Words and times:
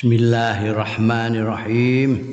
Bismillahirrahmanirrahim. 0.00 2.24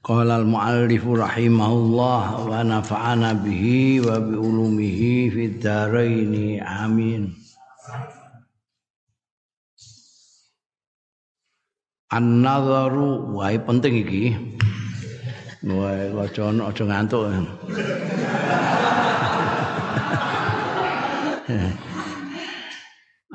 Qala 0.00 0.40
al-muallif 0.40 1.04
rahimahullah 1.04 2.48
wa 2.48 2.64
nafa'ana 2.64 3.36
bihi 3.36 4.00
wa 4.08 4.24
bi 4.24 4.40
ulumihi 4.40 5.28
fid 5.28 5.60
dharain. 5.60 6.32
Amin. 6.64 7.36
An-nadharu 12.08 13.28
wae 13.36 13.60
penting 13.60 14.00
iki. 14.00 14.32
Wae 15.60 16.08
aja 16.24 16.56
aja 16.56 16.84
ngantuk. 16.88 17.28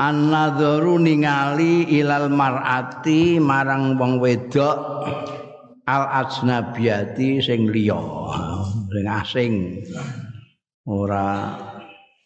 An-nadharu 0.03 0.99
ningali 0.99 1.87
ilal 1.87 2.27
mar'ati 2.27 3.39
marang 3.39 3.95
wong 3.95 4.19
wedok 4.19 5.07
al 5.87 6.03
ajnabiyati 6.23 7.39
sing 7.39 7.71
liya 7.71 7.99
sing 8.91 9.07
asing. 9.07 9.53
Ora 10.83 11.55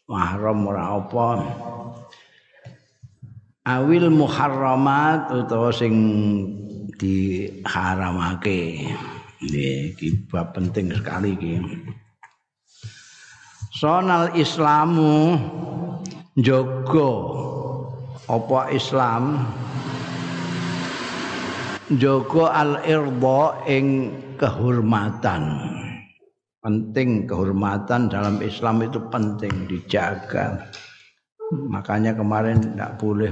mahram 0.10 0.66
ora 0.66 0.98
apa. 0.98 1.30
Awil 3.68 4.10
muharramat 4.10 5.30
utawa 5.30 5.70
sing 5.70 5.94
diharamake. 6.98 8.90
Iki 9.38 10.34
bab 10.34 10.58
penting 10.58 10.90
sekali 10.98 11.38
iki. 11.38 11.54
Sonal 13.78 14.34
islamu 14.34 15.38
jogo 16.34 17.14
apa 18.28 18.72
Islam? 18.76 19.48
Joko 21.96 22.52
al-irda 22.52 23.64
ing 23.64 24.12
kehormatan. 24.36 25.44
Penting 26.60 27.24
kehormatan 27.24 28.12
dalam 28.12 28.44
Islam 28.44 28.84
itu 28.84 29.00
penting 29.08 29.72
dijaga. 29.72 30.68
Makanya 31.48 32.12
kemarin 32.12 32.60
tidak 32.60 33.00
boleh 33.00 33.32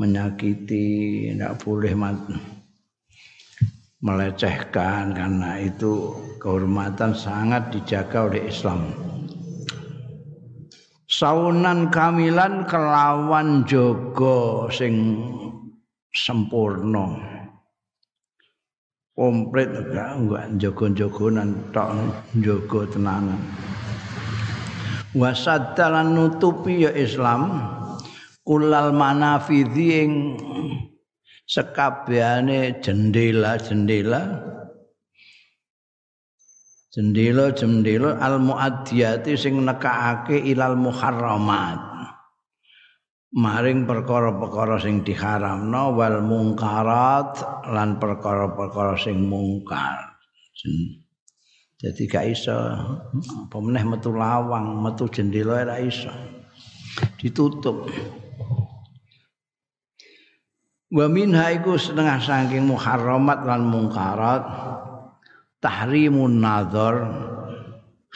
menyakiti 0.00 0.88
tidak 1.36 1.60
boleh 1.60 1.92
melecehkan 4.00 5.12
karena 5.12 5.60
itu 5.60 6.16
kehormatan 6.40 7.12
sangat 7.12 7.68
dijaga 7.68 8.32
oleh 8.32 8.48
Islam 8.48 8.96
saunan 11.06 11.86
kamilan 11.94 12.66
kelawan 12.66 13.62
jogo 13.62 14.66
sing 14.74 15.22
sempurna 16.10 17.14
komplit 19.16 19.72
enggak 19.72 20.10
enggak 20.20 20.44
jogo-jogonan 20.60 21.56
tok 21.72 21.88
jogo 22.44 22.84
tenanan. 22.84 23.40
Wasaddalan 25.16 26.12
nutupi 26.12 26.84
ya 26.84 26.92
Islam 26.92 27.64
kulal 28.44 28.92
manafidhi 28.92 30.04
ing 30.04 30.12
sekabehane 31.48 32.84
jendela-jendela 32.84 34.44
jendela-jendela 36.96 38.16
al 38.16 38.40
muaddiyati 38.40 39.36
sing 39.36 39.60
nekake 39.60 40.40
ilal 40.48 40.80
muharramat. 40.80 41.92
Maring 43.36 43.84
perkara-perkara 43.84 44.80
sing 44.80 45.04
diharamno 45.04 45.92
wal 45.92 46.24
mungkarat 46.24 47.36
lan 47.68 48.00
perkara-perkara 48.00 48.96
sing 48.96 49.28
mungkar. 49.28 50.16
Jadi 51.76 52.02
gak 52.08 52.24
iso. 52.32 52.56
Apa 52.56 53.56
meneh 53.60 53.84
metu 53.84 54.16
lawang 54.16 54.80
metu 54.80 55.04
jendela 55.12 55.68
ora 55.68 55.76
iso. 55.76 56.08
Ditutup. 57.20 57.92
Wa 60.88 61.06
minha 61.12 61.52
iku 61.52 61.76
setengah 61.76 62.16
saking 62.24 62.64
muharramat 62.64 63.44
lan 63.44 63.68
mungkarat 63.68 64.42
tahrimun 65.60 66.40
nazar 66.40 66.96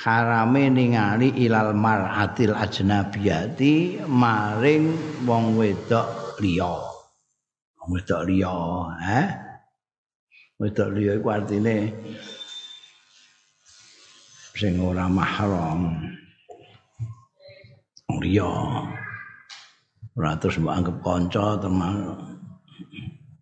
harame 0.01 0.73
ningali 0.73 1.33
ilal 1.45 1.77
mar'atil 1.77 2.57
ajnabiyati 2.57 4.05
maring 4.09 4.97
wong 5.29 5.61
wedok 5.61 6.41
liya. 6.41 6.75
Wong 7.81 7.89
wedok 7.97 8.23
liya 8.29 8.57
eh? 9.05 9.29
Wedok 10.61 10.89
liya 10.97 11.13
iku 11.21 11.29
artine 11.33 11.77
sing 14.57 14.81
ora 14.81 15.09
mahram. 15.09 16.01
Liya. 18.21 18.53
Ora 20.17 20.37
terus 20.37 20.61
mbok 20.61 20.75
anggap 20.77 20.97
kanca 21.01 21.57
teman 21.63 21.97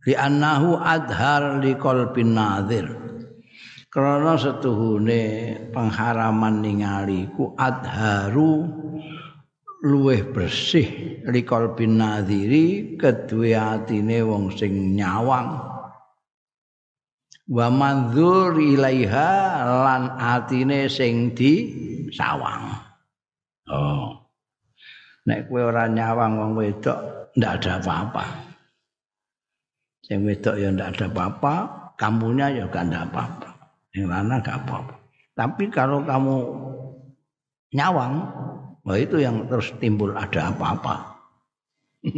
li 0.06 0.14
annahu 0.14 0.78
adhar 0.78 1.58
li 1.60 1.74
qalbin 1.74 2.32
nadhir 2.32 2.86
krana 3.98 4.38
setuhune 4.38 5.58
pengharaman 5.74 6.62
ningali 6.62 7.26
ku 7.34 7.50
adharu 7.58 8.62
luweh 9.82 10.22
bersih 10.30 11.18
likol 11.26 11.74
bin 11.74 11.98
nadhiri 11.98 12.94
kedue 12.94 13.58
atine 13.58 14.22
wong 14.22 14.54
sing 14.54 14.94
nyawang. 14.94 15.50
Wa 17.50 17.66
manzur 17.74 18.54
ilaiha 18.54 19.66
lan 19.66 20.14
atine 20.14 20.86
sing 20.86 21.34
di 21.34 21.52
sawang 22.14 22.70
oh. 23.66 24.14
Nek 25.26 25.50
kowe 25.50 25.74
ora 25.74 25.90
nyawang 25.90 26.38
wong 26.38 26.50
wedok 26.54 27.34
ndak 27.34 27.66
ada 27.66 27.82
apa-apa. 27.82 28.24
Sing 30.06 30.22
wedok 30.22 30.54
ya 30.54 30.70
ndak 30.70 30.94
ada 30.94 31.06
apa-apa 31.10 31.54
kamunya 31.98 32.46
ya 32.62 32.64
gak 32.70 32.94
ada 32.94 33.02
apa-apa 33.02 33.47
yang 33.96 34.12
lanang 34.12 34.44
gak 34.44 34.64
apa-apa. 34.64 34.94
Tapi 35.38 35.70
kalau 35.70 36.02
kamu 36.02 36.36
nyawang, 37.72 38.14
wah 38.82 38.98
itu 38.98 39.22
yang 39.22 39.46
terus 39.46 39.70
timbul 39.78 40.10
ada 40.18 40.50
apa-apa. 40.50 41.14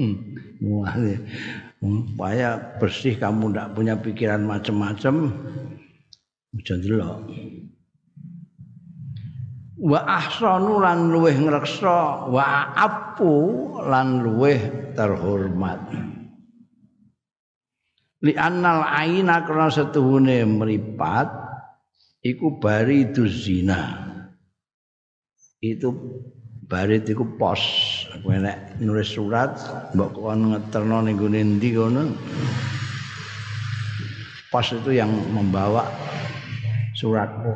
Supaya 1.81 2.49
bersih 2.77 3.17
kamu 3.17 3.53
tidak 3.53 3.69
punya 3.73 3.95
pikiran 3.97 4.45
macam-macam, 4.45 5.33
jangan 6.61 6.81
delok. 6.85 7.19
Wa 9.81 10.01
ahsanu 10.05 10.77
lan 10.85 11.09
luweh 11.09 11.41
ngreksa, 11.41 12.29
wa 12.29 12.45
apu 12.77 13.37
lan 13.81 14.21
luweh 14.21 14.93
terhormat. 14.93 15.81
Li 18.21 18.37
annal 18.37 18.85
aina 18.85 19.49
karena 19.49 19.73
setuhune 19.73 20.45
meripat 20.45 21.50
iku 22.25 22.61
baridu 22.61 23.29
zina. 23.29 24.09
Itu 25.61 25.93
barit 26.65 27.05
iku 27.09 27.37
pos. 27.37 27.61
Kowe 28.25 28.37
nek 28.37 28.81
nulis 28.81 29.13
surat 29.13 29.57
mbok 29.93 30.11
kon 30.17 30.57
ngeterno 30.57 31.05
ning 31.05 31.17
gone 31.21 31.39
endi 31.41 31.77
kono. 31.77 32.03
Pos 34.51 34.67
itu 34.75 34.97
yang 34.97 35.13
membawa 35.31 35.87
suratmu 37.01 37.53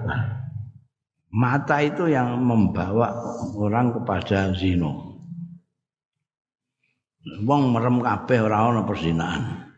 mata 1.34 1.82
itu 1.82 2.06
yang 2.06 2.38
membawa 2.38 3.10
orang 3.58 3.90
kepada 3.90 4.54
zino 4.54 5.18
wong 7.42 7.74
merem 7.74 7.98
kabeh 7.98 8.38
ora 8.38 8.70
ana 8.70 8.86
perzinaan 8.86 9.73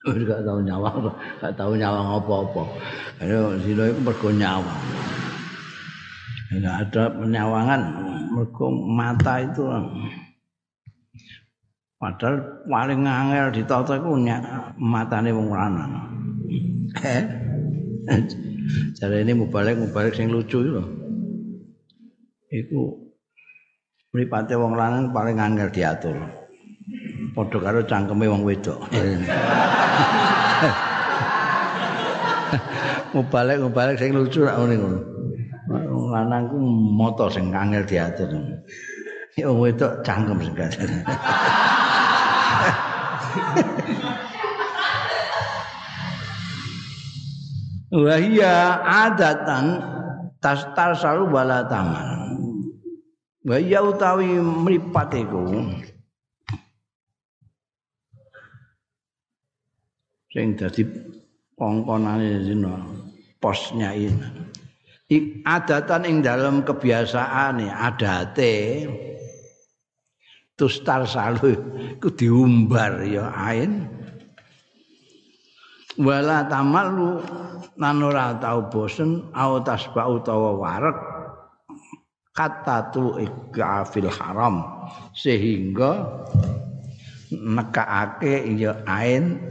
gak 0.00 0.40
tau 0.48 0.58
nyawang, 0.64 1.12
gak 1.44 1.52
tau 1.60 1.72
nyawang 1.76 2.08
apa-apa. 2.16 2.62
Ayo 3.20 3.52
zina 3.60 3.84
iku 3.92 4.00
mergo 4.00 4.28
nyawang. 4.32 4.80
Enggak 6.50 6.76
ada 6.88 7.02
penyawangan 7.14 7.82
mergo 8.32 8.66
mata 8.72 9.44
itu 9.44 9.62
padahal 12.00 12.64
paling 12.64 13.04
angel 13.04 13.46
ditata 13.52 14.00
iku 14.00 14.16
matane 14.80 15.30
wong 15.36 15.52
lanang. 15.52 15.92
Eh? 17.04 17.22
Jare 18.96 19.20
ini 19.20 19.36
mubalik 19.36 19.76
mubalik 19.78 20.14
sing 20.16 20.30
lucu 20.30 20.62
itu 20.62 20.82
Iku 22.50 22.98
mripate 24.10 24.58
wong 24.58 24.74
lanang 24.74 25.12
paling 25.14 25.38
angel 25.38 25.70
diatur. 25.70 26.39
Padha 27.34 27.58
karo 27.62 27.80
cangkeme 27.86 28.26
wong 28.26 28.42
wedok. 28.42 28.78
Mubalik-mubalik 33.14 33.98
sing 33.98 34.14
lucu 34.14 34.46
rak 34.46 34.54
ngene 34.58 34.74
ngono. 34.78 34.98
Lanang 36.10 36.50
ku 36.50 36.58
moto 36.94 37.30
sing 37.30 37.54
angel 37.54 37.82
diatur. 37.86 38.30
Ya 39.38 39.46
wong 39.50 39.62
wedok 39.62 40.02
cangkem 40.02 40.38
sing 40.42 40.54
Wahia 47.90 48.78
adatan 49.06 49.82
tastar 50.38 50.94
selalu 50.94 51.24
bala 51.30 51.66
taman. 51.66 52.38
Wahia 53.42 53.82
utawi 53.82 54.38
meripat 54.38 55.14
iku. 55.18 55.66
Sing 60.30 60.54
dadi 60.54 60.86
kongkonane 61.58 62.46
zina 62.46 62.78
posnya 63.42 63.90
ini. 63.90 64.46
adatan 65.42 66.06
ing 66.06 66.22
dalam 66.22 66.62
kebiasaan 66.62 67.58
adate 67.66 68.86
tustar 70.54 71.02
salu 71.10 71.50
iku 71.98 72.14
diumbar 72.14 73.02
ya 73.02 73.26
ain. 73.34 73.90
Wala 75.98 76.46
tamalu 76.46 77.18
nan 77.74 77.98
ora 77.98 78.38
tau 78.38 78.70
bosen 78.70 79.34
au 79.34 79.58
tasba 79.66 80.06
utawa 80.06 80.54
warek 80.54 80.98
kata 82.30 82.94
tu 82.94 83.18
ikafil 83.18 84.06
haram. 84.14 84.62
Sehingga 85.10 86.22
nekaake 87.34 88.46
ya 88.54 88.78
ain 88.86 89.42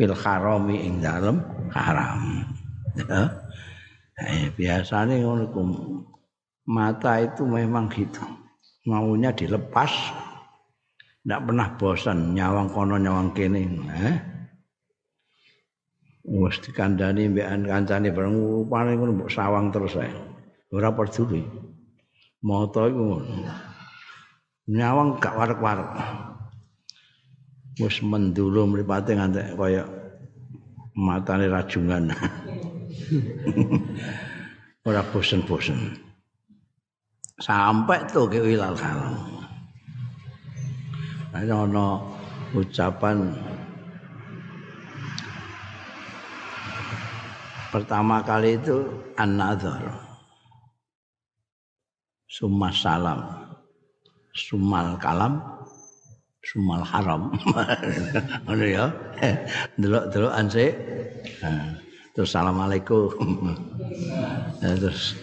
fil 0.00 0.16
harami 0.16 0.80
ing 0.80 1.04
dalem 1.04 1.44
haram 1.68 2.48
ya 2.96 3.28
Eh, 4.20 4.52
mata 6.68 7.12
itu 7.24 7.42
memang 7.48 7.88
gitu. 7.88 8.20
Maunya 8.84 9.32
dilepas. 9.32 9.92
Tidak 11.20 11.40
pernah 11.44 11.68
bosan 11.76 12.36
nyawang 12.36 12.68
kono 12.72 12.96
nyawang 13.00 13.32
kene. 13.32 13.64
Eh? 13.88 14.16
Wes 16.28 16.60
dikandani 16.60 17.32
mbekan 17.32 17.64
kancane 17.64 18.12
bareng 18.12 18.36
rupane 18.36 18.92
ngono 18.96 19.24
mbok 19.24 19.32
sawang 19.32 19.72
terus 19.72 19.96
ae. 19.96 20.12
Ora 20.72 20.92
peduli. 20.92 21.40
Moto 22.44 22.88
iku 22.88 23.24
nyawang 24.68 25.16
gak 25.16 25.36
warek-warek. 25.36 25.90
Wes 27.80 28.04
mendulu 28.04 28.68
mripate 28.68 29.16
ngantek 29.16 29.56
kaya 29.56 29.88
matane 30.94 31.48
rajungan. 31.48 32.10
ora 34.88 35.00
bosen-bosen. 35.08 35.96
Sampai 37.40 38.04
tuh 38.12 38.28
ke 38.28 38.36
wilal 38.36 38.76
kalam 38.76 39.40
ada 41.30 41.62
ono 41.62 42.10
ucapan 42.58 43.30
pertama 47.70 48.18
kali 48.26 48.58
itu 48.58 48.82
an-nadhar. 49.14 49.94
Summa 52.30 52.70
salam. 52.74 53.46
Sumal 54.30 54.94
kalam 55.02 55.42
sumal 56.40 56.80
haram 56.80 57.32
ngono 58.48 58.64
ya 58.64 58.88
delok-delok 59.76 60.32
ansik 60.32 60.72
terus 62.16 62.32
assalamualaikum 62.32 63.12
nah, 64.64 64.74
terus 64.80 65.16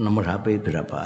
nomor 0.00 0.24
HP 0.24 0.64
berapa 0.64 1.04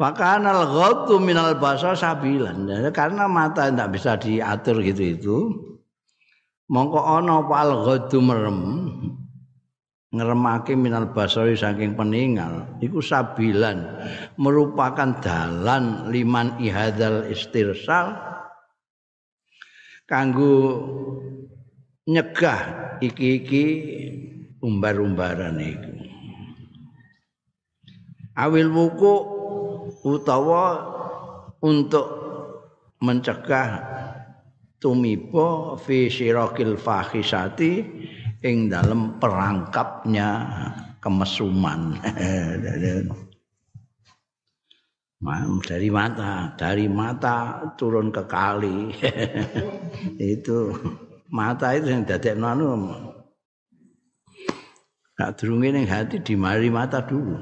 Pakan 0.00 0.48
al 0.48 0.64
ghaddu 0.64 1.20
minal 1.20 1.60
basa 1.60 1.92
sabilan. 1.92 2.64
Karena 2.88 3.28
mata 3.28 3.68
tidak 3.68 3.92
bisa 3.92 4.16
diatur 4.16 4.80
gitu 4.80 5.02
itu. 5.04 5.36
Mongko 6.72 7.20
ana 7.20 7.44
apa 7.44 7.54
al 7.60 7.72
merem. 8.24 8.58
Ngeremake 10.10 10.74
minal 10.74 11.14
basari 11.14 11.54
saking 11.54 11.94
peninggal. 11.94 12.66
Iku 12.82 12.98
sabilan. 12.98 13.78
Merupakan 14.34 15.22
dalan 15.22 16.10
liman 16.10 16.58
ihadal 16.58 17.30
istirsal 17.30 18.18
kanggo 20.10 20.82
nyegah 22.10 22.60
iki-iki 22.98 23.66
umbar-umbaran 24.58 25.62
iku. 25.62 25.94
Awil 28.34 28.66
wuku 28.66 29.14
utawa 30.02 30.80
untuk 31.62 32.06
mencegah 32.98 33.84
tumipo 34.80 35.76
fi 35.76 36.08
syirakil 36.08 36.80
fahisati 36.80 37.99
ing 38.40 38.72
dalam 38.72 39.20
perangkapnya 39.20 40.28
kemesuman. 41.00 42.00
dari 45.68 45.88
mata, 45.92 46.56
dari 46.56 46.88
mata 46.88 47.68
turun 47.76 48.08
ke 48.08 48.24
kali. 48.24 48.96
itu 50.16 50.72
mata 51.28 51.76
itu 51.76 51.92
yang 51.92 52.08
dadek 52.08 52.40
anu. 52.40 52.96
Nak 55.20 55.36
durunge 55.36 55.68
ning 55.68 55.84
hati 55.84 56.24
di 56.24 56.32
mari 56.32 56.72
mata 56.72 57.04
dulu. 57.04 57.36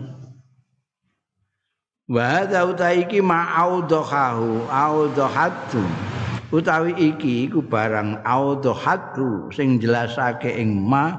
Wa 2.11 2.43
hadza 2.43 2.67
utaiki 2.67 3.23
ma'audhahu 3.23 4.67
audhatu. 4.67 5.83
Utawi 6.49 6.97
iki 6.97 7.45
iku 7.45 7.61
barang 7.61 8.25
audhatu 8.25 9.53
sing 9.53 9.77
jelasake 9.77 10.49
ing 10.57 10.81
ma 10.81 11.13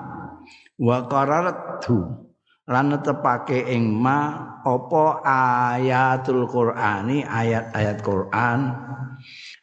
wa 0.82 1.06
qararatu. 1.06 2.30
lan 2.70 2.94
netepake 2.94 3.66
ing 3.66 3.98
ma 3.98 4.46
apa 4.62 5.26
ayatul 5.26 6.46
qur'ani 6.46 7.26
ayat-ayat 7.26 7.98
Quran 8.06 8.78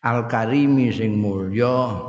al 0.02 0.26
karimi 0.26 0.90
sing 0.90 1.14
mulya 1.14 2.02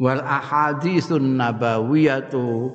wal 0.00 0.24
ahaditsun 0.24 1.36
nabawiyatu 1.36 2.72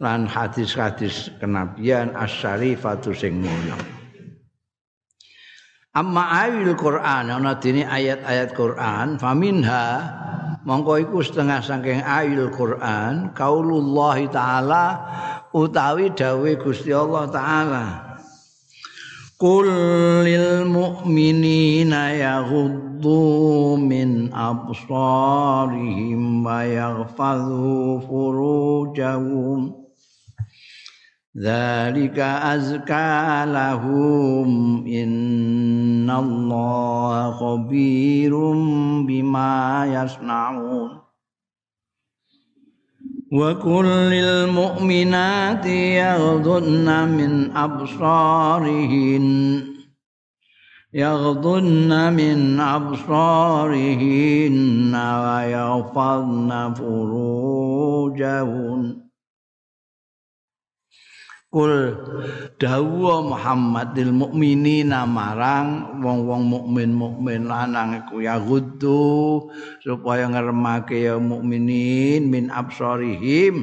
lan 0.00 0.24
hadis-hadis 0.24 1.28
kenabian 1.36 2.16
asyarifatu 2.16 3.12
sing 3.12 3.44
mulya 3.44 3.76
amma 5.94 6.42
ayil 6.42 6.74
Quran 6.74 7.30
ana 7.30 7.54
dene 7.54 7.86
ayat-ayat 7.86 8.50
Quran 8.58 9.14
faminha 9.14 9.86
mongko 10.66 11.06
iku 11.06 11.22
setengah 11.22 11.62
saking 11.62 12.02
ayil 12.02 12.50
Quran 12.50 13.30
kaulullah 13.30 14.18
taala 14.26 14.84
utawi 15.54 16.10
dawe 16.10 16.50
Gusti 16.58 16.90
Allah 16.90 17.30
taala. 17.30 17.86
Qul 19.38 19.70
lil 20.26 20.66
mu'minina 20.66 22.10
yaghuddu 22.18 23.78
min 23.78 24.34
absarihim 24.34 26.42
wa 26.42 26.66
yaghfadhu 26.66 28.02
furujahum 28.06 29.83
Dzalika 31.34 32.54
azka 32.54 33.42
lahum 33.50 34.86
innallaha 34.86 36.22
khabirum 37.34 39.02
bima 39.02 39.82
yasnaun 39.90 41.04
وكل 43.34 44.14
المؤمنات 44.14 45.66
يغضن 45.66 47.08
من 47.08 47.50
أبصارهن 47.56 49.26
يغضن 50.94 52.12
من 52.12 52.60
أبصارهن 52.60 54.14
ويغفضن 54.94 56.74
فروجهن. 56.74 57.84
Kul 61.54 61.94
dawuh 62.58 63.22
Muhammadil 63.30 64.10
mukminina 64.10 65.06
marang 65.06 66.02
wong-wong 66.02 66.50
mukmin 66.50 66.90
mukmin 66.90 67.46
lanang 67.46 68.02
iku 68.02 68.18
ya 68.18 68.42
guddu 68.42 69.46
supaya 69.78 70.26
ngremake 70.26 71.06
ya 71.06 71.14
mukminin 71.14 72.26
min 72.26 72.50
absarihim 72.50 73.62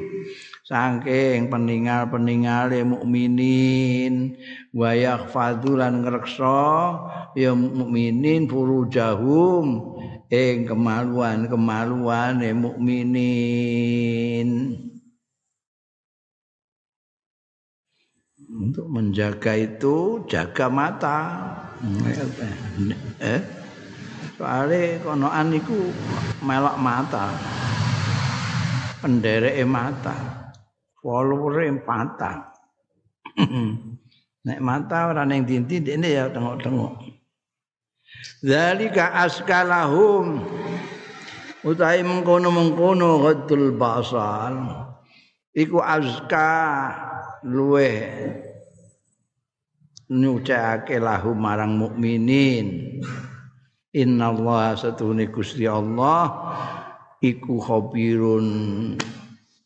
saking 0.71 1.51
peninggal-peningale 1.51 2.87
mukminin. 2.87 4.39
Wa 4.71 4.95
yakhfadhu 4.95 5.75
lan 5.75 6.07
ngreksa 6.07 6.95
ya 7.35 7.51
mukminin 7.51 8.47
furujahum 8.47 9.99
ing 10.31 10.63
kemaluan-kemaluane 10.63 12.55
mukminin 12.55 14.47
untuk 18.61 18.85
menjaga 18.85 19.57
itu 19.57 20.21
jaga 20.29 20.69
mata 20.69 21.17
Eh? 23.17 23.41
Soale 24.37 25.01
konoan 25.01 25.53
iku 25.57 25.89
melok 26.45 26.77
mata. 26.77 27.33
Pendereke 29.01 29.65
mata. 29.65 30.13
Followere 31.01 31.73
mata. 31.81 32.53
Nek 34.45 34.59
mata 34.61 35.09
ora 35.09 35.25
ning 35.25 35.45
dinti 35.45 35.81
dene 35.81 36.09
ya 36.09 36.29
tengok-tengok. 36.29 36.93
Zalika 38.45 39.13
askalahum 39.25 40.41
utahe 41.65 42.01
mengkono-mengkono 42.01 43.21
ghadul 43.25 43.73
basal 43.77 44.53
iku 45.53 45.77
azka 45.81 46.49
luwe 47.45 47.89
nyucake 50.11 50.99
lahum 50.99 51.39
marang 51.39 51.79
mukminin. 51.79 52.99
Innallaha 53.91 54.75
satune 54.75 55.31
Gusti 55.31 55.67
Allah 55.67 56.31
iku 57.23 57.59
khabirun 57.59 58.47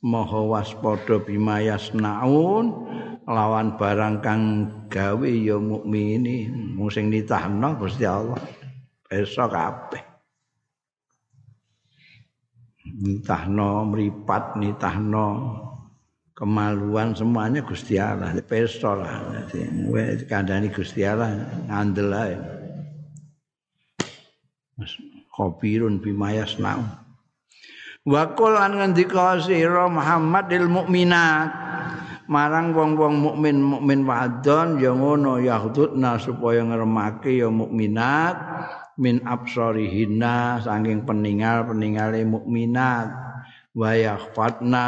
maha 0.05 0.41
waspada 0.45 1.21
bimayasnaun 1.21 2.65
lawan 3.25 3.77
barang 3.77 4.21
kang 4.21 4.41
gawe 4.89 5.29
ya 5.29 5.57
mukminin. 5.57 6.77
Mung 6.77 6.93
sing 6.93 7.09
nitahno 7.09 7.77
Gusti 7.81 8.05
Allah 8.05 8.37
besok 9.05 9.49
kabeh. 9.49 10.03
Nitahno 12.85 13.85
mripat 13.89 14.61
nitahno 14.61 15.27
kemaluan 16.36 17.15
semuanya 17.15 17.63
Gusti 17.63 17.96
Allah 17.96 18.36
pesto 18.44 18.92
lah. 18.92 19.48
Jadi 19.48 20.27
kandhani 20.27 20.68
Gusti 20.70 21.08
Allah 21.08 21.32
ngandel 21.72 22.12
ae. 22.12 22.36
Khabirun 25.32 26.04
bimayas 26.04 26.60
nau. 26.60 26.84
Wa 28.06 28.36
qul 28.36 28.54
an 28.60 28.77
ngendika 28.77 29.39
sira 29.42 29.89
Muhammadil 29.89 30.70
mukminat 30.70 31.50
marang 32.25 32.74
wong-wong 32.74 33.22
mukmin 33.22 33.62
mukmin 33.62 34.01
wadon 34.06 34.82
ya 34.82 34.94
ngono 34.94 35.38
yahdudna 35.42 36.18
supaya 36.18 36.65
ngremake 36.65 37.38
ya 37.38 37.50
mukminat 37.54 38.36
min 38.98 39.22
absarihinna 39.22 40.62
saking 40.62 41.06
peninggal-peningale 41.06 42.25
mukminat 42.25 43.25
wa 43.75 43.91
yakhfatna 43.91 44.88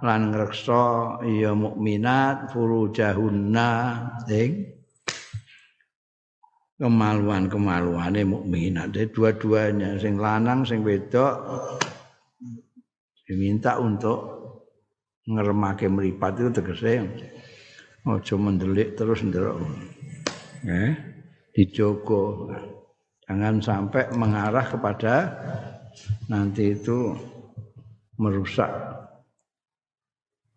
lan 0.00 0.32
ngreksa 0.32 1.20
ya 1.28 1.52
mukminat 1.52 2.48
furujahunna 2.50 3.70
sing 4.24 4.72
kemaluan-kemaluane 6.80 8.26
mukminat. 8.26 8.90
Dua-duanya 9.12 10.00
sing 10.00 10.18
lanang 10.18 10.66
sing 10.66 10.82
wedok 10.82 11.38
diminta 13.28 13.78
untuk 13.78 14.42
ngeremake 15.22 15.86
meripat 15.86 16.42
itu 16.42 16.50
tegese 16.50 16.92
aja 18.02 18.34
mendelik 18.34 18.98
terus 18.98 19.22
ndelok. 19.22 19.62
Eh, 20.66 20.90
dijogo. 21.54 22.50
Jangan 23.22 23.62
sampai 23.62 24.10
mengarah 24.18 24.66
kepada 24.66 25.14
nanti 26.26 26.74
itu 26.74 27.14
merusak 28.22 28.70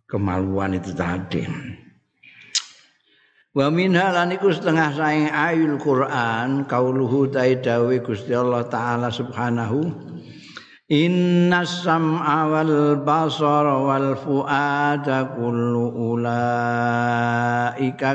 kemaluan 0.06 0.78
itu 0.78 0.94
tadi. 0.94 1.42
Wa 3.56 3.72
minha 3.72 4.12
lan 4.12 4.36
iku 4.36 4.52
setengah 4.52 4.92
saing 5.00 5.32
ayul 5.32 5.80
Quran 5.80 6.68
kauluhu 6.68 7.32
taidawi 7.32 8.04
Gusti 8.04 8.36
Allah 8.36 8.68
taala 8.68 9.08
subhanahu 9.08 9.96
Inna 10.92 11.66
sam'a 11.66 12.46
wal 12.52 13.02
basara 13.02 13.80
wal 13.80 14.14
fuada 14.20 15.34
kullu 15.34 16.14
ulaika 16.14 17.02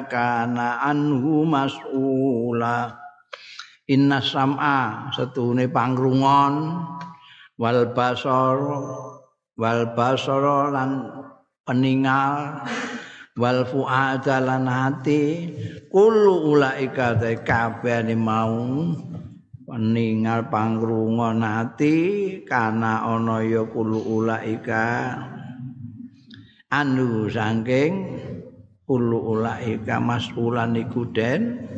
kana 0.06 0.78
anhu 0.84 1.42
mas'ula 1.48 2.94
Inna 3.90 4.22
sam'a 4.22 5.10
setune 5.10 5.66
pangrungon 5.72 6.84
wal 7.58 7.90
basar 7.90 8.54
wal 9.60 9.92
basara 9.92 10.72
lan 10.72 11.04
peningal 11.68 12.64
wal 13.36 13.60
fuada 13.68 14.40
lan 14.40 14.64
hati 14.64 15.52
kullu 15.92 16.56
ulaika 16.56 17.20
kabehane 17.44 18.16
mau 18.16 18.88
peningal 19.68 20.48
pangrungon 20.48 21.44
hati 21.44 21.96
kana 22.48 23.04
ana 23.04 23.44
ya 23.44 23.68
kullu 23.68 24.00
ulaika. 24.00 25.12
Anu 26.70 27.26
saking 27.28 27.92
kullu 28.88 29.18
ulaika 29.36 29.98
masulan 30.00 30.72
iku 30.78 31.04
den 31.12 31.68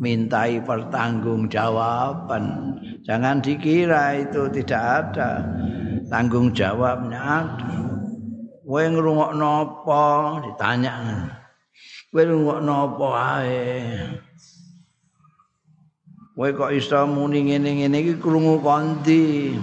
mintai 0.00 0.62
pertanggungjawaban. 0.64 2.44
Jangan 3.02 3.42
dikira 3.42 4.22
itu 4.22 4.46
tidak 4.54 4.82
ada 5.10 5.42
tanggung 6.10 6.50
jawabnya. 6.50 7.46
Kowe 8.66 8.82
ngrungokno 8.86 9.46
apa? 9.46 10.04
Ditanya. 10.44 10.94
Kowe 12.10 12.22
ngrungokno 12.26 12.72
apa 12.74 13.08
ae? 13.40 13.66
Kowe 16.34 16.48
kok 16.50 16.74
iso 16.74 17.06
muni 17.06 17.46
ngene-ngene? 17.46 17.96
Iki 18.02 18.14
krungu 18.18 18.58
kondi? 18.60 19.54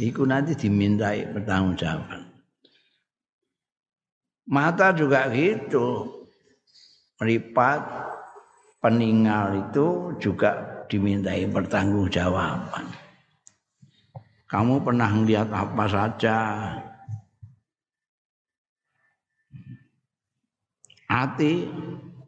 Iku 0.00 0.22
nanti 0.28 0.52
dimintai 0.56 1.32
pertanggungjawaban. 1.32 2.22
Mata 4.52 4.92
juga 4.92 5.32
gitu. 5.32 6.20
Meripat 7.20 7.80
peninggal 8.82 9.70
itu 9.70 10.10
juga 10.18 10.82
dimintai 10.90 11.46
pertanggungjawaban 11.46 13.01
kamu 14.52 14.84
pernah 14.84 15.08
melihat 15.08 15.48
apa 15.48 15.84
saja 15.88 16.36
hati 21.08 21.72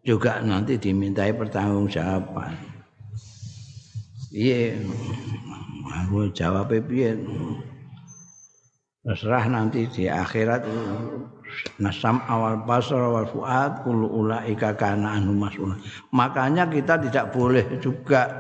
juga 0.00 0.40
nanti 0.40 0.80
dimintai 0.80 1.36
pertanggungjawaban. 1.36 2.56
Iya, 4.32 4.80
aku 5.92 6.32
jawab 6.32 6.72
piye? 6.72 7.12
Terserah 9.04 9.44
nanti 9.52 9.84
di 9.92 10.08
akhirat 10.08 10.64
nasam 11.76 12.24
awal 12.24 12.64
basar 12.64 13.04
awal 13.04 13.28
fuad 13.28 13.84
kullu 13.84 14.08
ulaika 14.08 14.72
kana 14.72 15.20
anhu. 15.20 15.36
Makanya 16.08 16.72
kita 16.72 16.96
tidak 17.04 17.36
boleh 17.36 17.68
juga 17.84 18.32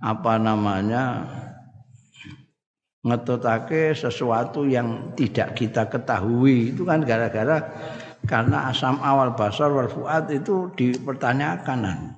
apa 0.00 0.40
namanya 0.40 1.28
ngetutake 3.02 3.92
sesuatu 3.98 4.62
yang 4.62 5.14
tidak 5.18 5.58
kita 5.58 5.90
ketahui. 5.90 6.70
Itu 6.74 6.86
kan 6.86 7.02
gara-gara 7.02 7.58
karena 8.22 8.70
asam 8.70 9.02
awal 9.02 9.34
basar 9.34 9.74
wal 9.74 9.90
fuad 9.90 10.30
itu 10.30 10.70
dipertanyakan. 10.78 12.14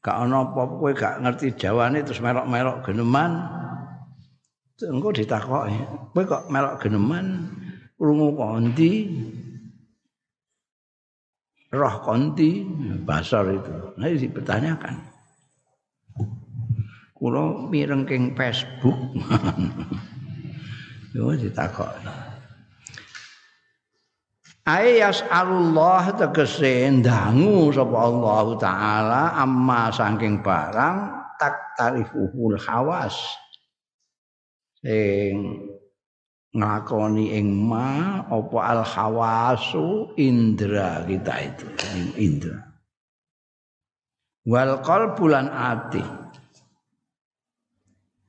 Gak 0.00 0.16
ono 0.22 0.52
apa 0.52 0.62
kowe 0.70 0.90
gak 0.94 1.20
ngerti 1.20 1.58
jawane 1.60 2.00
terus 2.00 2.22
melok-melok 2.24 2.86
geneman. 2.88 3.32
Engko 4.80 5.08
ditakoki 5.12 5.76
kowe 6.12 6.22
kok 6.24 6.42
melok 6.48 6.80
geneman? 6.80 7.26
Krungu 7.96 8.36
kondi 8.36 9.08
roh 11.72 11.96
konti 12.04 12.60
basar 13.04 13.48
itu. 13.52 13.96
Nah 13.96 14.08
dipertanyakan 14.12 15.15
kula 17.16 17.72
mirengking 17.72 18.36
Facebook. 18.36 19.16
Yo 21.16 21.32
ditakoki 21.32 22.26
Ayas 24.66 25.22
Allah 25.30 26.10
tegese 26.18 26.90
ndangu 26.90 27.70
sapa 27.70 28.02
Allah 28.02 28.46
taala 28.58 29.22
amma 29.38 29.94
saking 29.94 30.42
barang 30.42 30.98
tak 31.38 31.78
tarifuhul 31.78 32.58
hawas. 32.58 33.14
Sing 34.82 35.38
ngakoni 36.50 37.38
ing 37.38 37.54
ma 37.54 38.26
apa 38.26 38.58
al 38.58 38.82
hawasu 38.82 40.10
indra 40.18 41.06
kita 41.06 41.46
itu 41.46 41.66
indra. 42.18 42.58
Wal 44.50 44.82
qalbulan 44.82 45.46
ati 45.46 46.25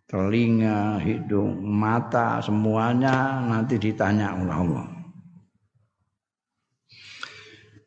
telinga 0.08 1.04
hidung 1.04 1.60
mata 1.68 2.40
semuanya 2.40 3.44
nanti 3.44 3.76
ditanya 3.76 4.40
oleh 4.40 4.56
Allah. 4.56 4.86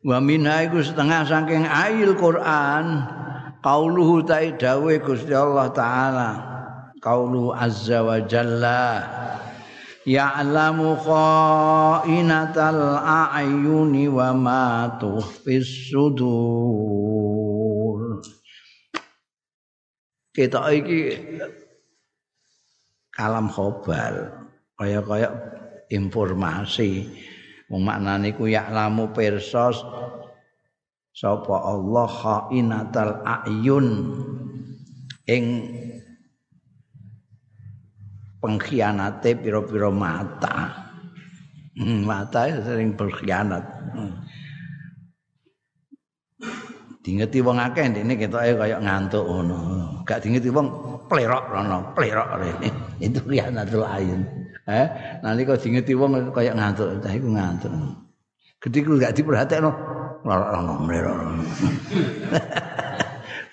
Wa 0.01 0.17
minha 0.21 0.65
iku 0.65 0.81
setengah 0.81 1.25
saking 1.25 1.65
ayil 1.65 2.17
Quran 2.17 3.05
qauluhu 3.61 4.25
ta'i 4.25 4.53
dawe 4.53 4.93
Gusti 5.01 5.33
Allah 5.33 5.69
taala 5.73 6.29
qaulu 7.01 7.53
azza 7.53 8.03
wa 8.05 8.17
jalla 8.25 9.05
ya'lamu 10.05 10.97
kha'inatal 11.05 12.81
a'yuni 13.01 14.09
wa 14.09 14.33
ma 14.33 14.97
tukhfis 14.97 15.93
sudur. 15.93 16.41
Kita 20.33 20.65
iki 20.73 21.01
kalam 23.11 23.51
khobar 23.51 24.47
kaya-kaya 24.79 25.29
informasi 25.91 27.05
wong 27.67 27.83
maknane 27.83 28.33
ku 28.33 28.47
ya'lamu 28.47 29.11
pirsa 29.11 29.71
sapa 31.11 31.55
Allah 31.67 32.07
khainatal 32.07 33.21
a'yun 33.27 33.87
ing 35.27 35.45
pengkhianate 38.41 39.37
pira-pira 39.37 39.93
mata. 39.93 40.89
Hmm, 41.77 42.03
mata 42.03 42.49
sering 42.51 42.97
berkhianat. 42.97 43.63
Hmm. 43.95 44.13
Dingeti 47.01 47.39
wong 47.41 47.57
akeh 47.57 47.85
ndekne 47.89 48.13
ketoke 48.17 48.57
kaya 48.57 48.77
ngantuk 48.81 49.25
ngono. 49.25 49.57
Gak 50.03 50.25
dingeti 50.25 50.49
wong 50.49 50.67
plerok 51.05 51.45
rono, 51.49 51.93
plerok 51.93 52.29
rene. 52.37 52.69
Itu 53.01 53.19
khianatul 53.25 53.81
ayun. 53.81 54.21
Eh, 54.69 54.87
nanti 55.25 55.41
kok 55.41 55.57
dingeti 55.57 55.97
wong 55.97 56.29
kaya 56.29 56.53
ngantuk, 56.53 57.01
tah 57.01 57.11
iku 57.11 57.33
ngantuk. 57.33 57.73
Ketika 58.61 58.93
gak 58.93 59.17
diperhatekno, 59.17 59.73
rono 60.21 60.75
mlerok. 60.85 61.17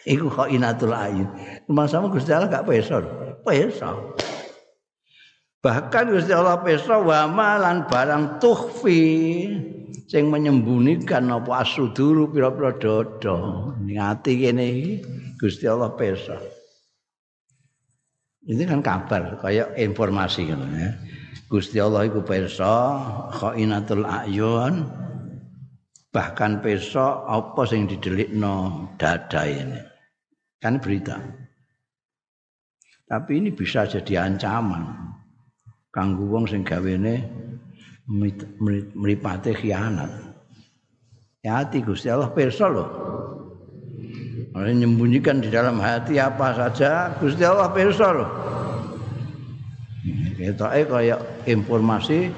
Iku 0.09 0.29
khainatul 0.33 0.93
ayun. 0.93 1.29
Masamu 1.69 2.09
Gusti 2.09 2.33
Allah 2.33 2.49
gak 2.49 2.65
peso. 2.65 3.01
Peso. 3.45 4.17
Bahkan 5.61 6.05
Gusti 6.13 6.33
Allah 6.33 6.61
peso 6.65 7.05
wa 7.05 7.29
malan 7.29 7.85
barang 7.85 8.41
tuhfi 8.41 9.05
sing 10.09 10.33
menyembunyikan 10.33 11.29
apa 11.29 11.61
asuduru 11.61 12.33
pira-pira 12.33 12.73
dodo. 12.81 13.37
Ning 13.85 14.01
ati 14.01 14.33
kene 14.41 14.67
Gusti 15.37 15.69
Allah 15.69 15.93
peso. 15.93 16.37
Ini 18.49 18.65
kan 18.65 18.81
kabar, 18.81 19.37
kayak 19.45 19.77
informasi 19.77 20.49
kan 20.49 20.65
ya. 20.73 20.91
Gusti 21.53 21.77
Allah 21.81 22.09
iku 22.09 22.25
peso 22.25 22.97
khainatul 23.37 24.09
ayun 24.09 24.89
bahkan 26.09 26.65
peso 26.65 27.29
apa 27.29 27.69
sing 27.69 27.85
didelikno 27.85 28.89
dada 28.97 29.45
ini. 29.45 29.81
Kan 30.61 30.81
berita. 30.81 31.21
Tapi 33.09 33.41
ini 33.41 33.53
bisa 33.53 33.85
jadi 33.85 34.29
ancaman. 34.29 35.09
kanggo 35.89 36.29
wong 36.29 36.45
sing 36.45 36.63
gawene 36.63 37.25
mripate 38.95 39.57
khianat. 39.57 40.13
Ya 41.41 41.65
hati 41.65 41.81
Gusti 41.81 42.13
Allah 42.13 42.29
pirsa 42.33 42.69
lho. 42.69 42.85
Menyembunyikan 44.57 45.45
di 45.45 45.53
dalam 45.53 45.77
hati 45.79 46.17
apa 46.17 46.57
saja 46.57 47.13
Gusti 47.21 47.45
Allah 47.45 47.69
pirsa 47.73 48.07
lho. 48.13 48.27
Ketoke 50.39 50.83
kaya 50.87 51.17
informasi 51.45 52.31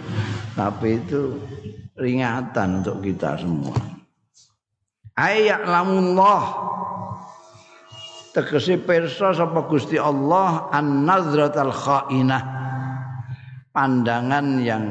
tapi 0.57 0.99
itu 0.99 1.37
ringatan 2.01 2.81
untuk 2.81 3.05
kita 3.05 3.37
semua. 3.37 3.77
Ayat 5.15 5.69
lamullah 5.69 6.43
tegese 8.33 8.81
pirsa 8.81 9.37
sapa 9.37 9.69
Gusti 9.69 10.01
Allah 10.01 10.73
an-nazratal 10.73 11.75
khainah 11.77 12.43
pandangan 13.71 14.65
yang 14.65 14.85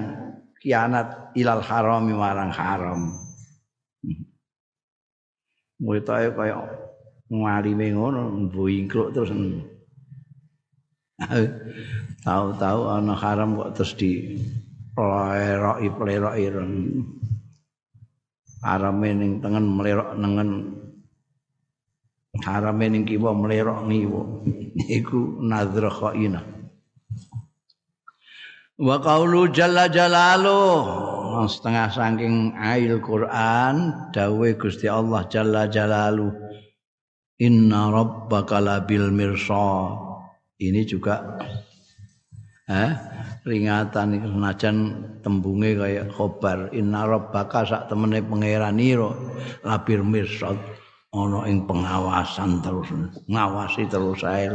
kianat 0.62 1.34
ilal 1.36 1.66
harami 1.66 2.14
marang 2.14 2.54
haram. 2.54 3.16
Muitae 5.80 6.30
kaya 6.36 6.60
ngalime 7.30 7.94
ngono 7.94 8.50
mbuyingkluk 8.50 9.14
terus. 9.14 9.32
Tahu-tahu 12.26 12.82
ana 12.90 13.14
haram 13.16 13.60
kok 13.60 13.72
terus 13.78 13.94
di 13.96 14.40
pleroki 14.98 15.88
pleroki 15.94 16.46
haram 18.66 19.00
ning 19.00 19.40
tengen 19.40 19.66
melerok 19.70 20.18
nengen. 20.18 20.50
Haram 22.44 22.78
ning 22.82 23.06
kiwa 23.06 23.32
melerok 23.38 23.86
ngiwa. 23.88 24.22
Iku 24.80 25.44
nadzra 25.44 25.92
khainah 25.92 26.44
Wa 28.80 28.96
qaulu 29.04 29.52
jalla 29.52 29.92
jalalu. 29.92 30.88
Setengah 31.40 31.92
saking 31.94 32.56
ail 32.58 33.00
Quran 33.04 34.08
dawe 34.12 34.50
Gusti 34.56 34.88
Allah 34.90 35.24
jalla 35.30 35.68
jalalu 35.70 36.49
Inna 37.40 37.88
rabbaka 37.88 38.60
labil 38.60 39.08
mirsa. 39.16 39.96
Ini 40.60 40.84
juga 40.84 41.40
eh 42.68 42.92
ringatan 43.48 44.20
senajan 44.20 44.78
tembunge 45.24 45.80
kaya 45.80 46.04
khobar. 46.12 46.76
Inna 46.76 47.08
rabbaka 47.08 47.64
sak 47.64 47.88
temene 47.88 48.20
pangeranira 48.20 49.16
labil 49.64 50.04
mirsad 50.04 50.60
ana 51.16 51.48
ing 51.50 51.66
pengawasan 51.66 52.60
terus 52.62 52.92
ngawasi 53.26 53.88
terus 53.88 54.22
ae 54.28 54.52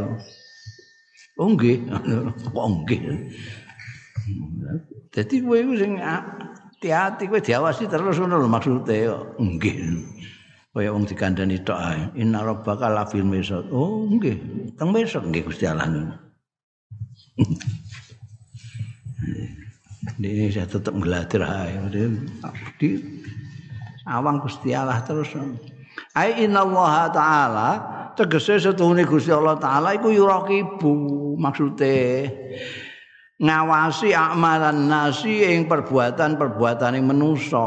Oh 1.35 1.51
nggih, 1.51 1.83
kok 2.55 2.67
nggih. 2.87 3.03
Dadi 5.11 5.43
kowe 5.43 5.59
iku 5.59 5.75
sing 5.75 5.99
hati-hati 5.99 7.27
kowe 7.27 7.43
diawasi 7.43 7.91
terus 7.91 8.23
ngono 8.23 8.39
lho 8.39 8.47
maksude 8.47 9.11
nggih. 9.43 9.79
Kaya 10.75 10.91
wong 10.91 11.07
dikandani 11.07 11.63
tok 11.63 11.79
ae. 11.79 12.11
Inna 12.19 12.43
rabbaka 12.43 12.91
la 12.91 13.07
fil 13.07 13.23
misad. 13.23 13.71
Oh 13.71 14.11
nggih, 14.11 14.35
teng 14.75 14.91
mesok 14.91 15.31
nggih 15.31 15.47
Gusti 15.47 15.71
Allah. 15.71 15.87
Ini 20.19 20.51
saya 20.51 20.67
tetap 20.67 20.99
ngelatir 20.99 21.47
ae. 21.47 21.79
Di 22.75 22.91
awang 24.11 24.43
Gusti 24.43 24.75
Allah 24.75 24.99
terus. 25.07 25.31
Ai 26.19 26.43
inna 26.43 26.67
Allah 26.67 27.07
taala 27.15 27.71
tegese 28.19 28.59
setuhune 28.59 29.07
Gusti 29.07 29.31
Allah 29.31 29.55
taala 29.55 29.95
iku 29.95 30.11
yuraqibu 30.11 30.91
maksude 31.39 32.27
ngawasi 33.39 34.15
amalan 34.15 34.91
nasi 34.91 35.43
ing 35.43 35.71
perbuatan-perbuatan 35.71 36.99
yang 36.99 37.07
menusa. 37.11 37.63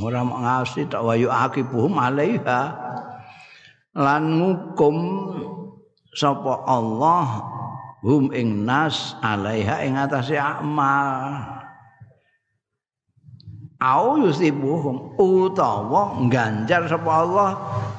Ora 0.00 0.24
ngawasi 0.24 0.88
tak 0.88 1.04
wayu 1.04 1.28
akibuhum 1.28 2.00
alaiha. 2.00 2.72
Lan 3.92 4.24
ngukum 4.40 4.96
sapa 6.16 6.64
Allah 6.64 7.44
hum 8.00 8.32
ing 8.32 8.64
nas 8.64 9.12
alaiha 9.20 9.84
ing 9.84 10.00
atase 10.00 10.40
amal. 10.40 11.60
Au 13.82 14.16
yusibuhum 14.16 15.20
utawa 15.20 16.16
ganjar 16.32 16.88
sapa 16.88 17.10
Allah 17.12 17.50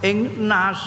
ing 0.01 0.49
nas. 0.49 0.81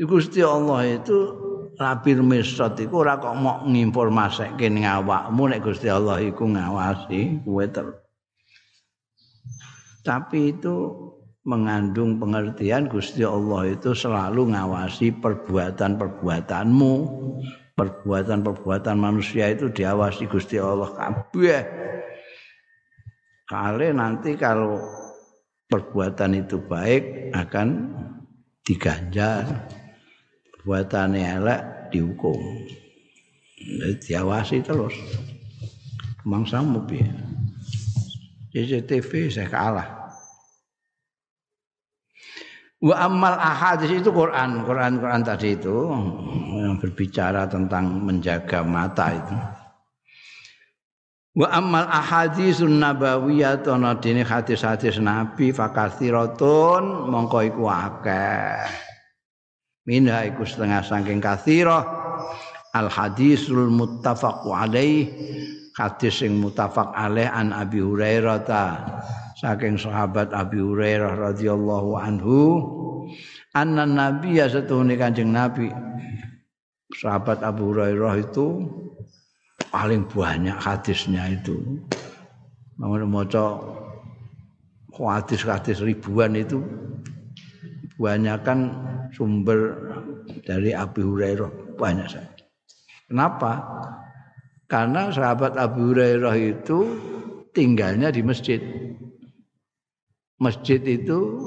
Gusti 0.00 0.40
Allah 0.40 0.88
itu 0.88 1.51
Rabir 1.82 2.22
Misot 2.22 2.78
iku 2.78 3.02
ora 3.02 3.18
kok 3.18 3.34
mok 3.34 3.66
nginformasake 3.66 4.70
ning 4.70 4.86
awakmu 4.86 5.50
nek 5.50 5.66
Gusti 5.66 5.90
Allah 5.90 6.22
iku 6.22 6.46
ngawasi 6.46 7.42
kowe 7.42 7.66
Tapi 10.02 10.38
itu 10.54 10.74
mengandung 11.42 12.22
pengertian 12.22 12.86
Gusti 12.86 13.26
Allah 13.26 13.74
itu 13.74 13.94
selalu 13.94 14.54
ngawasi 14.54 15.18
perbuatan-perbuatanmu. 15.18 16.94
Perbuatan-perbuatan 17.72 18.96
manusia 19.00 19.50
itu 19.50 19.72
diawasi 19.72 20.30
Gusti 20.30 20.60
Allah 20.60 20.92
kabeh. 20.92 21.62
Kali 23.48 23.88
nanti 23.90 24.38
kalau 24.38 24.78
perbuatan 25.66 26.46
itu 26.46 26.62
baik 26.62 27.34
akan 27.34 27.68
diganjar. 28.62 29.81
Buatane 30.62 31.20
elek 31.22 31.92
dihukum. 31.92 32.38
Diawasi 34.02 34.62
terus. 34.62 34.94
Mangsamu 36.26 36.82
piye? 36.86 37.06
CCTV 38.52 39.32
saya 39.32 39.48
kalah. 39.48 39.88
Wa 42.82 43.06
amal 43.06 43.38
ahadis 43.38 44.02
itu 44.02 44.10
Quran, 44.10 44.66
Quran 44.66 44.98
Quran 44.98 45.22
tadi 45.22 45.54
itu 45.54 45.86
yang 46.58 46.82
berbicara 46.82 47.46
tentang 47.46 48.02
menjaga 48.02 48.66
mata 48.66 49.14
itu. 49.14 49.36
Wa 51.38 51.48
amal 51.48 51.86
ahaditsun 51.86 52.82
nabawiyah 52.82 53.62
ana 53.70 53.96
dene 53.96 54.26
hadis-hadis 54.26 54.98
Nabi 54.98 55.54
fakathiratun 55.54 57.08
mongko 57.08 57.38
iku 57.46 57.70
akeh. 57.70 58.91
Minha 59.82 60.22
iku 60.30 60.46
setengah 60.46 60.82
saking 60.86 61.18
kathirah. 61.18 61.82
Al 62.72 62.88
hadisul 62.88 63.68
muttafaq 63.68 64.46
alaih. 64.46 65.10
Hadis 65.72 66.22
sing 66.22 66.38
muttafaq 66.38 66.94
alaih 66.94 67.26
an 67.32 67.50
Abi 67.50 67.82
Hurairah 67.82 68.38
ta. 68.46 68.64
Saking 69.40 69.74
sahabat 69.80 70.30
Abi 70.30 70.62
Hurairah 70.62 71.18
radhiyallahu 71.18 71.90
anhu. 71.98 72.40
Anna 73.52 73.84
nabiyya 73.84 74.46
satuhune 74.48 74.94
kanjeng 74.94 75.34
nabi. 75.34 75.68
Sahabat 76.94 77.42
Abu 77.42 77.74
Hurairah 77.74 78.22
itu 78.22 78.70
paling 79.72 80.06
banyak 80.06 80.54
hadisnya 80.56 81.26
itu. 81.32 81.58
Mau 82.78 82.94
maca 83.02 83.60
hadis-hadis 84.92 85.80
ribuan 85.80 86.36
itu 86.36 86.60
kan 88.44 88.58
sumber 89.12 89.76
dari 90.42 90.72
Abu 90.72 91.14
Hurairah 91.14 91.76
banyak 91.76 92.08
saya. 92.08 92.32
Kenapa? 93.06 93.60
Karena 94.66 95.12
sahabat 95.12 95.60
Abu 95.60 95.92
Hurairah 95.92 96.36
itu 96.40 96.78
tinggalnya 97.52 98.08
di 98.08 98.24
masjid. 98.24 98.58
Masjid 100.40 100.80
itu 100.82 101.38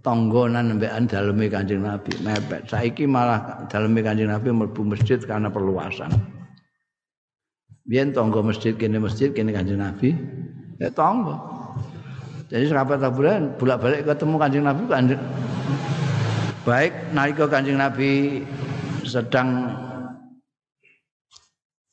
tonggonan 0.00 0.78
mbekan 0.78 1.04
daleme 1.10 1.50
Kanjeng 1.50 1.84
Nabi 1.84 2.14
mepet. 2.22 2.64
Saiki 2.70 3.04
malah 3.04 3.66
daleme 3.68 4.00
Kanjeng 4.00 4.30
Nabi 4.30 4.54
mlebu 4.54 4.82
masjid 4.86 5.18
karena 5.18 5.50
perluasan. 5.50 6.10
Biyen 7.82 8.14
tonggo 8.14 8.46
masjid 8.46 8.78
kene 8.78 9.02
masjid 9.02 9.34
kene 9.34 9.50
Kanjeng 9.50 9.82
Nabi. 9.82 10.14
Ya 10.78 10.88
tonggo. 10.94 11.34
Jadi 12.46 12.68
sahabat 12.68 13.02
taburan 13.02 13.58
bolak-balik 13.58 14.06
ketemu 14.06 14.34
Kanjeng 14.38 14.64
Nabi 14.64 14.82
kanjeng 14.86 15.22
baik 16.62 17.14
nalika 17.14 17.50
Kanjeng 17.50 17.78
Nabi 17.82 18.42
sedang 19.02 19.66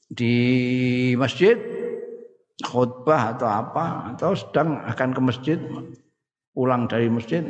di 0.09 0.33
masjid 1.17 1.57
khutbah 2.61 3.33
atau 3.33 3.49
apa 3.49 4.13
atau 4.13 4.37
sedang 4.37 4.77
akan 4.85 5.09
ke 5.15 5.21
masjid 5.21 5.57
pulang 6.53 6.85
dari 6.85 7.09
masjid 7.09 7.41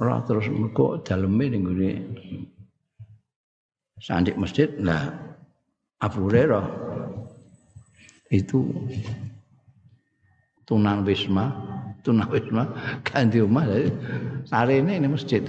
ora 0.00 0.24
terus 0.24 0.48
mergo 0.48 1.00
daleme 1.04 1.52
ning 1.52 1.64
sandik 4.02 4.34
masjid. 4.34 4.66
Lah 4.82 5.14
Abu 6.02 6.26
Hurairah 6.26 6.66
itu 8.34 8.66
tunan 10.66 11.06
wisma 11.06 11.54
tunan 12.02 12.28
wisma 12.28 12.68
ganti 13.06 13.38
rumah. 13.38 13.66
Dari 14.50 14.82
ini 14.82 15.06
masjid 15.06 15.42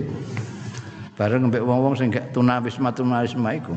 bareng 1.13 1.49
mbek 1.49 1.61
wong-wong 1.61 1.93
sing 1.93 2.09
gak 2.09 2.33
tunan 2.33 2.61
wisma 2.61 2.89
tunan 2.93 3.25
wisma 3.25 3.57
iku. 3.57 3.75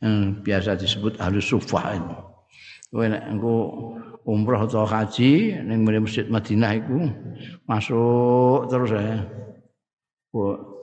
Hmm, 0.00 0.40
biasa 0.40 0.80
disebut 0.80 1.20
halus 1.20 1.44
sufah 1.44 2.00
kowe 2.90 3.06
nek 3.06 3.22
engko 3.30 3.54
umroh 4.26 4.66
atau 4.66 4.82
haji 4.82 5.62
ning 5.62 5.86
masjid 5.86 6.26
Madinah 6.26 6.72
iku 6.74 7.06
masuk 7.70 8.66
terus 8.66 8.90
ya 8.90 9.22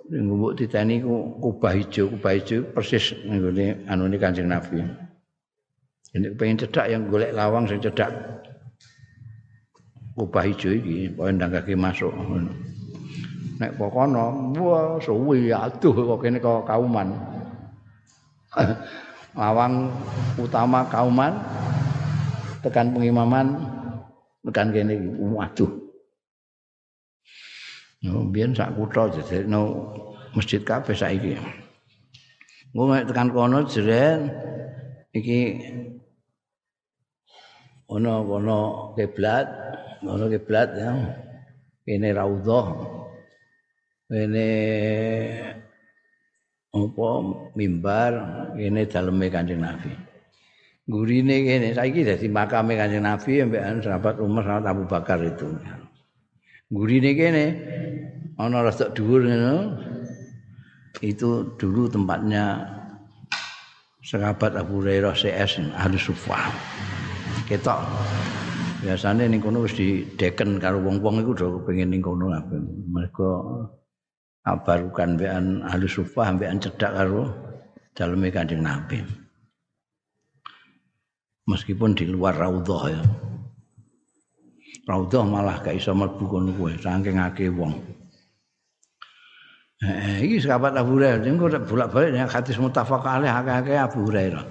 ning 0.07 0.23
mbok 0.31 0.55
diteni 0.55 1.03
ku 1.03 1.35
kubah 1.43 1.75
ijo 1.75 2.07
kubah 2.15 2.33
ijo 2.39 2.63
persis 2.71 3.11
nggone 3.27 3.83
anu 3.91 4.07
Kanjeng 4.15 4.47
Nabi. 4.47 4.79
Ini 6.15 6.31
pengen 6.39 6.63
cedak 6.63 6.87
yang 6.87 7.11
golek 7.11 7.35
lawang 7.35 7.67
sing 7.67 7.83
cedak 7.83 8.07
kubah 10.17 10.49
hijau 10.49 10.73
iki, 10.73 11.13
pokoke 11.13 11.53
kaki 11.53 11.77
masuk. 11.77 12.09
Nek 13.61 13.77
pokono, 13.77 14.53
wah 14.57 14.97
suwi 14.97 15.53
aduh 15.53 15.93
kok 15.93 16.19
kene 16.25 16.41
kok 16.41 16.65
kauman. 16.65 17.13
lawang 19.37 19.93
utama 20.41 20.81
kauman 20.89 21.37
tekan 22.65 22.89
pengimaman 22.89 23.61
tekan 24.41 24.73
kene 24.73 24.97
iki, 24.97 25.09
waduh. 25.21 25.71
No, 28.01 28.25
biyen 28.29 28.57
sak 28.57 28.73
kutha 28.73 29.09
no 29.45 29.93
masjid 30.33 30.61
kabeh 30.65 30.97
saiki. 30.97 31.37
Ngono 32.73 33.05
tekan 33.05 33.29
kono 33.29 33.65
jeren 33.69 34.33
iki 35.13 35.57
ono 37.89 38.21
ono 38.21 38.59
kiblat 38.93 39.66
ono 40.03 40.25
kiblat 40.29 40.69
ya. 40.77 40.91
Ini 41.87 42.11
raudhah. 42.11 42.67
Ini 44.11 44.51
apa 46.75 47.07
mimbar. 47.55 48.13
Ini 48.59 48.81
daleme 48.91 49.31
Kanjeng 49.31 49.63
Nabi. 49.63 49.93
Gurine 50.87 51.43
kene 51.43 51.75
saiki 51.75 52.07
dadi 52.07 52.27
makame 52.31 52.79
Kanjeng 52.79 53.03
Nabi 53.03 53.43
ambekan 53.43 53.83
sahabat 53.83 54.19
Umar 54.23 54.43
sahabat 54.43 54.67
Abu 54.71 54.83
Bakar 54.87 55.19
itu. 55.23 55.47
Gurine 56.71 57.11
kene 57.15 57.45
ana 58.35 58.63
rada 58.63 58.91
dhuwur 58.91 59.23
ngono. 59.23 59.57
Itu 60.97 61.53
dulu 61.61 61.87
tempatnya 61.87 62.73
sahabat 64.01 64.55
Abu 64.57 64.81
Hurairah 64.81 65.13
CS 65.13 65.71
Ahli 65.75 65.99
Sufah. 65.99 66.49
Ketok 67.47 67.79
biasanya 68.87 69.27
ning 69.27 69.43
kono 69.43 69.67
wis 69.67 69.75
dideken 69.75 70.63
karo 70.63 70.79
wong-wong 70.79 71.19
iku 71.19 71.35
do 71.35 71.47
pengen 71.67 71.91
ning 71.91 71.99
kono 71.99 72.31
mereka 72.87 73.43
abarukan 74.47 75.19
bean 75.19 75.59
ahli 75.67 75.91
sufah 75.91 76.31
bean 76.39 76.55
cedak 76.55 76.95
karo 76.95 77.27
daleme 77.91 78.31
Kanjeng 78.31 78.63
Nabi. 78.63 79.03
Meskipun 81.51 81.99
di 81.99 82.07
luar 82.07 82.39
raudhah 82.39 82.83
ya. 82.87 83.03
Raudhah 84.87 85.23
malah 85.27 85.59
gak 85.59 85.75
iso 85.75 85.91
mlebu 85.91 86.23
kono 86.23 86.55
kuwe 86.55 86.79
saking 86.79 87.19
akeh 87.19 87.51
wong. 87.51 87.75
Eh, 89.77 90.25
iki 90.25 90.41
sahabat 90.41 90.73
Abu 90.73 90.97
Hurairah, 90.97 91.21
engko 91.21 91.53
bolak-balik 91.53 92.09
nek 92.15 92.33
hadis 92.33 92.57
muttafaq 92.57 93.03
alaih 93.03 93.29
akeh-akeh 93.29 93.77
Abu 93.77 94.09
Hurairah. 94.09 94.41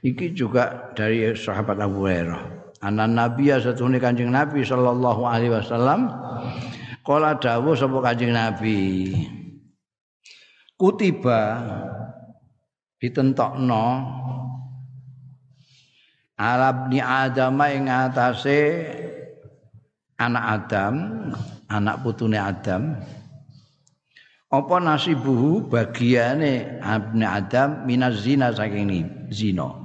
Iki 0.00 0.32
juga 0.34 0.90
dari 0.96 1.30
sahabat 1.36 1.78
Abu 1.78 2.02
Hurairah. 2.02 2.49
Anan 2.80 3.12
Nabi 3.12 3.52
satune 3.60 4.00
Kanjeng 4.00 4.32
Nabi 4.32 4.64
sallallahu 4.64 5.28
alaihi 5.28 5.52
wasallam 5.52 6.08
kala 7.04 7.36
dawuh 7.36 7.76
sapa 7.76 8.00
Kanjeng 8.00 8.32
Nabi. 8.32 9.12
Kutiba 10.80 11.60
ditentokno 12.96 13.84
Arab 16.40 16.88
ni 16.88 17.04
Adam 17.04 17.60
ing 17.68 17.92
atase 17.92 18.88
anak 20.16 20.44
Adam, 20.56 20.94
anak 21.68 22.00
putune 22.00 22.40
Adam. 22.40 22.96
apa 24.50 24.82
nasibuhu 24.82 25.70
bagiane 25.70 26.82
abni 26.82 27.22
adam 27.22 27.86
minaz 27.86 28.26
zina 28.26 28.50
saking 28.50 29.30
zina 29.30 29.79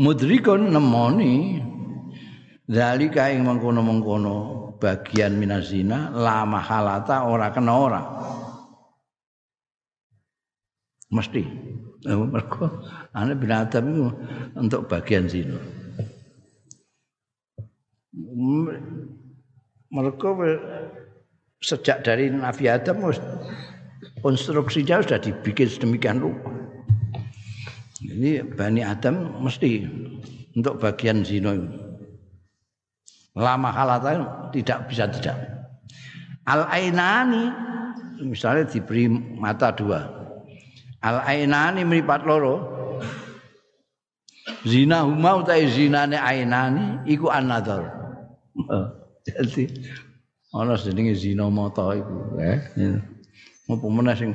mudrikun 0.00 0.72
nemoni. 0.72 1.60
Zalika 2.70 3.26
ing 3.34 3.42
mengkono-mengkono 3.42 4.78
bagian 4.78 5.34
minaz 5.34 5.74
zina 5.74 6.06
la 6.14 6.46
mahalata 6.46 7.26
ora 7.26 7.50
kena 7.50 7.72
ora. 7.74 8.02
Mesti. 11.10 11.42
Mergo 12.06 12.86
ana 13.12 13.34
bin 13.34 13.52
adam 13.52 13.84
itu 13.90 14.06
untuk 14.54 14.86
bagian 14.86 15.26
zina. 15.26 15.58
Mereka 19.90 20.28
sejak 21.58 22.06
dari 22.06 22.30
Nabi 22.30 22.70
Adam 22.70 23.10
konstruksinya 24.22 25.02
sudah 25.02 25.18
dibikin 25.18 25.66
sedemikian 25.66 26.22
rupa. 26.22 26.59
Ini 28.00 28.56
Bani 28.56 28.80
Adam 28.80 29.44
mesti 29.44 29.84
untuk 30.56 30.80
bagian 30.80 31.20
zina 31.20 31.52
Lama 33.36 33.70
halata 33.70 34.10
tidak 34.50 34.90
bisa 34.90 35.06
tidak. 35.06 35.36
Al 36.48 36.66
ainani 36.66 37.46
misalnya 38.24 38.66
diberi 38.66 39.06
mata 39.38 39.70
dua. 39.70 40.02
Al 41.04 41.22
ainani 41.22 41.86
meripat 41.86 42.26
loro. 42.26 42.80
Zina 44.66 45.06
huma 45.06 45.40
utai 45.40 45.70
zinane 45.70 46.18
ainani 46.18 47.06
iku 47.06 47.30
anador. 47.30 47.86
Jadi 49.24 49.70
ana 50.50 50.74
jenenge 50.74 51.14
zina 51.14 51.46
mata 51.46 51.94
iku 51.94 52.34
eh 52.42 52.60
apa 53.70 53.86
meneh 53.86 54.14
sing 54.18 54.34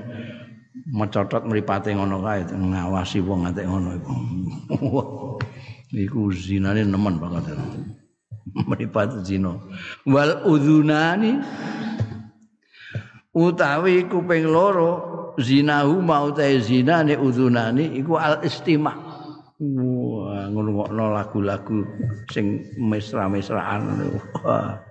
mecotot 0.92 1.48
mripate 1.48 1.96
ngono 1.96 2.20
kae 2.20 2.44
ngawasi 2.52 3.24
wong 3.24 3.48
nganti 3.48 3.64
ngono 3.64 3.90
iku. 3.96 4.14
iku 5.96 6.22
zinane 6.36 6.84
nemen 6.84 7.16
banget. 7.18 7.56
Mripat 8.56 9.26
zina. 9.26 9.56
Wal 10.08 10.44
udzunani 10.48 11.40
utawi 13.36 14.08
kuping 14.08 14.48
loro 14.48 14.92
zinahu 15.40 16.00
mau 16.00 16.32
ta 16.32 16.48
zinane 16.60 17.20
udzunani 17.20 17.96
iku 18.00 18.16
al 18.16 18.44
istima' 18.44 19.16
Wah, 19.56 20.52
ngrungokno 20.52 21.16
lagu-lagu 21.16 21.88
sing 22.28 22.76
mesra-mesraan. 22.76 23.88
Wah. 24.44 24.84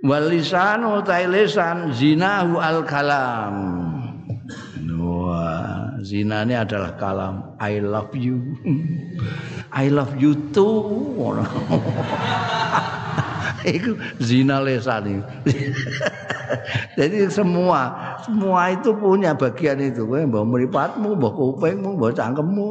Walisanu 0.00 1.04
lisan 1.04 1.92
zinahu 1.92 2.56
al 2.56 2.80
kalam. 2.88 3.54
Wah, 5.00 5.96
zina 6.00 6.44
ini 6.44 6.56
adalah 6.56 6.96
kalam. 6.96 7.56
I 7.60 7.84
love 7.84 8.16
you. 8.16 8.56
I 9.72 9.92
love 9.92 10.16
you 10.16 10.32
too. 10.56 11.20
itu 13.68 13.92
zina 14.24 14.64
lesan 14.64 15.20
Jadi 16.98 17.28
semua 17.28 17.92
semua 18.24 18.72
itu 18.72 18.96
punya 18.96 19.36
bagian 19.36 19.84
itu. 19.84 20.08
Mbok 20.08 20.44
mripatmu, 20.48 21.12
mbok 21.16 21.32
kupingmu, 21.36 22.00
mbok 22.00 22.16
cangkemmu. 22.16 22.66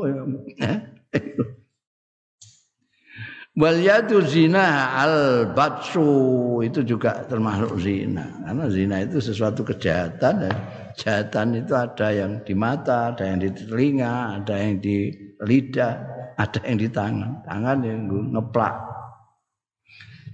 Wal 3.60 3.84
yadu 3.84 4.24
zina 4.24 4.96
al 4.96 5.52
batsu 5.52 6.64
itu 6.64 6.80
juga 6.80 7.28
termasuk 7.28 7.76
zina. 7.84 8.24
Karena 8.48 8.66
zina 8.72 9.04
itu 9.04 9.20
sesuatu 9.20 9.68
kejahatan 9.68 10.48
dan 10.48 10.56
kejahatan 10.96 11.48
itu 11.60 11.76
ada 11.76 12.08
yang 12.08 12.40
di 12.48 12.56
mata, 12.56 13.12
ada 13.12 13.28
yang 13.28 13.44
di 13.44 13.52
telinga, 13.52 14.40
ada 14.40 14.56
yang 14.56 14.80
di 14.80 15.12
lidah, 15.44 15.94
ada 16.40 16.60
yang 16.64 16.80
di 16.80 16.88
tangan. 16.88 17.32
Tangan 17.44 17.78
yang 17.84 18.00
ngeplak. 18.32 18.76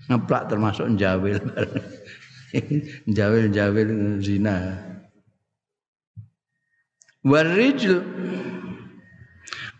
Ngeplak 0.05 0.43
termasuk 0.45 0.85
jawil. 0.93 1.41
jawil-jawil 3.17 4.21
zina. 4.21 4.85
Warijl 7.25 8.05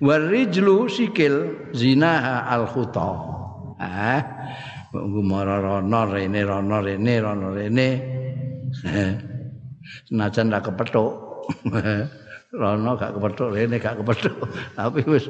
Warijlu 0.02 0.92
sikil 0.92 1.72
zinaha 1.72 2.52
al 2.52 2.68
khuta 2.68 3.35
ah 3.86 4.22
ngumara 4.94 5.62
rono 5.62 6.00
rene 6.08 6.42
rono 6.44 6.82
rene 6.82 7.14
rono 7.20 7.48
rene. 7.54 7.88
Senajan 10.10 10.52
ra 10.52 10.60
kepethuk. 10.62 11.12
Rono 12.56 12.96
gak 12.98 13.14
kepethuk 13.18 13.54
rene 13.54 13.78
gak 13.78 14.02
kepethuk. 14.02 14.38
Tapi 14.78 15.02
wis 15.06 15.30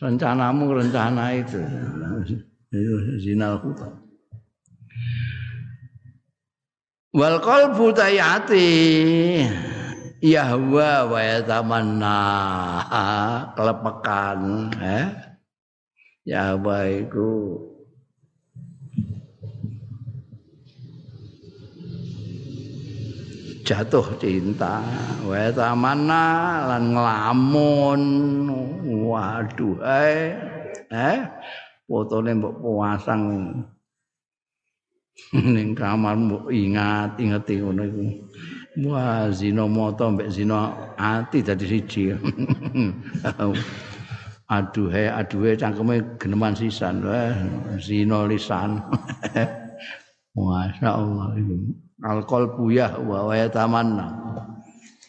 rencanamu 0.00 0.72
rencana 0.72 1.32
itu. 1.36 1.60
Zinal 3.20 3.60
huta 3.60 3.88
wal 7.12 7.36
qalbu 7.44 7.92
tayati 7.92 8.68
yahwa 10.24 11.12
wa 11.12 11.20
yatamanna. 11.20 12.18
Kelepekan 13.52 14.40
eh 14.80 15.31
ya 16.22 16.54
baiku 16.54 17.58
jatuh 23.62 24.06
cinta 24.18 24.82
wa 25.22 25.48
tamana 25.54 26.24
lan 26.66 26.84
nglamun 26.94 28.02
waduh 29.06 29.78
eh. 29.86 30.34
Eh 30.92 31.20
fotone 31.88 32.36
mbok 32.36 32.54
puasang. 32.60 33.22
Ning 35.32 35.72
kamar 35.72 36.16
mbok 36.20 36.52
ingat 36.52 37.16
ingeti 37.16 37.64
ngono 37.64 37.82
iku. 37.88 38.04
Wah 38.88 39.28
zina 39.32 39.68
mata 39.68 40.08
mbek 40.08 40.28
zina 40.32 40.72
ati 40.96 41.44
dadi 41.44 41.64
siji 41.68 42.12
aduhe 44.52 45.08
aduhe 45.08 45.56
cangkeme 45.56 46.04
geneman 46.20 46.52
sisan. 46.52 47.00
Wah 47.00 47.32
zina 47.80 48.28
lisan. 48.28 48.84
Itu 50.32 51.56
alkohol 52.00 52.56
buyah 52.56 52.96
wa 53.04 53.28
wa 53.28 53.36
tamanna 53.52 54.06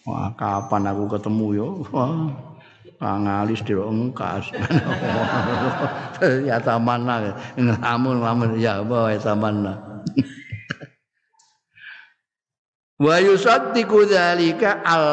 wah 0.03 0.31
kapan 0.35 0.83
aku 0.91 1.03
ketemu 1.15 1.47
yo? 1.55 1.67
Pangalis 2.99 3.59
dirok 3.67 3.91
engkas. 3.91 4.51
Ya 6.47 6.59
tamanna 6.59 7.35
ngamun 7.59 8.59
ya 8.59 8.79
wa 8.83 9.11
wa 9.11 9.15
tamanna 9.19 9.73
wa 13.03 13.15
yusaddiqu 13.19 14.07
dzalika 14.07 14.79
al 14.87 15.07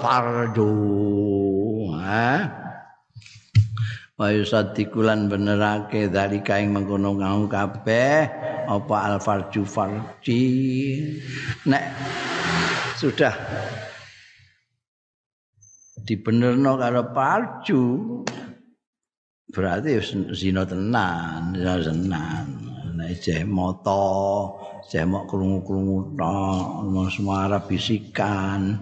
fardu 0.00 0.72
ha 2.00 2.63
wa 4.14 4.30
yusaddiqulan 4.30 5.26
benerake 5.26 6.06
dalika 6.06 6.62
ing 6.62 6.70
mengkono 6.70 7.18
ngau 7.18 7.50
kabeh 7.50 8.30
apa 8.70 8.96
al 9.10 9.16
farju 9.18 9.66
farji. 9.66 10.42
Nek 11.66 11.84
sudah 12.94 13.34
dibenerno 16.06 16.78
karo 16.78 17.02
farju 17.10 17.82
berarti 19.50 19.98
zina 20.30 20.62
tenan 20.62 21.58
zina 21.58 21.74
tenan. 21.82 22.46
Nek 22.94 23.18
jeh 23.18 23.42
moto 23.42 24.54
jeh 24.86 25.02
mok 25.02 25.26
krungu-krungu 25.26 26.14
tok 26.14 27.66
bisikan. 27.66 28.78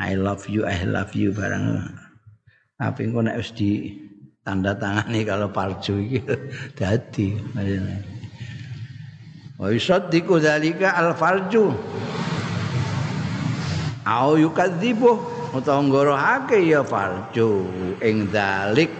I 0.00 0.16
love 0.16 0.48
you 0.48 0.64
I 0.64 0.88
love 0.88 1.12
you 1.12 1.36
barang. 1.36 1.92
Tapi 2.80 3.08
kok 3.12 3.24
nek 3.24 3.36
wis 3.40 3.52
di 3.52 4.05
tanda 4.46 4.78
tangani 4.78 5.26
kalau 5.26 5.50
parju 5.50 5.98
iki 5.98 6.22
dadi 6.78 7.34
wa 9.58 9.66
yusaddiqu 9.74 10.38
dzalika 10.38 10.94
al 10.94 11.18
farju 11.18 11.74
au 14.06 14.38
yukadzibu 14.38 15.18
utawa 15.50 15.82
ngorohake 15.82 16.62
ya 16.62 16.86
farju 16.86 17.66
ing 17.98 18.30
dalik 18.30 18.94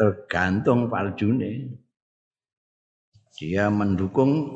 tergantung 0.00 0.88
farjune 0.88 1.76
dia 3.36 3.68
mendukung 3.68 4.48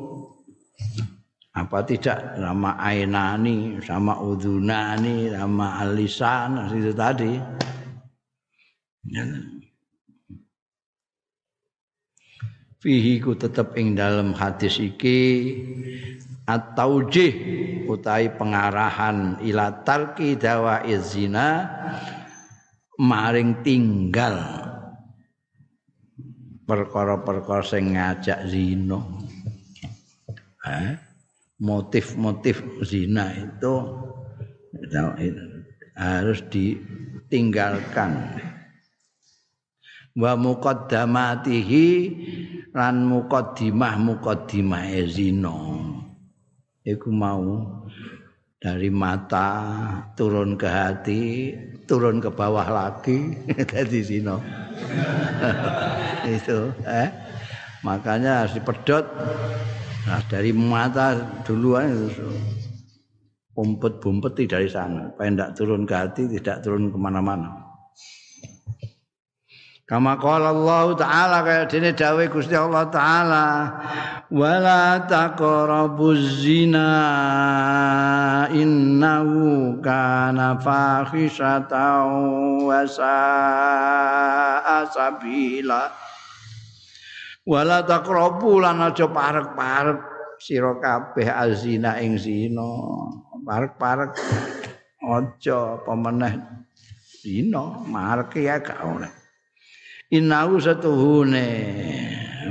apa 1.53 1.85
tidak 1.85 2.33
sama 2.33 2.73
ainani 2.81 3.77
sama 3.85 4.17
udunani 4.17 5.29
sama 5.29 5.85
alisan 5.85 6.65
itu 6.73 6.91
tadi 6.97 7.37
Fihi 12.81 13.17
ku 13.21 13.33
tetep 13.33 13.73
ing 13.77 13.97
dalam 13.97 14.33
hadis 14.33 14.77
iki 14.77 15.53
at-taujih 16.45 17.33
utai 17.89 18.29
pengarahan 18.33 19.41
ila 19.41 19.81
tarki 19.81 20.37
dawa 20.37 20.85
izina 20.85 21.69
maring 23.01 23.65
tinggal. 23.65 24.37
Perkara-perkara 26.65 27.61
sing 27.61 27.93
ngajak 27.93 28.49
zina. 28.49 28.97
Motif-motif 31.61 32.61
zina 32.81 33.29
itu 33.37 33.73
harus 35.93 36.41
ditinggalkan 36.49 38.41
wa 40.15 40.31
muqaddamatihi 40.39 41.87
lan 42.71 42.95
muqaddimah 43.03 43.93
muqaddimah 43.99 44.87
zina. 45.11 45.59
Iku 46.85 47.09
mau 47.11 47.65
dari 48.55 48.87
mata 48.87 49.49
turun 50.15 50.55
ke 50.55 50.67
hati 50.69 51.23
turun 51.85 52.23
ke 52.23 52.31
bawah 52.31 52.67
lagi 52.71 53.35
dari 53.71 53.99
zina. 54.01 54.39
Itu 56.39 56.71
eh? 56.87 57.09
Makanya 57.83 58.43
harus 58.43 58.57
dipedot 58.57 59.05
nah 60.05 60.21
dari 60.29 60.53
mata 60.53 61.17
duluan 61.41 61.89
itu 61.89 62.29
umpet-bumpet 63.57 64.45
dari 64.45 64.69
sana. 64.69 65.09
Supaya 65.09 65.29
tidak 65.33 65.51
turun 65.57 65.81
ke 65.89 65.95
hati 65.97 66.23
tidak 66.29 66.61
turun 66.61 66.93
ke 66.93 66.97
mana-mana 66.97 67.64
Kama 69.85 70.17
qala 70.17 70.49
Allah 70.49 70.97
taala 70.97 71.45
kaya 71.45 71.69
dene 71.69 71.93
dawuh 71.93 72.25
Gusti 72.25 72.57
Allah 72.57 72.89
taala 72.89 73.45
wala 74.33 75.05
taqrabuz 75.05 76.41
zina 76.41 76.89
innahu 78.49 79.77
kana 79.85 80.57
wa 80.57 81.05
sa'a 82.81 84.77
sabila. 84.89 85.93
Wala 87.45 87.85
taqrabu 87.85 88.65
lan 88.65 88.89
aja 88.89 89.05
parek-parek 89.05 90.01
sira 90.41 90.81
kabeh 90.81 91.29
azina 91.29 92.01
ing 92.01 92.17
zina. 92.17 92.73
Parek-parek 93.45 94.17
aja 94.97 95.77
pemeneh 95.85 96.41
zina 97.21 97.85
marek 97.85 98.33
ya 98.41 98.57
gak 98.57 98.81
oleh 98.81 99.24
innahu 100.13 100.61
satuhune 100.61 101.47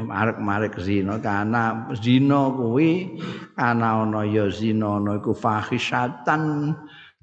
marek-marek 0.04 0.78
zina 0.82 1.18
kana 1.18 1.90
zina 1.96 2.50
kuwi 2.54 3.18
ana 3.58 4.04
ana 4.04 4.26
ya 4.26 4.50
zina 4.50 4.98
ana 4.98 5.18
iku 5.18 5.34
fahisatan 5.34 6.74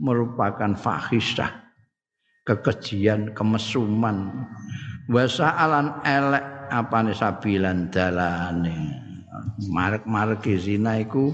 merupakan 0.01 0.73
fahisah 0.73 1.61
kekejian 2.47 3.37
kemesuman. 3.37 4.47
Wasaalan 5.11 6.01
elek 6.07 6.45
apane 6.71 7.11
sabilan 7.13 7.91
dalane. 7.91 8.75
Marek-marek 9.69 10.47
zina 10.57 10.97
iku 10.97 11.29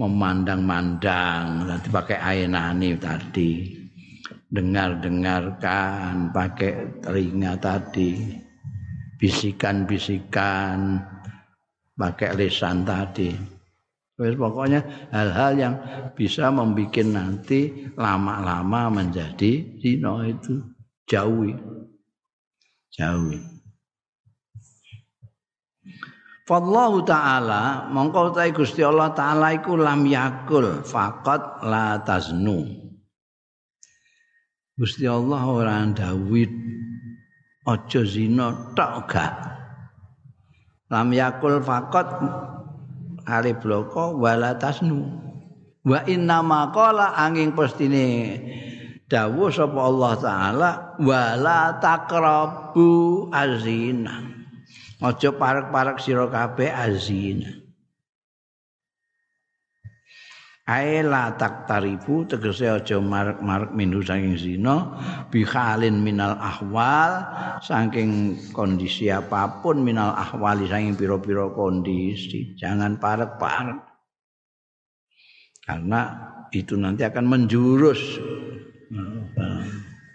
memandang-mandang 0.00 1.68
nanti 1.68 1.88
pakai 1.92 2.18
ainani 2.18 2.96
tadi 2.96 3.81
dengar-dengarkan 4.52 6.28
pakai 6.28 7.00
telinga 7.00 7.56
tadi 7.56 8.36
bisikan-bisikan 9.16 11.00
pakai 11.94 12.34
lisan 12.34 12.82
tadi. 12.82 13.30
Terus 14.18 14.34
pokoknya 14.34 14.82
hal-hal 15.14 15.52
yang 15.56 15.74
bisa 16.12 16.50
membuat 16.50 17.06
nanti 17.06 17.90
lama-lama 17.94 18.90
menjadi 18.90 19.78
zina 19.78 20.26
itu 20.26 20.58
jauhi. 21.06 21.54
Jauhi. 22.92 23.40
Fallahu 26.42 27.06
ta'ala 27.06 27.88
mongko 27.88 28.34
ta 28.34 28.44
Gusti 28.50 28.82
Allah 28.82 29.14
taala 29.14 29.54
iku 29.54 29.78
lam 29.78 30.02
yakul 30.04 30.82
faqat 30.82 31.62
la 31.62 32.02
taznu. 32.02 32.81
Gusti 34.72 35.04
Allah 35.04 35.44
ora 35.44 35.84
ndawuhi 35.84 36.48
aja 37.68 38.02
zina 38.08 38.72
tok 38.72 39.04
gak? 39.04 39.34
Lam 40.88 41.12
yakul 41.12 41.60
faqat 41.60 42.08
kali 43.24 43.52
bloko 43.60 44.16
wala 44.16 44.56
tasnu. 44.56 45.20
Wa 45.84 46.08
inna 46.08 46.40
maqala 46.40 47.12
angin 47.20 47.52
pestine 47.52 48.40
dawuh 49.12 49.52
sapa 49.52 49.76
Allah 49.76 50.12
taala 50.16 50.70
wala 50.96 51.76
taqrabu 51.76 53.28
azina. 53.28 54.24
Aja 55.04 55.36
parek-parek 55.36 56.00
sira 56.00 56.32
kabeh 56.32 56.72
azina 56.72 57.61
ae 60.62 61.02
la 61.02 61.34
taktarifu 61.34 62.30
tegese 62.30 62.70
aja 62.70 63.02
marek-marek 63.02 63.74
minhu 63.74 63.98
saking 63.98 64.38
zina 64.38 64.94
bihalin 65.34 65.98
minal 65.98 66.38
ahwal 66.38 67.26
saking 67.58 68.38
kondisi 68.54 69.10
apa 69.10 69.58
pun 69.58 69.82
minal 69.82 70.14
ahwali 70.14 70.70
saking 70.70 70.94
pira-pira 70.94 71.50
kondisi 71.50 72.54
jangan 72.54 72.94
parek-parek. 73.02 73.78
Karena 75.62 76.00
itu 76.50 76.74
nanti 76.74 77.06
akan 77.06 77.24
menjurus. 77.26 78.18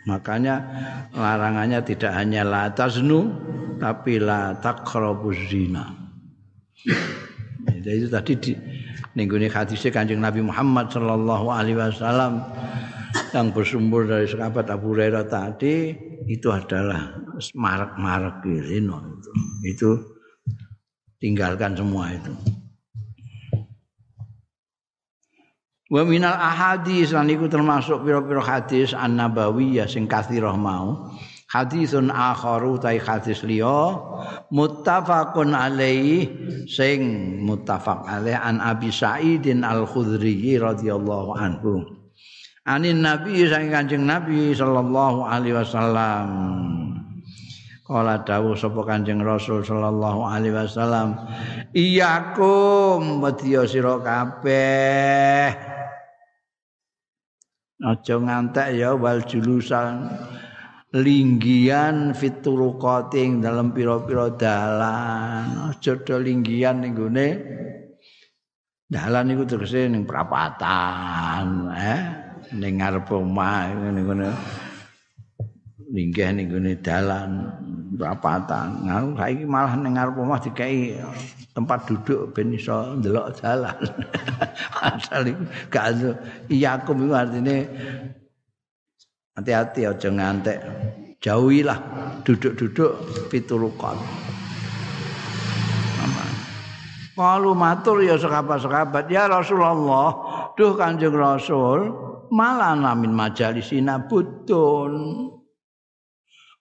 Makanya 0.07 0.55
larangannya 1.11 1.83
tidak 1.83 2.15
hanya 2.15 2.47
la 2.47 2.71
taznu 2.71 3.31
tapi 3.79 4.19
la 4.19 4.55
taqrabuz 4.59 5.51
zina. 5.51 5.91
Itu 7.67 8.07
tadi 8.07 8.33
di, 8.39 8.51
ning 9.17 9.25
gone 9.25 9.49
hadise 9.49 9.89
Kanjeng 9.89 10.21
Nabi 10.21 10.45
Muhammad 10.45 10.93
sallallahu 10.93 11.49
alaihi 11.49 11.81
wasallam 11.81 12.45
yang 13.33 13.49
bersumber 13.49 14.05
dari 14.05 14.29
sahabat 14.29 14.69
Abu 14.69 14.93
Hurairah 14.93 15.25
tadi 15.25 15.97
itu 16.29 16.53
adalah 16.53 17.17
marak-marak 17.57 18.45
zina 18.45 19.01
itu. 19.01 19.31
Itu 19.65 19.89
tinggalkan 21.17 21.73
semua 21.73 22.13
itu. 22.13 22.29
Wa 25.87 26.03
minal 26.03 26.35
ahadis 26.35 27.15
lan 27.15 27.31
iku 27.31 27.47
termasuk 27.47 28.03
pira-pira 28.03 28.43
hadis 28.43 28.91
an-nabawiyah 28.91 29.87
sing 29.87 30.05
kathirah 30.05 30.53
mau 30.53 31.09
hadisun 31.47 32.11
akharu 32.11 32.75
tai 32.79 32.99
hadis 32.99 33.43
liya 33.47 33.95
muttafaqun 34.51 35.55
alaihi 35.55 36.27
sing 36.67 37.01
muttafaq 37.43 38.03
alaih 38.03 38.35
an 38.35 38.59
Abi 38.59 38.91
Sa'idin 38.91 39.63
Al-Khudri 39.63 40.59
radhiyallahu 40.59 41.31
anhu. 41.39 41.87
Anin 42.67 42.99
nabi 42.99 43.47
saking 43.47 43.71
kanjeng 43.71 44.03
nabi 44.03 44.51
sallallahu 44.51 45.23
alaihi 45.23 45.55
wasallam. 45.55 46.27
Kala 47.87 48.19
dawuh 48.19 48.51
sapa 48.51 48.83
Kanjeng 48.83 49.23
Rasul 49.23 49.63
sallallahu 49.63 50.27
alaihi 50.27 50.51
wasallam, 50.51 51.15
"Iyakum 51.71 53.23
wedya 53.23 53.63
sira 53.63 53.95
kabeh." 54.03 55.55
Aja 57.79 58.15
ngantek 58.19 58.75
ya 58.75 58.91
wal 58.91 59.23
julusan 59.23 60.11
linggian 60.97 62.17
fituruqating 62.17 63.45
dalam 63.45 63.69
pira-pira 63.69 64.33
dalan. 64.33 65.69
Aja 65.69 65.93
do 66.01 66.17
linggian 66.17 66.81
ning 66.81 66.97
gone. 66.97 67.27
Dalan 68.87 69.35
iku 69.35 69.43
tegese 69.45 69.85
ning 69.91 70.07
perapatan 70.07 71.69
eh? 71.75 72.01
Ning 72.57 72.81
ngarep 72.81 73.05
omah 73.13 73.77
ning 73.93 74.05
gone. 74.07 74.29
Linggih 75.87 76.29
ning 76.33 76.47
gone 76.49 76.71
dalan 76.81 77.29
perapatan. 77.93 78.89
Ngaku 78.89 79.09
saiki 79.21 79.43
malah 79.45 79.73
ning 79.77 79.93
ngarep 79.93 80.15
omah 80.17 80.39
dikai 80.41 80.97
tempat 81.53 81.85
duduk 81.85 82.33
ben 82.33 82.57
iso 82.57 82.97
ndelok 82.97 83.37
dalan. 83.37 83.77
Asal 84.87 85.29
iku 85.29 85.43
gak 85.69 85.85
iya 86.49 86.81
aku 86.81 86.97
artine 87.13 87.69
Hati-hati 89.37 89.85
aja 89.85 90.09
ngantek. 90.09 90.57
Jauhilah 91.21 91.77
duduk-duduk 92.25 92.91
pitulukan. 93.29 93.97
Kalau 97.17 97.57
matur 97.57 98.05
ya 98.05 98.13
sekabat-sekabat 98.13 99.09
ya 99.09 99.25
Rasulullah, 99.25 100.13
duh 100.53 100.77
Kanjeng 100.77 101.17
Rasul, 101.17 101.89
malah 102.29 102.77
namin 102.77 103.09
majalisina 103.09 104.05
butun. 104.05 104.93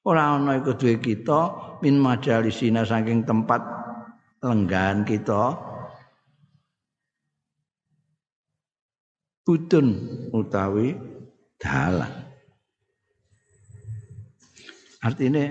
Ora 0.06 0.38
ana 0.40 0.56
iku 0.56 0.72
duwe 0.72 0.96
kita 0.96 1.40
min 1.84 2.00
majalisina 2.00 2.88
saking 2.88 3.28
tempat 3.28 3.60
lenggan 4.40 5.04
kita. 5.04 5.52
Butun 9.44 9.86
utawi 10.32 10.96
dalan. 11.60 12.25
Artinya 15.06 15.46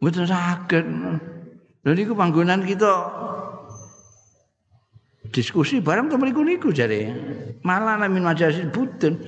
mboten 0.00 0.24
saged. 0.24 0.86
Lha 1.84 1.92
niku 1.92 2.16
panggonan 2.16 2.64
kita 2.64 2.92
diskusi 5.28 5.84
bareng 5.84 6.08
to 6.08 6.16
mriku 6.16 6.40
niku 6.40 6.72
jare. 6.72 7.12
Malah 7.60 8.00
namin 8.00 8.24
majalis 8.24 8.64
buten. 8.72 9.20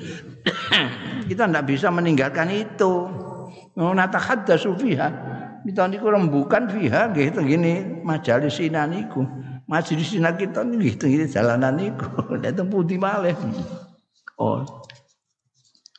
kita 1.28 1.44
ndak 1.52 1.68
bisa 1.68 1.92
meninggalkan 1.92 2.48
itu. 2.48 2.92
Mau 3.76 3.92
natahaddatsu 3.92 4.72
fiha. 4.80 5.08
Kita 5.68 5.84
niku 5.84 6.08
rembukan 6.08 6.72
fiha 6.72 7.12
nggih 7.12 7.36
gini 7.44 8.00
majalis 8.00 8.56
niku. 8.88 9.20
Majelis 9.68 10.16
sinan 10.16 10.36
kita 10.40 10.64
nggih 10.64 10.96
tengene 10.96 11.28
jalanan 11.28 11.76
niku. 11.76 12.08
Nek 12.40 12.56
teng 12.56 12.72
pundi 12.72 12.96
malih. 12.96 13.36
Oh. 14.40 14.64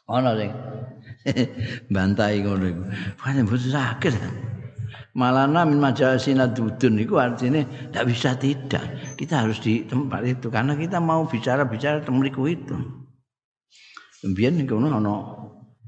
Ana 0.09 0.35
sing 0.35 0.51
bantai 1.93 2.43
ngono 2.43 2.65
iku. 2.67 2.83
Pancen 3.19 3.47
boten 3.47 3.69
sakit. 3.71 4.13
Malana 5.13 5.61
min 5.61 5.77
majalisina 5.77 6.49
dudun 6.49 6.97
itu 6.97 7.21
artinya 7.21 7.61
tidak 7.61 8.05
bisa 8.09 8.33
tidak. 8.33 8.83
Kita 9.13 9.45
harus 9.45 9.61
di 9.61 9.85
tempat 9.85 10.25
itu 10.25 10.49
karena 10.49 10.73
kita 10.73 10.97
mau 10.97 11.21
bicara-bicara 11.29 12.01
temriku 12.01 12.49
itu. 12.49 12.73
Biyen 14.23 14.57
ning 14.57 14.65
kono 14.65 14.89
ana 14.89 15.13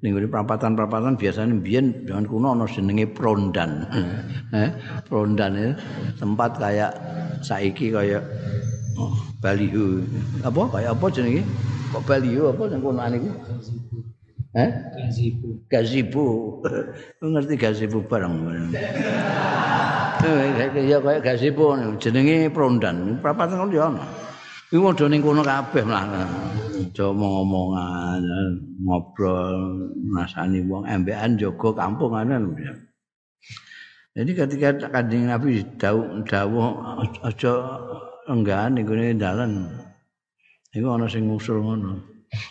ning 0.06 0.14
perapatan-perapatan 0.14 1.18
biasanya 1.18 1.58
biyen 1.58 2.06
jangan 2.06 2.26
kuno 2.30 2.48
ana 2.54 2.70
jenenge 2.70 3.10
prondan. 3.10 3.90
eh, 4.62 4.70
prondan 5.10 5.58
itu 5.58 5.74
tempat 6.22 6.62
kayak 6.62 6.92
saiki 7.42 7.90
kaya 7.90 8.22
oh, 8.94 9.16
baliho. 9.42 10.06
Apa 10.46 10.70
kaya 10.70 10.94
apa 10.94 11.06
jenenge? 11.10 11.42
Kok 11.90 12.06
baliho 12.06 12.54
apa 12.54 12.64
nang 12.70 12.82
kono 12.86 13.02
niku? 13.10 13.30
Eh? 14.56 14.72
Gazibu. 14.72 15.50
Gazibu. 15.68 16.26
ngerti 17.22 17.56
gazibu 17.60 18.00
bareng. 18.08 18.36
Ya 20.26 20.98
kaya 21.06 21.22
gazibu 21.22 21.78
jenenge 22.02 22.50
prondan. 22.50 23.22
Prapatan 23.22 23.70
kok 23.70 23.78
ya 23.78 23.94
ana. 23.94 24.06
Iku 24.74 24.82
modho 24.82 25.06
ning 25.06 25.22
kono 25.22 25.46
kabeh 25.46 25.86
lah. 25.86 26.26
Aja 26.74 27.06
ngomong-ngomongan, 27.14 28.26
ngobrol, 28.82 29.86
nasani 30.10 30.66
wong 30.66 30.90
embekan 30.90 31.38
jaga 31.38 31.70
kampung 31.78 32.18
ana 32.18 32.42
Jadi 34.18 34.32
ketika 34.34 34.90
kanjeng 34.90 35.30
Nabi 35.30 35.62
dawuh 35.78 36.26
dawuh 36.26 36.74
aja 37.22 37.54
enggan 38.26 38.82
ning 38.82 39.22
dalan. 39.22 39.70
Iku 40.74 40.90
ana 40.90 41.06
sing 41.06 41.30
ngusul 41.30 41.62
ngono. 41.62 42.02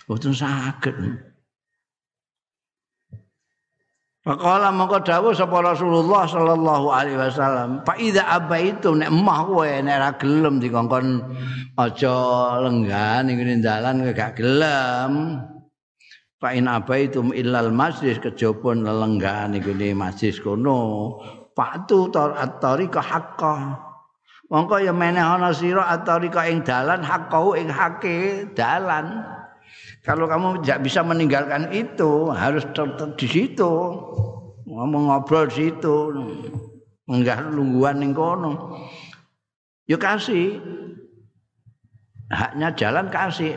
Mboten 0.07 0.31
saged. 0.31 0.95
Faqala 4.25 4.73
mongko 4.73 5.05
dawuh 5.05 5.37
sapa 5.37 5.61
Rasulullah 5.61 6.25
sallallahu 6.25 6.89
alaihi 6.89 7.21
wasallam, 7.21 7.85
"Fa 7.85 7.93
idza 8.01 8.25
abaitu 8.25 8.97
nek 8.97 9.13
emah 9.13 9.45
kowe 9.45 9.69
nek 9.69 9.95
ora 10.01 10.11
gelem 10.17 10.55
dikongkon 10.65 11.07
aja 11.77 12.17
lenggan 12.65 13.29
ning 13.29 13.37
ngene 13.37 13.61
dalan 13.61 14.01
kowe 14.01 14.13
gak 14.17 14.41
gelem." 14.41 15.13
Fa 16.41 16.57
in 16.57 16.65
abaitum 16.73 17.37
illal 17.37 17.69
masjid 17.69 18.17
kejaba 18.17 18.73
lelenggan 18.73 19.53
ning 19.53 19.61
ngene 19.61 19.93
masjid 19.93 20.33
kono, 20.41 21.21
fatu 21.53 22.09
tar 22.09 22.33
at-tariqa 22.33 23.05
haqqah. 23.05 23.77
Mongko 24.49 24.89
ya 24.89 24.97
meneh 24.97 25.21
ana 25.21 25.53
sira 25.53 25.85
at-tariqa 25.93 26.49
ing 26.49 26.65
dalan 26.65 27.05
haqqau 27.05 27.61
ing 27.61 27.69
hake 27.69 28.49
dalan. 28.57 29.21
Kalau 30.05 30.29
kamu 30.29 30.61
tidak 30.61 30.85
bisa 30.85 31.01
meninggalkan 31.01 31.73
itu, 31.73 32.29
harus 32.29 32.69
tetap 32.77 33.17
di 33.17 33.25
situ. 33.25 33.73
Ngomong 34.69 35.09
ngobrol 35.09 35.49
di 35.49 35.73
situ. 35.73 36.13
Enggak 37.09 37.49
lungguan 37.49 38.05
ning 38.05 38.13
kono. 38.13 38.77
Yuk 39.89 40.01
kasih. 40.01 40.61
Haknya 42.29 42.77
jalan 42.77 43.09
kasih. 43.09 43.57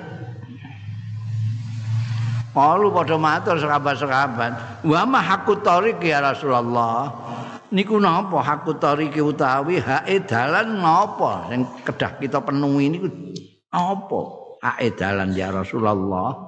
Kalau 2.55 2.95
pada 2.95 3.15
matur 3.19 3.55
sekabat-sekabat. 3.59 4.81
Wa 4.87 5.03
ma 5.03 5.19
hakku 5.19 5.59
tarik 5.59 5.99
ya 5.99 6.23
Rasulullah. 6.23 7.11
Niku 7.75 7.99
napa 7.99 8.39
hakku 8.39 8.79
tarik 8.79 9.11
utawi 9.19 9.83
hae 9.83 10.23
dalan 10.23 10.79
napa 10.79 11.51
sing 11.51 11.67
kedah 11.83 12.15
kita 12.15 12.39
penuhi 12.39 12.87
niku 12.87 13.07
apa? 13.69 14.21
Ae 14.75 14.91
dalan 14.91 15.31
ya 15.31 15.53
Rasulullah. 15.53 16.43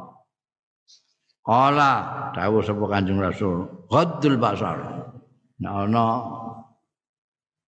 Kala 1.49 1.91
dawuh 2.35 2.61
sapa 2.61 2.85
Kanjeng 2.91 3.17
Rasul, 3.17 3.65
ghaddul 3.89 4.37
basar. 4.37 4.77
Nek 5.59 5.71
ana 5.71 6.05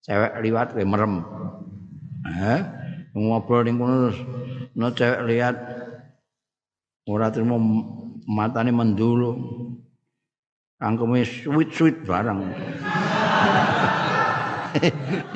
cewek 0.06 0.34
liwat 0.44 0.68
kowe 0.76 0.86
merem. 0.86 1.14
Eh, 2.30 2.60
ngobrol 3.18 3.66
ning 3.66 3.82
kono 3.82 4.14
no 4.78 4.88
cewek 4.94 5.26
lihat 5.26 5.56
ora 7.10 7.34
trimo 7.34 7.58
matane 8.30 8.70
mendulu. 8.70 9.34
Kangkeme 10.82 11.22
suwit-suwit 11.22 12.10
barang. 12.10 12.42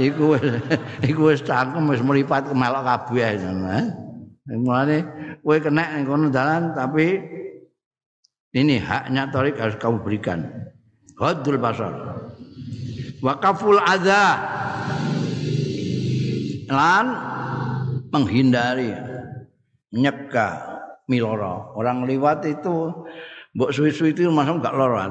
iku 0.05 0.33
iku 1.05 1.21
wis 1.29 1.45
cangkem 1.45 1.85
wis 1.91 2.01
mripat 2.01 2.49
kemelok 2.49 2.81
kabeh 2.81 3.37
eh. 3.37 3.85
Mulane 4.45 4.97
kowe 5.41 5.57
kena 5.57 5.97
ning 5.97 6.05
kono 6.05 6.29
dalan 6.29 6.77
tapi 6.77 7.17
ini 8.53 8.77
haknya 8.77 9.33
tarik 9.33 9.57
harus 9.57 9.73
kamu 9.81 10.05
berikan. 10.05 10.45
Hadul 11.17 11.57
basar. 11.57 12.21
Wakaful 13.25 13.81
adza. 13.81 14.37
Lan 16.69 17.05
menghindari 18.13 18.93
nyeka 19.89 20.77
miloro. 21.09 21.73
Orang 21.73 22.05
liwat 22.05 22.45
itu 22.45 22.93
mbok 23.57 23.73
suwi-suwi 23.73 24.13
itu 24.13 24.29
masa 24.29 24.53
enggak 24.53 24.77
loro. 24.77 25.01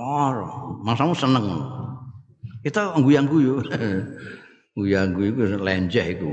Loro. 0.00 0.80
Masamu 0.80 1.12
seneng. 1.12 1.44
Kita 2.64 2.96
guyang-guyu. 2.98 3.60
Guyang-guyu 4.72 5.60
lenjeh 5.60 6.06
itu. 6.16 6.30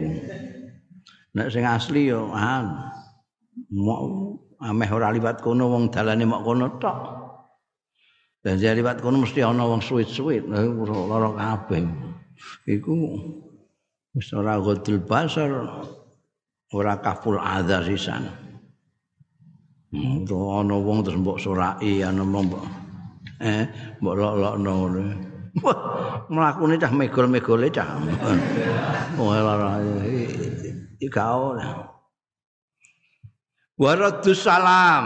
Nek 1.33 1.49
sing 1.49 1.65
asli 1.65 2.13
yo 2.13 2.29
ah 2.29 2.93
mau 3.73 4.37
ameh 4.61 4.89
ora 4.93 5.09
liwat 5.09 5.41
kono 5.41 5.65
wong 5.73 5.89
dalane 5.89 6.29
mok 6.29 6.41
kono 6.45 6.67
tok. 6.77 6.99
Dan 8.45 8.61
jare 8.61 8.77
liwat 8.77 9.01
kono 9.01 9.25
mesti 9.25 9.41
ana 9.41 9.65
wong 9.65 9.81
suwit-suwit, 9.81 10.45
lara 10.45 11.29
kabeh. 11.33 11.83
Iku 12.69 12.93
wis 14.13 14.29
ora 14.37 14.61
godul 14.61 15.01
basar 15.01 15.49
ora 16.69 16.93
kaful 17.01 17.41
adza 17.41 17.81
sisan. 17.81 18.29
Hmm, 19.89 20.25
ana 20.29 20.75
wong 20.77 21.01
terus 21.01 21.17
mbok 21.17 21.41
sorai 21.41 22.05
ana 22.05 22.21
mbok 22.21 22.65
eh 23.41 23.65
mbok 24.01 24.15
lok-lokno 24.21 24.69
ngono. 24.69 25.01
Mlakune 26.29 26.77
cah 26.77 26.93
megol-megole 26.93 27.73
cah. 27.73 27.89
Oh, 29.13 29.29
lara 29.29 29.77
Ika 31.03 31.25
ora. 31.35 31.71
Waradus 33.75 34.45
salam. 34.45 35.05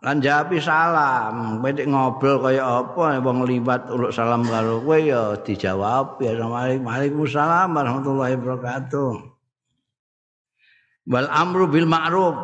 Lan 0.00 0.16
salam. 0.60 1.60
Kowe 1.60 1.70
ngobrol 1.76 2.36
kaya 2.40 2.64
apa 2.64 3.20
wong 3.20 3.44
liwat 3.44 3.92
uluk 3.92 4.12
salam 4.12 4.48
karo 4.48 4.80
kowe 4.80 4.96
ya 4.96 5.36
dijawab 5.44 6.20
ya 6.24 6.36
Waalaikumsalam 6.40 7.68
warahmatullahi 7.76 8.36
wabarakatuh. 8.40 9.12
Wal 11.08 11.28
amru 11.28 11.68
bil 11.68 11.88
ma'ruf. 11.88 12.36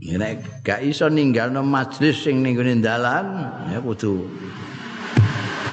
Nek 0.00 0.64
gak 0.64 0.80
iso 0.80 1.12
ninggalno 1.12 1.60
majelis 1.60 2.24
sing 2.24 2.40
ning 2.40 2.56
dalan 2.80 3.52
ya 3.68 3.84
kudu 3.84 4.24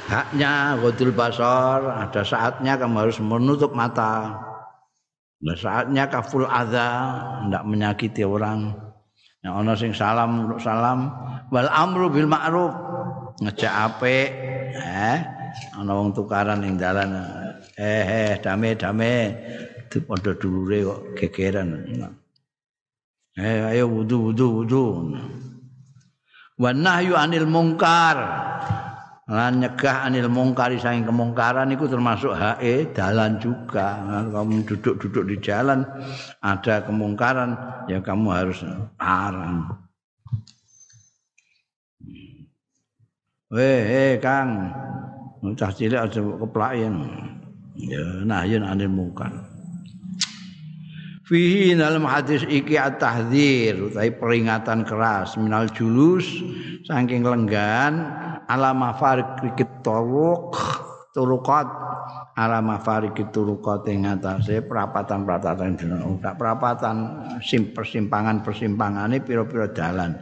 haknya 0.07 0.79
godul 0.79 1.11
basar 1.11 1.83
ada 1.83 2.23
saatnya 2.23 2.79
kamu 2.79 3.07
harus 3.07 3.19
menutup 3.19 3.75
mata 3.75 4.35
Nah, 5.37 5.53
saatnya 5.53 6.09
kaful 6.09 6.49
adza, 6.49 6.87
ndak 7.45 7.63
menyakiti 7.69 8.25
orang. 8.25 8.73
Yang 9.45 9.53
ana 9.53 9.73
sing 9.77 9.91
salam 9.93 10.57
salam 10.57 11.13
wal 11.53 11.69
amru 11.69 12.09
bil 12.09 12.25
ma'ruf. 12.25 12.73
Ngejak 13.37 13.69
apik, 13.69 14.29
eh 14.81 15.17
ana 15.77 15.91
wong 15.93 16.17
tukaran 16.17 16.65
ning 16.65 16.73
dalan. 16.81 17.21
Eh 17.77 18.01
eh 18.01 18.31
dame 18.41 18.73
dame 18.73 19.13
padha 19.87 20.33
dulure 20.33 20.77
kok 20.89 20.99
gegeran. 21.21 21.69
Eh 23.37 23.61
ayo 23.77 23.85
wudu 23.93 24.33
wudu 24.33 24.45
wudu. 24.57 24.85
Wan 26.57 26.81
nahyu 26.81 27.13
anil 27.13 27.45
mungkar. 27.45 28.17
Lan 29.27 29.59
nyegah 29.59 30.07
anil 30.07 30.31
mungkari 30.31 30.79
saking 30.79 31.03
kemungkaran 31.03 31.67
itu 31.67 31.83
termasuk 31.91 32.31
hae 32.31 32.87
dalan 32.95 33.35
juga 33.43 33.99
kamu 34.31 34.63
duduk-duduk 34.63 35.23
di 35.27 35.35
jalan 35.43 35.83
ada 36.39 36.79
kemungkaran 36.87 37.55
ya 37.91 37.99
kamu 37.99 38.27
harus 38.31 38.63
larang 38.95 39.67
Weh, 43.47 43.79
eh, 43.79 44.19
Kang. 44.19 44.75
Cah 45.55 45.71
cilik 45.71 46.03
aja 46.03 46.19
keplaken. 46.19 46.93
Ya, 47.79 48.03
nahyun 48.27 48.67
anil 48.67 48.91
mungkar. 48.91 49.31
Fihi 51.27 51.75
dalam 51.75 52.07
hadis 52.07 52.47
iki 52.47 52.79
at-tahdzir, 52.79 53.91
peringatan 54.15 54.87
keras 54.87 55.35
minal 55.35 55.67
julus 55.75 56.23
saking 56.87 57.19
lenggan 57.19 57.99
ala 58.47 58.71
mafarikit 58.71 59.83
turuq 59.83 60.55
turuqat 61.11 61.67
ala 62.39 62.63
mafarikit 62.63 63.27
turuqat 63.35 63.83
ing 63.91 64.07
atase 64.07 64.63
perapatan-perapatan 64.63 65.75
udah 66.15 66.33
perapatan 66.39 66.95
sim 67.43 67.75
persimpangan-persimpangane 67.75 69.19
pira-pira 69.19 69.67
dalan. 69.67 70.15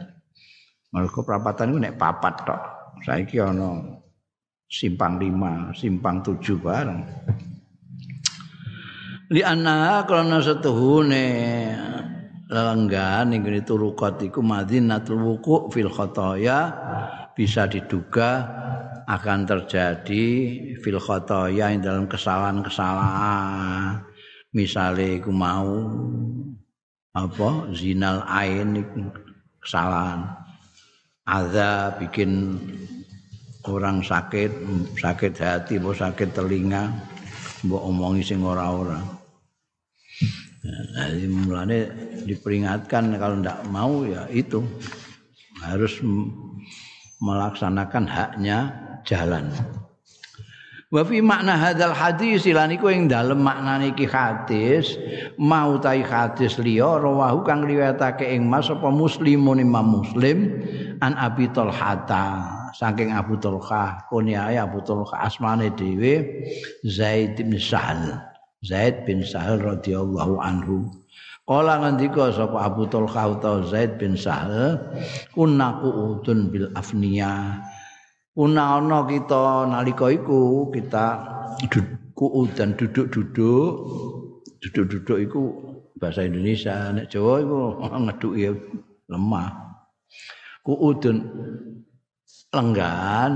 Mergo 0.90 1.22
perapatan 1.22 1.70
iku 1.70 1.78
nek 1.86 1.94
papat 2.02 2.34
tok. 2.42 2.62
Saiki 3.06 3.38
ana 3.38 3.78
simpang 4.66 5.22
lima, 5.22 5.70
simpang 5.70 6.18
tujuh 6.18 6.58
bareng. 6.58 7.06
Li 9.26 9.42
anna 9.42 10.06
karena 10.06 10.38
setuhune. 10.38 11.26
Lenggan 12.46 13.34
ning 13.34 13.42
turuqat 13.42 14.22
iku 14.22 14.38
madinatul 14.38 15.18
wuku 15.18 15.66
fil 15.74 15.90
khotoya 15.90 16.70
bisa 17.34 17.66
diduga 17.66 18.46
akan 19.02 19.42
terjadi 19.42 20.26
fil 20.78 21.02
khotoya 21.02 21.74
yang 21.74 21.82
dalam 21.82 22.06
kesalahan-kesalahan. 22.06 23.98
Misalnya 24.54 25.18
iku 25.18 25.34
mau 25.34 25.74
apa 27.18 27.74
zinal 27.74 28.22
ain 28.30 28.78
kesalahan. 29.58 30.30
Ada 31.26 31.98
bikin 31.98 32.62
orang 33.66 34.06
sakit 34.06 34.54
sakit 35.02 35.34
hati 35.42 35.82
mau 35.82 35.90
sakit 35.90 36.30
telinga 36.30 36.94
mbok 37.66 37.82
omongi 37.90 38.22
sing 38.22 38.46
ora-ora 38.46 39.15
Nah, 40.66 41.08
mulanya 41.30 41.86
diperingatkan 42.26 43.14
kalau 43.16 43.38
tidak 43.38 43.60
mau 43.70 44.02
ya 44.02 44.26
itu. 44.32 44.64
Harus 45.62 45.98
melaksanakan 47.22 48.04
haknya 48.04 48.58
jalan. 49.06 49.48
Wa 50.86 51.02
fi 51.02 51.18
makna 51.18 51.58
hadzal 51.58 51.90
hadis 51.90 52.46
lan 52.46 52.70
iku 52.70 52.94
ing 52.94 53.10
dalem 53.10 53.42
maknane 53.42 53.90
iki 53.90 54.06
hadis 54.06 54.94
mau 55.34 55.74
tai 55.82 55.98
hadis 55.98 56.62
liya 56.62 57.02
rawahu 57.02 57.42
kang 57.42 57.66
riwayatake 57.66 58.22
ing 58.22 58.46
Mas 58.46 58.70
apa 58.70 58.86
muslimun 58.86 59.58
Imam 59.58 59.98
Muslim 59.98 60.62
an 61.02 61.18
Abi 61.18 61.50
Talhata. 61.50 62.54
Saking 62.76 63.08
Abu 63.16 63.40
Talha 63.40 64.04
kunyae 64.12 64.60
Abu 64.60 64.84
Talha 64.84 65.24
asmane 65.24 65.72
dhewe 65.72 66.44
Zaid 66.84 67.40
bin 67.40 67.56
Sahal 67.56 68.20
Zaid 68.66 69.06
bin 69.06 69.22
Sahal 69.22 69.62
radhiyallahu 69.62 70.42
anhu. 70.42 70.90
Kala 71.46 71.78
ngendika 71.78 72.34
sapa 72.34 72.66
Abu 72.66 72.90
Talha 72.90 73.30
utawa 73.30 73.62
Zaid 73.62 74.02
bin 74.02 74.18
Sahal 74.18 74.82
kunna 75.30 75.78
qu'udun 75.78 76.50
bil 76.50 76.66
afniya. 76.74 77.62
Kuna 78.34 78.82
ana 78.82 79.06
kita 79.06 79.70
nalika 79.70 80.10
iku 80.10 80.68
kita 80.74 81.06
ku'udan 82.18 82.74
duduk-duduk. 82.74 83.70
Duduk-duduk 84.58 85.18
iku 85.22 85.42
bahasa 86.02 86.26
Indonesia 86.26 86.90
nek 86.90 87.06
Jawa 87.06 87.46
iku 87.46 87.58
ngeduki 88.10 88.50
lemah. 89.06 89.48
Ku'udun 90.66 91.16
lenggan 92.50 93.32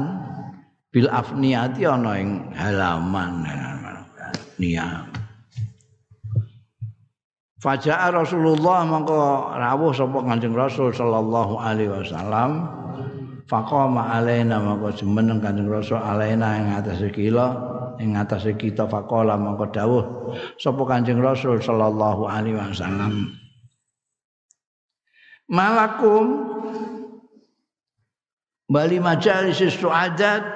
bil 0.91 1.07
afniyati 1.07 1.87
ana 1.87 2.19
ing 2.19 2.51
halaman 2.59 3.47
niat 4.59 5.20
Faja'a 7.61 8.09
Rasulullah 8.09 8.89
mangko 8.89 9.53
rawuh 9.53 9.93
sapa 9.93 10.25
Kanjeng 10.25 10.57
Rasul 10.57 10.97
sallallahu 10.97 11.61
alaihi 11.61 11.93
wasallam 11.93 12.65
faqama 13.45 14.17
alaina 14.17 14.65
mangko 14.65 14.89
jumeneng 14.97 15.45
Kanjeng 15.45 15.69
Rasul 15.69 16.01
alaina 16.01 16.57
ing 16.57 16.73
atas 16.73 17.05
kila 17.13 17.47
ing 18.01 18.17
atas 18.17 18.49
kita 18.57 18.89
faqala 18.89 19.37
mangko 19.37 19.69
dawuh 19.69 20.05
sapa 20.57 20.81
Kanjeng 20.89 21.21
Rasul 21.21 21.61
sallallahu 21.61 22.25
alaihi 22.25 22.57
wasallam. 22.57 23.37
Malakum 25.53 26.49
bali 28.73 28.97
majalis 29.05 29.61
suadat. 29.77 30.49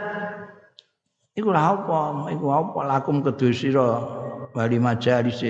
Iku 1.36 1.52
apa? 1.52 2.32
Iku 2.32 2.46
apa? 2.48 2.78
Lakum 2.86 3.20
kedue 3.20 3.52
sira 3.52 4.00
bali 4.57 4.80
majalis 4.80 5.42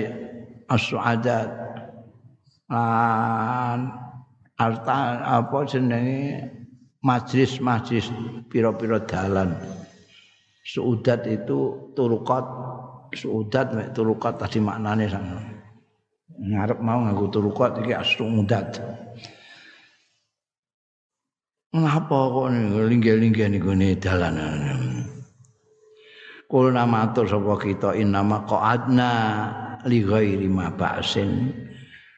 as-su'adat. 0.69 1.49
Lan 2.71 3.79
harta 4.57 4.97
apa 5.21 5.57
jenenge? 5.69 6.51
Majlis-majlis 7.05 8.09
pira-pira 8.49 8.97
dalan. 9.05 9.53
Suudat 10.65 11.29
itu 11.29 11.93
turukat 11.93 12.41
suudat 13.13 13.77
mek 13.77 13.93
turukat 13.93 14.41
tadi 14.41 14.57
maknane 14.57 15.05
sana 15.05 15.37
ngarep 16.35 16.79
mau 16.83 16.99
nganggo 17.05 17.29
turukat 17.31 17.79
iki 17.79 17.93
as-suudat. 17.95 18.81
Ngapa 21.75 22.19
kok 22.31 22.47
linggih-linggih 22.87 23.51
niku 23.51 23.75
dalanan 23.99 25.03
Kulna 26.47 26.87
matur 26.87 27.27
sapa 27.27 27.59
kita 27.59 27.97
innama 27.99 28.47
qa'adna 28.47 29.11
li 29.85 30.01
ghairi 30.01 30.49
ma 30.49 30.73
ba'sin. 30.73 31.53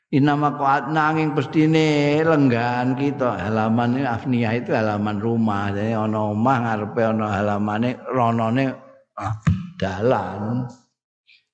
Inama 0.08 0.56
qaat 0.56 0.88
nanging 0.88 1.36
pestine 1.36 2.24
lenggan 2.24 2.96
kita 2.96 3.44
halaman 3.44 4.00
ini 4.00 4.08
afniyah 4.08 4.56
itu 4.56 4.72
halaman 4.72 5.20
rumah. 5.20 5.68
Jadi 5.76 5.92
ana 5.92 6.32
omah 6.32 6.58
ngarepe 6.64 7.02
ana 7.04 7.28
halamane 7.28 8.00
ronone 8.08 8.72
ah, 9.20 9.36
dalan. 9.76 10.64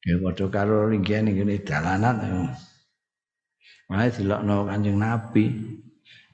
Ya 0.06 0.22
padha 0.22 0.46
karo 0.54 0.92
linggihan 0.94 1.26
ngene 1.26 1.66
dalanan 1.66 2.54
Malah 3.90 4.14
dilokno 4.14 4.70
Kanjeng 4.70 5.02
Nabi. 5.02 5.46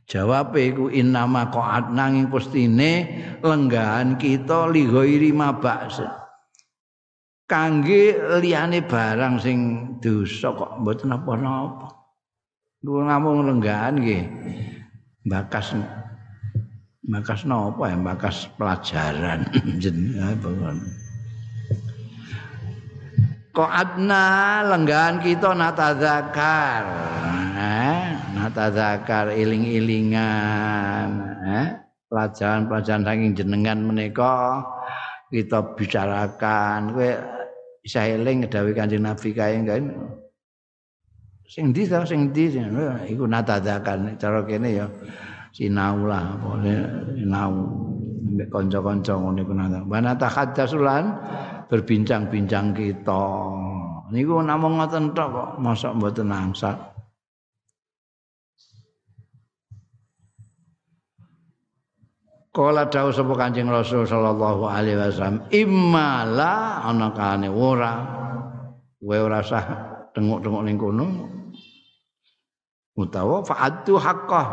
Jawab 0.10 0.58
iku 0.60 0.92
innama 0.92 1.48
qaat 1.54 1.94
nanging 1.96 2.28
pestine 2.28 3.08
lenggan 3.40 4.20
kita 4.20 4.68
li 4.68 4.92
ghairi 4.92 5.32
ma 5.32 5.56
ba'sin 5.56 6.19
kangge 7.50 8.14
liyane 8.38 8.86
barang 8.86 9.42
sing 9.42 9.58
dosa 9.98 10.54
kok 10.54 10.78
mboten 10.86 11.10
napa-napa. 11.10 11.90
Kuwi 12.80 13.10
ngamung 13.10 13.44
lenggahan 13.44 13.98
nggih. 13.98 14.24
Bakas 15.28 15.76
bakas 17.10 17.44
napa 17.44 17.90
ya 17.90 17.98
bakas 17.98 18.48
pelajaran 18.54 19.50
jenengan. 19.82 20.78
Kok 23.50 23.72
adna 23.74 24.62
lenggahan 24.70 25.18
kita 25.20 25.58
natadzakar. 25.58 26.86
Eh, 27.60 28.16
natadzakar 28.40 29.36
iling-ilingan, 29.36 31.10
eh, 31.44 31.68
pelajaran-pelajaran 32.08 33.04
saking 33.04 33.36
jenengan 33.36 33.84
menika 33.84 34.64
kita 35.28 35.76
bicarakan 35.76 36.96
kowe 36.96 37.39
bisa 37.80 38.06
eling 38.06 38.48
dawuh 38.48 38.76
Kanjeng 38.76 39.04
Nabi 39.04 39.30
kae 39.32 39.60
kan. 39.64 39.84
Sing 41.50 41.74
ndi 41.74 41.90
ta 41.90 42.06
sing 42.06 42.30
ndi 42.30 42.54
iku 43.10 43.26
natadakan 43.26 44.14
cara 44.22 44.46
kene 44.46 44.70
ya 44.70 44.86
sinau 45.50 46.06
lah 46.06 46.38
sinau 47.18 47.54
mbek 48.30 48.54
kanca-kanca 48.54 49.18
ngene 49.18 49.42
iku 49.42 49.54
nata. 49.58 49.80
Bana 49.82 50.14
tahaddasulan 50.14 51.06
berbincang-bincang 51.70 52.78
kita. 52.78 53.26
Niku 54.10 54.42
namung 54.42 54.82
ngoten 54.82 55.14
tok 55.14 55.30
kok 55.30 55.50
mosok 55.62 55.94
mboten 55.98 56.34
angsal. 56.34 56.78
Kala 62.50 62.90
dawuh 62.90 63.14
sapa 63.14 63.34
Kanjeng 63.38 63.70
Rasul 63.70 64.10
sallallahu 64.10 64.66
alaihi 64.66 64.98
wasallam, 64.98 65.46
"Immala 65.54 66.82
ana 66.82 67.14
kane 67.14 67.46
ora 67.46 67.94
kowe 68.98 69.18
ora 69.22 69.46
sah 69.46 69.66
tengok-tengok 70.18 70.64
ning 70.66 70.78
kono." 70.82 71.08
Utawa 72.98 73.46
fa'atu 73.46 74.02
haqqah. 74.02 74.48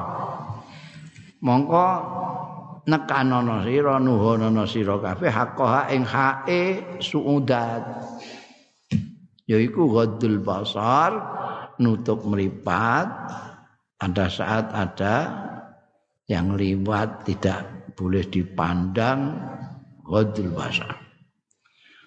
Mongko 1.40 1.86
nekanono 2.84 3.64
sira 3.64 3.96
nuhonono 3.96 4.68
sira 4.68 5.00
kabeh 5.00 5.32
haqqah 5.32 5.88
ing 5.96 6.04
hae 6.04 6.62
suudat. 7.00 7.82
Yaiku 9.48 9.88
ghaddul 9.88 10.44
basar, 10.44 11.16
nutup 11.80 12.28
meripat 12.28 13.08
pada 13.96 14.26
saat 14.28 14.68
ada 14.68 15.16
yang 16.28 16.52
liwat 16.58 17.24
tidak 17.24 17.85
boleh 17.96 18.22
dipandang 18.28 19.40
ghadul 20.04 20.52
basar. 20.52 20.94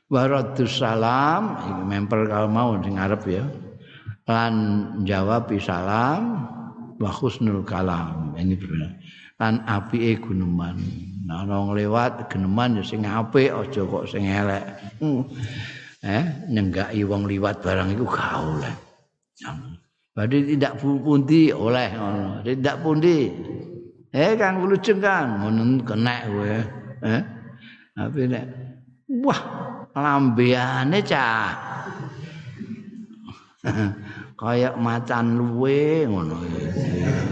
Waradus 0.09 0.81
salam 0.81 1.57
iki 1.61 1.83
memper 1.85 2.25
kalau 2.25 2.49
mau 2.49 2.73
sing 2.81 2.97
ya. 2.97 3.45
Lan 4.29 4.53
jawab 5.05 5.49
salam 5.61 6.49
wa 6.97 7.09
husnul 7.09 7.65
kalam. 7.65 8.33
Ini 8.37 8.53
berbeda. 8.57 8.89
Lan 9.41 9.65
apike 9.65 10.21
guneman. 10.21 10.77
Nah 11.29 11.45
wong 11.45 11.77
lewat 11.77 12.29
geneman 12.29 12.81
ya 12.81 12.83
sing 12.85 13.05
apik 13.05 13.53
aja 13.53 13.81
kok 13.85 14.05
sing. 14.09 14.25
Hmm. 14.25 15.29
Eh 16.01 16.25
nyenggaki 16.49 17.05
wong 17.05 17.29
liwat 17.29 17.61
barang 17.61 17.93
iku 17.93 18.05
gak 18.09 18.33
oleh. 18.39 18.73
Berarti 20.09 20.37
tidak 20.57 20.73
pundi 20.81 21.53
oleh 21.53 21.89
ngono. 21.93 22.41
Tidak 22.41 22.75
pundi 22.81 23.15
Eh 24.09 24.33
Kang 24.33 24.65
Lujeng 24.65 24.97
Kang 24.97 25.45
ngono 25.45 25.85
kenek 25.85 26.21
kowe. 26.29 26.55
Eh. 27.05 27.21
Tapi 27.93 28.21
nek 28.25 28.45
wah 29.21 29.41
lambeane 29.93 30.99
cah. 31.05 31.53
Kayak 34.39 34.79
macan 34.81 35.37
luwe 35.37 36.09
ngono. 36.09 36.41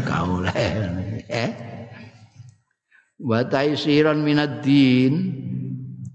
Kauleh. 0.06 0.54
Eh. 1.26 1.50
Wa 3.18 3.42
taisiran 3.50 4.22
minad 4.22 4.62
din 4.62 5.14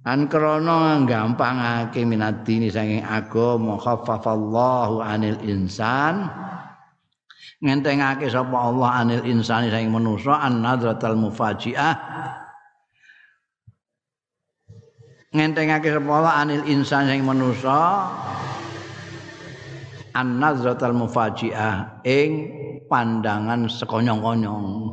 an 0.03 0.27
krana 0.27 0.99
gampangake 1.07 2.03
minadini 2.03 2.71
saking 2.71 3.07
agama 3.07 3.79
khaffafallahu 3.79 4.99
anil 4.99 5.39
insan 5.47 6.27
ngentengake 7.63 8.27
sapa 8.27 8.59
Allah 8.59 9.07
anil 9.07 9.23
insani 9.23 9.71
saking 9.71 9.95
manusa 9.95 10.35
an 10.43 10.61
nadratal 10.61 11.15
mufajiah. 11.15 11.95
Ngentengake 15.33 15.89
sapa 15.95 16.11
Allah 16.11 16.35
anil 16.43 16.67
insan 16.67 17.07
saking 17.07 17.25
manusa 17.25 18.11
an 20.13 20.37
nazratal 20.37 20.93
mufajiah 20.93 22.05
ing 22.05 22.31
pandangan 22.91 23.65
sekonyong-konyong. 23.65 24.93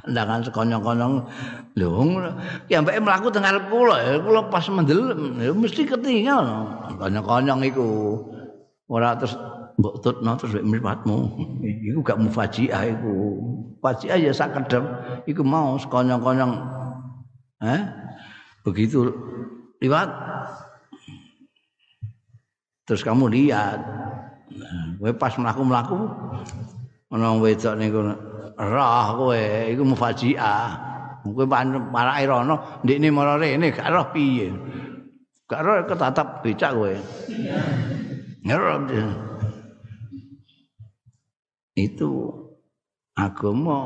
Pandangan 0.00 0.40
sekonyong-konyong. 0.48 1.14
Lho 1.76 2.04
ki 2.68 2.72
ambek 2.72 3.00
mlaku 3.04 3.28
teng 3.28 3.44
arep 3.44 3.68
kula 3.68 3.96
ya 4.00 4.16
kula 4.20 4.48
pas 4.48 4.64
mendelem 4.72 5.40
ya 5.40 5.52
mesti 5.52 5.84
ketinggal 5.84 6.44
konyong-konyong 6.96 7.60
iku. 7.68 7.88
Ora 8.88 9.16
terus 9.16 9.36
mbok 9.78 9.94
tutno 10.04 10.32
terus 10.36 10.56
wek 10.58 10.66
mripatmu 10.66 11.16
iku 11.62 12.00
gak 12.04 12.20
mufajiah 12.20 12.82
iku 12.92 13.14
fajiah 13.80 14.16
ya 14.18 14.32
sak 14.32 14.52
kedem 14.56 14.84
iku 15.24 15.42
mau 15.44 15.76
sekonyong-konyong 15.80 16.52
eh 17.64 17.82
begitu 18.66 19.10
liwat 19.80 20.10
Terus 22.82 23.06
kamu 23.06 23.30
lihat, 23.30 23.78
kowe 24.98 25.12
pas 25.14 25.32
mlaku-mlaku 25.38 26.02
ana 27.14 27.38
wedok 27.38 27.78
niku 27.78 28.00
roh 28.58 29.06
kowe 29.16 29.42
iku 29.70 29.82
mufajiah. 29.86 30.66
Kowe 31.22 31.46
marake 31.46 32.26
rono, 32.26 32.82
ndekne 32.82 33.08
mara 33.14 33.38
rene 33.38 33.70
gak 33.70 33.86
roh 33.86 34.10
piye. 34.10 34.50
Gak 35.46 35.62
roh 35.62 35.86
ketatap 35.86 36.42
becak 36.42 36.74
kowe. 36.74 36.90
Ngerti. 38.46 38.98
Itu 41.72 42.32
agama 43.16 43.78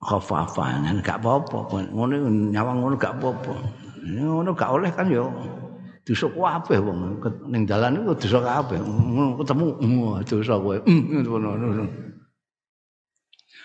khafafan 0.00 1.00
gak 1.04 1.20
apa-apa. 1.20 1.90
Ngono 1.92 2.14
nyawang 2.52 2.76
ngono 2.80 2.94
gak 2.96 3.20
apa-apa. 3.20 3.54
Ngono 4.06 4.50
gak 4.56 4.70
oleh 4.72 4.90
kan 4.92 5.08
yo. 5.08 5.28
dosa 6.06 6.30
kabeh 6.30 6.78
wong 6.78 7.18
ning 7.50 7.66
dalan 7.66 7.98
iku 7.98 8.14
dosa 8.14 8.38
kabeh 8.38 8.78
ketemu 9.42 9.66
dosa 10.22 10.54
kowe 10.54 10.78
ngono 11.26 11.82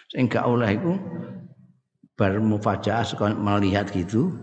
sing 0.10 0.26
gak 0.26 0.50
oleh 0.50 0.74
iku 0.74 0.98
bar 2.18 2.42
mufajaah 2.42 3.06
melihat 3.38 3.94
gitu 3.94 4.34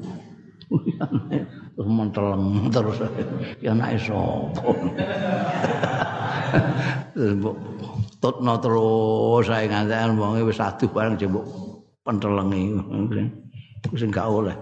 terus 1.79 1.95
menteleng 1.95 2.67
terus. 2.75 2.99
Ya 3.63 3.71
nek 3.71 4.03
sapa 4.03 4.51
tutno 8.19 8.55
terus 8.59 9.47
saya 9.47 9.71
ngantek 9.71 10.19
wong 10.19 10.43
wis 10.43 10.59
aduh 10.59 10.91
bareng 10.91 11.15
jembuk 11.15 11.47
pentelengi. 12.03 12.75
Sing 13.95 14.11
gak 14.11 14.27
oleh. 14.27 14.59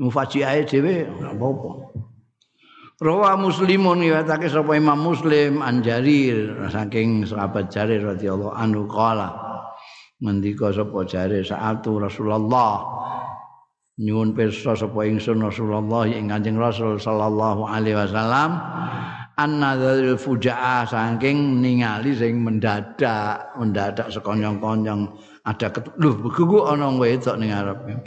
Mufajiahe 0.00 0.64
dhewe 0.64 1.04
apa-apa. 1.20 1.70
Rawa 3.02 3.36
Muslimun 3.36 4.00
riwayatake 4.00 4.48
sapa 4.48 4.72
Imam 4.72 5.04
Muslim 5.04 5.60
an 5.60 5.84
Jarir 5.84 6.64
saking 6.72 7.28
sahabat 7.28 7.68
Jarir 7.68 8.00
radhiyallahu 8.00 8.56
anhu 8.56 8.88
qala 8.88 9.36
ngendika 10.16 10.72
sapa 10.72 11.04
Jarir 11.04 11.44
saatu 11.44 12.00
Rasulullah 12.00 12.80
nyuwun 14.00 14.32
pirsa 14.32 14.72
sapa 14.72 15.04
ingsun 15.04 15.44
Rasulullah 15.44 16.08
ing 16.08 16.32
Kanjeng 16.32 16.56
Rasul 16.56 16.96
sallallahu 16.96 17.68
alaihi 17.68 17.96
wasallam 17.98 18.56
annadzal 19.36 20.16
fujaa 20.16 20.88
saking 20.88 21.60
ningali 21.60 22.16
sing 22.16 22.40
mendadak 22.40 23.52
mendadak 23.60 24.08
sekonyong-konyong 24.08 25.12
ada 25.44 25.68
lho 26.00 26.10
begugu 26.24 26.64
ana 26.64 26.88
wedok 26.96 27.36
ning 27.36 27.52
arepe 27.52 28.00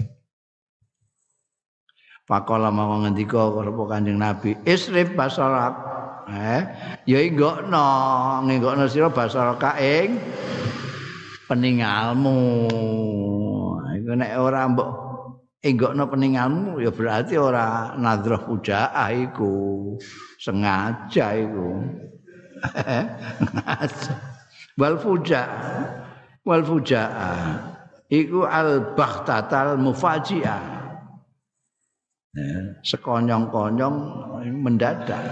Pakola 2.25 2.73
mau 2.73 3.05
ngendika 3.05 3.53
karo 3.53 3.85
Kanjeng 3.85 4.17
Nabi, 4.17 4.57
isrif 4.65 5.13
basarak. 5.13 5.77
Eh, 6.25 6.61
ya 7.05 7.21
nggokno, 7.21 7.85
nggokno 8.49 8.89
sira 8.89 9.13
basaraka 9.13 9.77
ing 9.77 10.17
peningalmu. 11.45 12.65
Iku 13.93 14.11
nek 14.17 14.31
ora 14.41 14.65
mbok 14.65 15.04
enggokno 15.65 16.05
peningalmu 16.05 16.77
ya 16.77 16.93
berarti 16.93 17.41
ora 17.41 17.97
nadroh 17.97 18.45
pujaah 18.45 19.09
iku. 19.09 19.97
Sengaja 20.37 21.33
iku. 21.33 21.81
Wal 24.79 24.95
fuja. 25.01 25.41
Wal 26.45 26.61
fuja. 26.61 27.03
Iku 28.05 28.45
al 28.45 28.93
baghtatal 28.93 29.81
mufajiah. 29.81 30.75
sekonyong-konyong 32.83 33.97
mendadak 34.59 35.23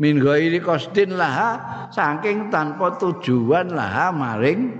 min 0.00 0.18
ghairi 0.18 0.58
qasdin 0.58 1.14
laha 1.14 1.60
saking 1.92 2.48
tanpa 2.48 2.96
tujuan 2.96 3.70
laha 3.70 4.10
maring 4.10 4.72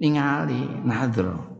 ningali 0.00 0.66
nadro 0.82 1.55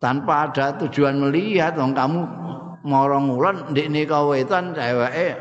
tanpa 0.00 0.48
ada 0.48 0.74
tujuan 0.80 1.20
melihat 1.20 1.76
wong 1.76 1.92
kamu 1.92 2.20
morong 2.82 3.28
ngulon 3.28 3.56
ndekne 3.70 4.08
kawetan 4.08 4.72
ceweke 4.72 5.36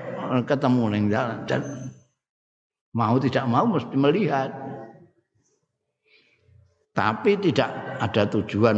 ketemu 0.45 0.83
ning 0.91 1.03
jalan 1.07 1.39
dan 1.47 1.61
mau 2.91 3.15
tidak 3.17 3.47
mau 3.47 3.65
mesti 3.65 3.95
melihat 3.95 4.51
tapi 6.99 7.39
tidak 7.39 7.71
ada 8.03 8.27
tujuan 8.27 8.75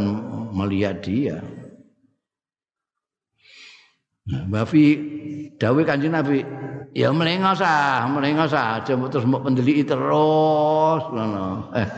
melihat 0.54 1.02
dia. 1.02 1.42
Bafi 4.22 4.86
dawuh 5.58 5.82
Kanjeng 5.82 6.14
Nabi, 6.14 6.46
ya 6.94 7.10
melengos 7.10 7.58
ah, 7.58 8.06
melengos 8.06 8.54
ah, 8.54 8.78
terus 8.86 9.26
mbok 9.26 9.42
pendeliki 9.42 9.82
terus. 9.82 11.02
Eh, 11.74 11.88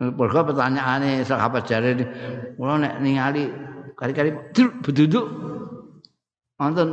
perkara 0.00 0.48
pertanyaane 0.48 1.20
sahabat 1.28 1.68
jare 1.68 1.92
kula 2.56 2.80
nek 2.80 2.94
ningali 3.04 3.52
kali-kali 3.92 4.32
beduduk 4.80 5.28
wonten 6.56 6.88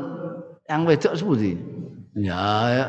yang 0.68 0.84
wedok 0.84 1.16
sepundi? 1.16 1.56
Ya, 2.20 2.44
ya 2.76 2.86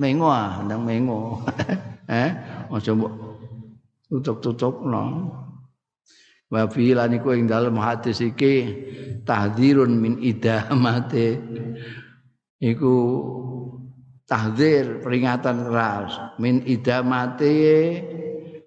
mengo 0.00 0.32
ah, 0.32 0.64
ndang 0.64 0.88
mengo. 0.88 1.44
eh, 2.08 2.30
aja 2.72 2.92
mbok 2.96 3.12
tutup-tutupno. 4.08 5.04
Wa 6.48 6.64
fi 6.72 6.96
lan 6.96 7.12
iku 7.12 7.36
ing 7.36 7.44
dalem 7.44 7.76
hadis 7.76 8.24
iki 8.24 8.72
tahdzirun 9.28 9.92
min 9.92 10.16
idamate 10.24 11.36
iku 12.56 12.96
tahdzir 14.24 15.04
peringatan 15.04 15.68
keras 15.68 16.16
min 16.40 16.64
idamate 16.64 17.52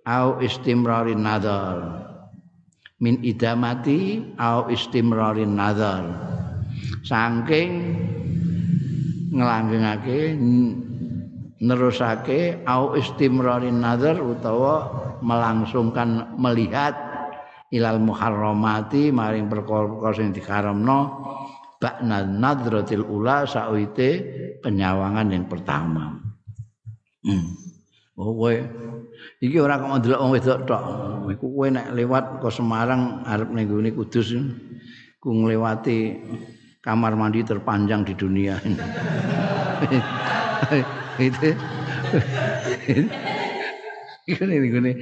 au 0.06 0.42
istimrarin 0.42 1.22
nazar 1.22 1.78
min 3.02 3.22
idamati 3.22 4.34
au 4.38 4.70
istimrarin 4.70 5.54
nazar 5.54 6.04
saking 7.06 7.98
nglanggengake 9.32 10.38
nerusake 11.62 12.66
au 12.66 12.98
istimrarin 12.98 13.78
nazar 13.78 14.18
utawa 14.18 14.90
melangsungkan 15.22 16.34
melihat 16.36 16.98
ilal 17.72 18.02
muharramati 18.02 19.14
maring 19.14 19.48
perkara-perkara 19.48 20.14
sing 20.18 20.36
diharamno 20.36 21.00
ba'na 21.82 22.28
nadratil 22.28 23.06
ula 23.06 23.48
sawite 23.48 24.10
penyawangan 24.62 25.34
yang 25.34 25.46
pertama. 25.50 26.20
Hmm. 27.26 27.58
Oh 28.20 28.38
iki 29.42 29.58
ora 29.58 29.82
kok 29.82 29.90
ndelok 30.00 30.22
wong 30.22 30.32
wedok 30.38 30.60
tok. 30.70 30.84
Iku 31.32 31.46
kowe 31.48 31.68
lewat 31.70 32.44
ke 32.44 32.50
Semarang 32.52 33.24
arep 33.26 33.50
ning 33.50 33.66
gone 33.66 33.90
Kudus 33.96 34.36
ku 35.22 35.30
nglewati 35.32 36.18
kamar 36.82 37.14
mandi 37.14 37.46
terpanjang 37.46 38.02
di 38.02 38.14
dunia 38.18 38.58
itu 41.22 41.54
Iku 44.30 44.46
nih, 44.46 44.62
nih, 44.62 44.96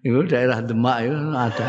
itu 0.00 0.20
daerah 0.24 0.64
Demak 0.64 1.04
itu 1.04 1.16
ada. 1.36 1.66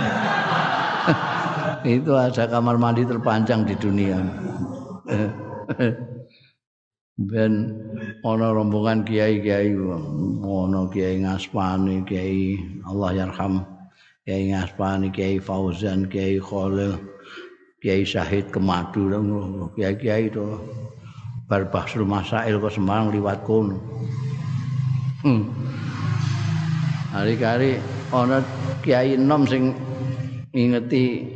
itu 1.84 2.12
ada 2.16 2.44
kamar 2.48 2.80
mandi 2.80 3.04
terpanjang 3.04 3.68
di 3.68 3.76
dunia. 3.76 4.24
Ben 7.20 7.54
ono 8.24 8.56
rombongan 8.56 9.04
kiai-kiai, 9.04 9.76
ono 10.42 10.88
kiai 10.88 11.20
ngaspani, 11.20 12.08
kiai 12.08 12.56
Allah 12.88 13.12
yarham, 13.14 13.74
Kiai 14.24 14.56
Ngaspani, 14.56 15.12
Kiai 15.12 15.36
Fauzan, 15.36 16.08
Kiai 16.08 16.40
Khalil, 16.40 16.96
Kiai 17.84 18.08
Syahid 18.08 18.48
Kemadu, 18.56 19.12
Kiai-kiai 19.76 20.32
itu 20.32 20.64
bar 21.44 21.68
Bahsul 21.68 22.08
Masail 22.08 22.56
ke 22.56 22.70
Semarang 22.72 23.12
liwat 23.12 23.44
kono. 23.44 23.84
Hmm. 25.28 25.44
Hari-hari 27.12 27.84
ana 28.16 28.40
kiai 28.80 29.20
enom 29.20 29.44
sing 29.44 29.76
ngingeti 30.56 31.28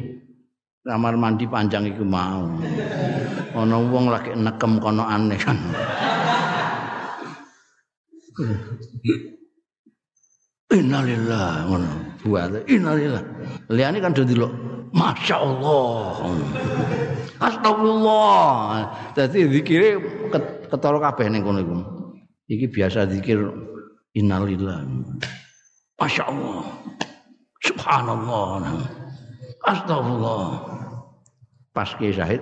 kamar 0.88 1.20
mandi 1.20 1.44
panjang 1.44 1.92
iku 1.92 2.08
mau. 2.08 2.48
Ana 3.52 3.76
wong 3.84 4.08
lagi 4.08 4.32
nekem 4.32 4.80
kono 4.80 5.04
aneh 5.04 5.36
kan. 5.36 5.60
Innalillah 10.68 11.66
ngono. 11.66 11.92
Buat 12.22 12.68
innalillah. 12.68 13.24
Liyane 13.72 13.98
kan 14.04 14.14
dadi 14.14 14.36
lho. 14.36 14.50
Masya 14.94 15.36
Allah. 15.40 16.38
Astagfirullah. 17.40 18.52
Dadi 19.16 19.48
zikire 19.48 19.98
ketara 20.70 20.98
kabeh 21.02 21.28
ning 21.32 21.42
kono 21.42 21.60
iku. 21.64 21.78
Iki 22.52 22.66
biasa 22.72 23.08
zikir 23.10 23.42
innalillah. 24.14 24.84
Masya 25.98 26.24
Allah. 26.28 26.62
Subhanallah. 27.64 28.62
Astagfirullah. 29.66 30.46
Pas 31.72 31.90
ke 31.94 32.10
syahid 32.10 32.42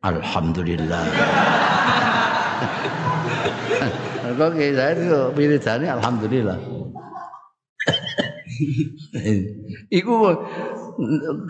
Alhamdulillah. 0.00 1.04
Kok 4.30 4.56
ke 4.56 4.72
syahid 4.72 4.98
itu 5.04 5.20
wiridane 5.36 5.86
Alhamdulillah. 5.90 6.58
Iku 9.90 10.14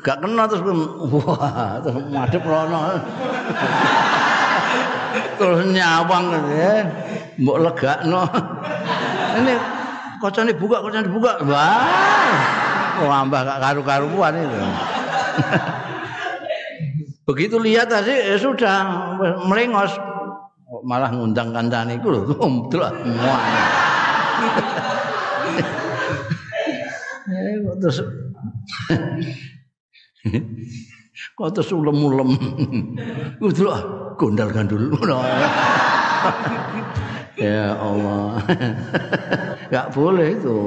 gak 0.01 0.23
kena 0.23 0.47
terus 0.47 0.63
wah 0.65 1.83
terus 1.83 2.05
madhep 2.09 2.43
rono. 2.47 2.81
terus 5.39 5.61
nyawang 5.71 6.25
ya. 6.55 6.87
Mbok 7.41 7.59
legakno. 7.63 8.23
Ini 9.39 9.55
kocone 10.19 10.53
buka 10.55 10.83
kocone 10.83 11.09
buka. 11.11 11.33
Wah. 11.47 12.35
Wambah 13.01 13.41
gak 13.45 13.61
karu-karuan 13.61 14.35
itu. 14.37 14.59
Begitu 17.31 17.57
lihat 17.63 17.87
tadi 17.87 18.11
ya 18.11 18.37
sudah 18.37 18.77
melengos 19.47 19.95
malah 20.87 21.11
ngundang 21.11 21.51
itu 21.91 22.07
loh, 22.07 22.23
umdul 22.39 22.83
semua. 22.87 23.39
terus 27.81 28.03
kok 31.35 31.51
terus 31.55 31.71
ulem-ulem. 31.75 32.35
Itu 33.43 33.67
lah 33.67 33.81
gondal 34.19 34.51
gandul. 34.55 34.95
Ya 37.41 37.73
Allah. 37.79 38.37
Nggak 39.73 39.87
boleh 39.97 40.29
itu. 40.37 40.59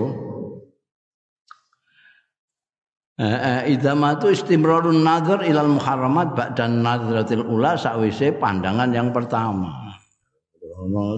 Idamatu 3.69 4.33
istimrarun 4.33 5.05
nazar 5.05 5.45
ilal 5.45 5.69
muharramat 5.69 6.33
ba'dan 6.33 6.81
nazratil 6.81 7.45
ula 7.45 7.77
sakwise 7.77 8.33
pandangan 8.35 8.89
yang 8.89 9.13
pertama. 9.13 9.82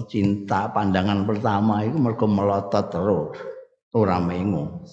Cinta 0.06 0.68
pandangan 0.70 1.24
pertama 1.24 1.82
itu 1.82 1.96
mergo 1.96 2.28
melotot 2.28 2.86
terus 2.92 3.36
ora 3.96 4.20
mengo. 4.20 4.84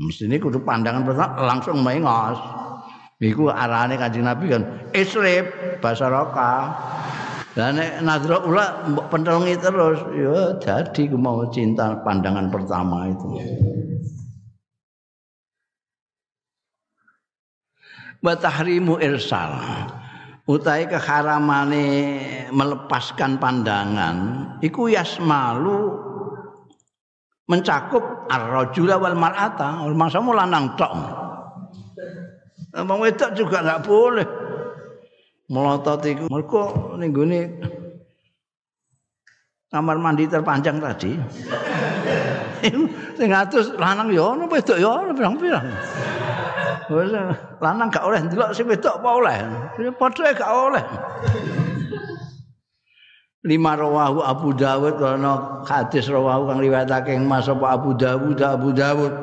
Mestine 0.00 0.40
kudu 0.40 0.64
pandangan 0.64 1.04
pertama 1.04 1.34
langsung 1.44 1.84
mengos. 1.84 2.40
Iku 3.22 3.54
arane 3.54 3.94
Kanjeng 3.94 4.26
Nabi 4.26 4.50
kan 4.50 4.62
isrib 4.90 5.46
bahasa 5.78 6.10
roka. 6.10 6.74
Dan 7.52 7.76
nek 7.76 8.00
nazra 8.00 8.40
ula 8.48 8.88
mbok 8.88 9.12
pentelungi 9.12 9.54
terus 9.60 10.00
ya 10.16 10.56
jadi 10.56 11.12
mau 11.12 11.44
cinta 11.52 12.00
pandangan 12.00 12.48
pertama 12.48 13.12
itu. 13.12 13.28
wa 18.22 18.34
tahrimu 18.38 19.02
irsal 19.02 19.50
utai 20.52 20.84
keharamane 20.84 21.86
melepaskan 22.52 23.40
pandangan 23.40 24.16
iku 24.60 24.92
yasmalu 24.92 25.96
mencakup 27.48 28.28
ar-rajula 28.28 29.00
wal 29.00 29.16
mar'ata. 29.16 29.84
Masa 29.92 30.20
lanang 30.20 30.76
tok. 30.76 30.92
Wong 32.72 32.98
wedok 33.04 33.30
juga 33.36 33.60
enggak 33.60 33.84
boleh. 33.84 34.28
Melotot 35.52 36.00
iku. 36.08 36.24
Mergo 36.32 36.96
ning 36.96 37.12
kamar 39.72 39.96
mandi 40.00 40.28
terpanjang 40.28 40.80
tadi. 40.80 41.12
Sing 43.18 43.28
atus 43.28 43.76
lanang 43.76 44.08
ya 44.12 44.32
ono 44.32 44.48
wedok 44.48 44.78
ya 44.80 44.88
ono 45.04 45.12
pirang-pirang 45.12 45.66
lanang 47.60 47.88
gak 47.88 48.04
oleh 48.04 48.20
ndelok 48.22 48.50
sing 48.52 48.68
wedok 48.68 49.00
apa 49.00 49.08
oleh. 49.08 49.36
Padha 49.96 50.30
gak 50.36 50.52
oleh. 50.52 50.84
Lima 53.42 53.74
rawahu 53.74 54.22
Abu 54.22 54.54
Dawud 54.54 55.02
ana 55.02 55.66
hadis 55.66 56.06
rawahu 56.06 56.46
kang 56.46 56.62
riwayatake 56.62 57.18
Mas 57.18 57.50
apa 57.50 57.74
Abu 57.74 57.90
Dawud? 57.98 58.38
Abu 58.38 58.70
Dawud 58.70 59.14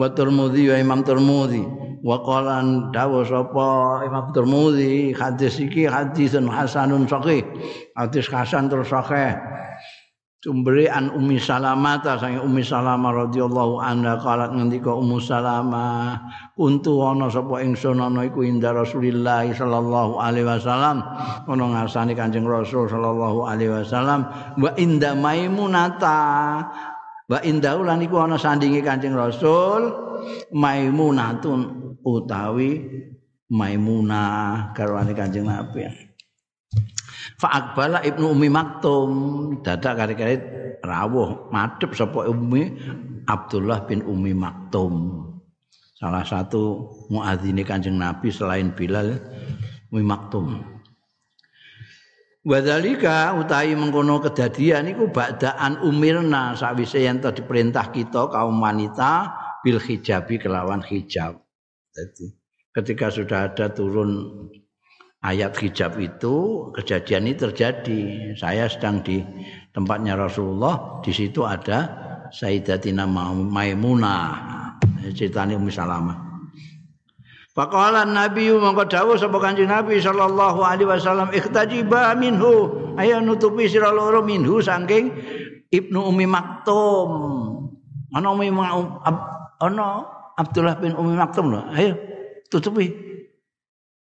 wa 0.00 0.08
Tirmidzi 0.08 0.72
wa 0.72 0.76
Imam 0.80 1.00
Tirmidzi. 1.04 1.62
Wa 2.00 2.16
qala 2.24 2.64
dawu 2.94 3.26
sapa 3.28 3.68
Imam 4.08 4.32
Tirmidzi? 4.32 5.12
Hadis 5.12 5.60
iki 5.60 5.84
hadisun 5.84 6.48
hasanun 6.48 7.04
sahih. 7.04 7.44
Hadis 7.92 8.24
hasan 8.32 8.72
terus 8.72 8.88
sahih 8.88 9.36
Sumbere 10.38 10.86
an 10.86 11.10
Ummi 11.10 11.34
Salamah 11.34 11.98
ta 11.98 12.14
sange 12.14 12.38
Ummi 12.38 12.62
Salamah 12.62 13.26
radhiyallahu 13.26 13.82
anha 13.82 14.22
kalat 14.22 14.54
ngendika 14.54 14.94
Ummu 14.94 15.18
Salamah 15.18 16.14
untu 16.54 17.02
ana 17.02 17.26
sapa 17.26 17.58
ingsun 17.58 17.98
ana 17.98 18.22
iku 18.22 18.46
inda 18.46 18.70
Rasulillah 18.70 19.50
sallallahu 19.50 20.22
alaihi 20.22 20.46
wasallam. 20.46 21.02
Ana 21.42 21.64
ngarsane 21.74 22.14
Kanjeng 22.14 22.46
Rasul 22.46 22.86
sallallahu 22.86 23.50
alaihi 23.50 23.82
wasallam 23.82 24.30
wa 24.62 24.70
inda 24.78 25.18
Maimunata. 25.18 26.22
Wa 27.26 27.42
inda 27.42 27.74
lan 27.74 27.98
iku 27.98 28.22
ana 28.22 28.38
sandinge 28.38 28.78
Kanjeng 28.78 29.18
Rasul 29.18 29.90
Maimunatun 30.54 31.60
utawi 32.06 32.86
Maimunah 33.50 34.70
garwane 34.70 35.18
Kanjeng 35.18 35.50
Nabi 35.50 36.07
Fa'akbala 37.38 38.02
Ibnu 38.02 38.34
Umi 38.34 38.50
Maktum 38.50 39.10
dadak 39.62 39.94
kari-kari 39.94 40.36
rawuh 40.82 41.46
madhep 41.54 41.94
sapa 41.94 42.26
Umi 42.26 42.74
Abdullah 43.30 43.86
bin 43.86 44.02
Umi 44.02 44.34
Maktum. 44.34 45.22
Salah 45.94 46.26
satu 46.26 46.90
muadzine 47.10 47.62
Kanjeng 47.62 47.94
Nabi 47.94 48.34
selain 48.34 48.74
Bilal 48.74 49.22
Umi 49.94 50.02
Maktum. 50.02 50.78
Wadhalika 52.42 53.38
utahi 53.38 53.76
mengkono 53.78 54.18
kedadian 54.18 54.90
iku 54.90 55.06
ba'daan 55.12 55.84
umirna 55.84 56.58
sawise 56.58 57.06
yen 57.06 57.22
diperintah 57.22 57.94
kita 57.94 58.34
kaum 58.34 58.58
wanita 58.58 59.30
bil 59.62 59.78
hijabi 59.78 60.42
kelawan 60.42 60.82
hijab. 60.82 61.38
Jadi 61.94 62.34
ketika 62.74 63.14
sudah 63.14 63.52
ada 63.52 63.70
turun 63.70 64.26
ayat 65.22 65.58
hijab 65.58 65.98
itu 65.98 66.68
kejadian 66.78 67.30
ini 67.30 67.34
terjadi. 67.34 68.00
Saya 68.38 68.70
sedang 68.70 69.02
di 69.02 69.22
tempatnya 69.74 70.14
Rasulullah, 70.14 71.02
di 71.02 71.10
situ 71.10 71.42
ada 71.42 71.90
Sayyidatina 72.30 73.08
Maimunah. 73.08 74.56
Ceritanya 75.14 75.56
Ummi 75.56 75.72
Salamah. 75.72 76.28
Faqala 77.58 78.06
Nabi 78.06 78.54
mongko 78.54 78.86
dawuh 78.86 79.18
sapa 79.18 79.34
Kanjeng 79.42 79.66
Nabi 79.66 79.98
sallallahu 79.98 80.62
alaihi 80.62 80.86
wasallam 80.86 81.34
ikhtajiba 81.34 82.14
minhu 82.14 82.70
ayo 82.94 83.18
nutupi 83.18 83.66
sira 83.66 83.90
loro 83.90 84.22
minhu 84.22 84.62
saking 84.62 85.10
Ibnu 85.66 85.98
Umi 86.06 86.22
Maktum. 86.30 87.10
Ana 88.14 88.30
Umi 88.30 88.54
ana 88.54 89.86
Abdullah 90.38 90.78
bin 90.78 90.94
Umi 90.94 91.18
Maktum 91.18 91.50
lho. 91.50 91.66
Ayo 91.74 91.98
tutupi. 92.46 92.94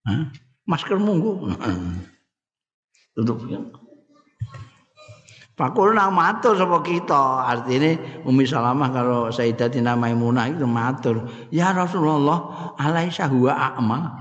Hah? 0.09 0.33
Masker 0.65 0.99
munggu 0.99 1.49
tutup 3.15 3.39
Pakulna 5.55 6.11
matur 6.11 6.59
sapa 6.59 6.83
kita. 6.83 7.47
Artine 7.47 7.95
Umi 8.27 8.43
Salamah 8.43 8.91
karo 8.91 9.31
Sayyidatina 9.31 9.95
Maimunah 9.95 10.51
itu 10.51 10.67
matur. 10.67 11.31
Ya 11.55 11.71
Rasulullah 11.71 12.75
alaisa 12.75 13.31
huwa 13.31 13.55
a'ma 13.55 14.19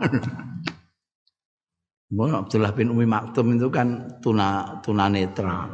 Abdullah 2.38 2.70
bin 2.78 2.94
Umi 2.94 3.10
Maktum 3.10 3.58
itu 3.58 3.74
kan 3.74 4.22
tuna 4.22 4.78
tuna 4.86 5.10
netra 5.10 5.74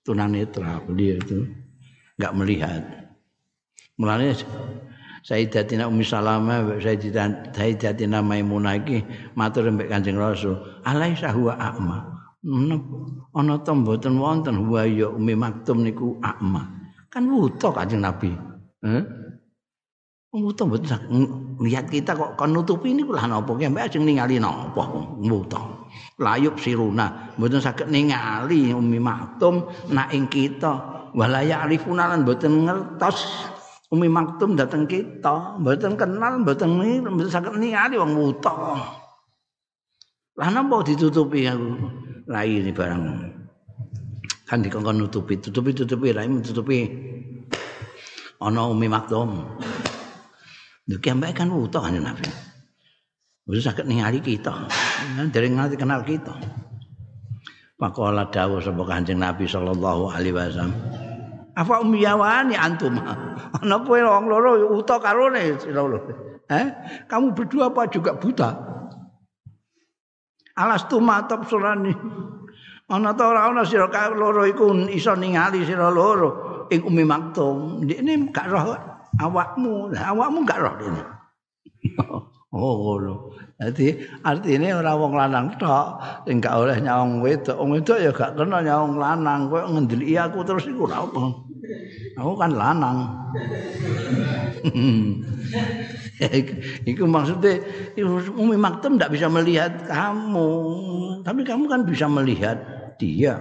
tuna 0.00 0.24
netra 0.24 0.80
beliau 0.80 1.20
itu. 1.20 1.44
Nggak 2.16 2.32
melihat. 2.40 2.82
Mulanya 4.00 4.32
Sayyidatina 5.26 5.90
Ummi 5.90 6.04
Salamah 6.06 6.78
Sayyidatina 6.78 8.22
Maimunah 8.22 8.78
iki 8.78 9.02
matur 9.34 9.66
mbek 9.70 9.90
Kanjeng 9.90 10.18
Rasul, 10.18 10.54
"Alaisa 10.86 11.34
huwa 11.34 11.58
a'ma?" 11.58 11.98
Ana 13.34 13.58
to 13.66 13.72
mboten 13.74 14.16
wonten 14.22 14.62
huwa 14.62 14.86
ya 14.86 15.10
Ummi 15.10 15.34
Maktum 15.34 15.82
niku 15.82 16.16
a'ma. 16.22 16.70
Kan 17.10 17.26
wuta 17.26 17.74
Kanjeng 17.74 18.00
Nabi. 18.02 18.30
Heh. 18.84 19.04
Wuta 20.28 20.62
mboten 20.62 21.00
lihat 21.58 21.90
kita 21.90 22.14
kok 22.14 22.38
kon 22.38 22.54
nutupi 22.54 22.94
niku 22.94 23.10
lah 23.10 23.26
napa 23.26 23.58
ki 23.58 23.66
mbek 23.74 23.90
ajeng 23.90 24.06
ningali 24.06 24.38
napa 24.38 24.86
wuta. 25.18 25.58
Layup 26.22 26.62
siruna 26.62 27.34
mboten 27.34 27.58
saged 27.58 27.90
ningali 27.90 28.70
Ummi 28.70 29.02
Maktum 29.02 29.66
nak 29.90 30.14
ing 30.14 30.30
kita 30.30 31.10
walaya 31.18 31.66
arifuna 31.66 32.14
lan 32.14 32.22
mboten 32.22 32.70
ngertos 32.70 33.18
Umi 33.88 34.04
Maktum 34.04 34.52
datang 34.52 34.84
kita, 34.84 35.56
mboten 35.56 35.96
kenal, 35.96 36.44
mboten 36.44 36.76
mboten 37.08 37.32
saged 37.32 37.56
ningali 37.56 37.96
wong 37.96 38.20
wuta. 38.20 38.52
Lah 40.36 40.48
napa 40.52 40.84
ditutupi 40.84 41.48
aku? 41.48 41.72
Lah 42.28 42.44
ini 42.44 42.68
barang. 42.68 43.02
Kan 44.44 44.60
dikongkon 44.60 45.00
nutupi, 45.00 45.40
tutupi 45.40 45.72
tutupi 45.72 46.12
rai 46.12 46.28
tutupi. 46.44 46.84
Ana 48.44 48.68
Umi 48.68 48.92
Maktum. 48.92 49.56
Lha 50.88 50.96
ki 51.00 51.08
kan 51.32 51.48
wuta 51.48 51.80
kan 51.80 51.96
Nabi. 51.96 52.28
Mboten 53.48 53.64
saged 53.64 53.88
ningali 53.88 54.20
kita. 54.20 54.68
Dereng 55.32 55.56
ngerti 55.56 55.80
kenal 55.80 56.04
kita. 56.04 56.36
Pakola 57.80 58.28
dawuh 58.28 58.60
sapa 58.60 58.84
Kanjeng 58.84 59.16
Nabi 59.16 59.48
sallallahu 59.48 60.12
alaihi 60.12 60.36
wasallam. 60.36 61.07
Apa 61.58 61.82
umiyawani 61.82 62.54
antum? 62.54 62.94
Ana 63.58 63.82
kowe 63.82 63.98
wong 63.98 64.30
loro 64.30 64.78
uta 64.78 65.02
karone 65.02 65.58
sira 65.58 65.82
Eh? 66.48 66.66
Kamu 67.10 67.36
berdua 67.36 67.68
apa 67.68 67.90
juga 67.92 68.16
buta? 68.16 68.56
Alas 70.56 70.88
tu 70.88 70.96
matop 71.02 71.44
surani. 71.44 71.92
Ana 72.88 73.12
ta 73.12 73.28
ora 73.28 73.52
ana 73.52 73.68
sira 73.68 73.90
loro 74.16 74.48
iku 74.48 74.72
iso 74.88 75.12
ningali 75.12 75.60
sira 75.66 75.92
loro 75.92 76.64
ing 76.72 76.88
umi 76.88 77.04
maktum. 77.04 77.84
Ini 77.84 78.32
gak 78.32 78.48
roh 78.48 78.72
awakmu, 79.20 79.92
awakmu 79.92 80.38
gak 80.48 80.60
roh 80.62 80.74
ini. 80.80 81.02
oh 82.56 82.74
ngono. 82.80 83.14
Dadi 83.58 83.92
artine 84.24 84.72
ora 84.72 84.96
wong 84.96 85.12
lanang 85.18 85.52
tok 85.60 86.00
sing 86.24 86.40
gak 86.40 86.56
oleh 86.64 86.80
nyawang 86.80 87.20
wedok. 87.20 87.60
Wong 87.60 87.76
wedok 87.76 87.98
ya 88.00 88.10
gak 88.14 88.40
kena 88.40 88.64
nyawang 88.64 88.96
lanang. 88.96 89.52
Kowe 89.52 89.62
ngendeliki 89.68 90.16
aku 90.16 90.48
terus 90.48 90.64
iku 90.64 90.88
ora 90.88 91.04
apa. 91.04 91.47
Aku 92.18 92.32
kan 92.36 92.52
lanang. 92.54 92.98
Itu 96.90 97.06
maksudnya 97.06 97.62
Umi 98.34 98.58
Maktum 98.58 98.98
tidak 98.98 99.14
bisa 99.14 99.30
melihat 99.30 99.86
kamu, 99.86 100.50
tapi 101.22 101.46
kamu 101.46 101.64
kan 101.70 101.86
bisa 101.86 102.10
melihat 102.10 102.58
dia. 102.98 103.38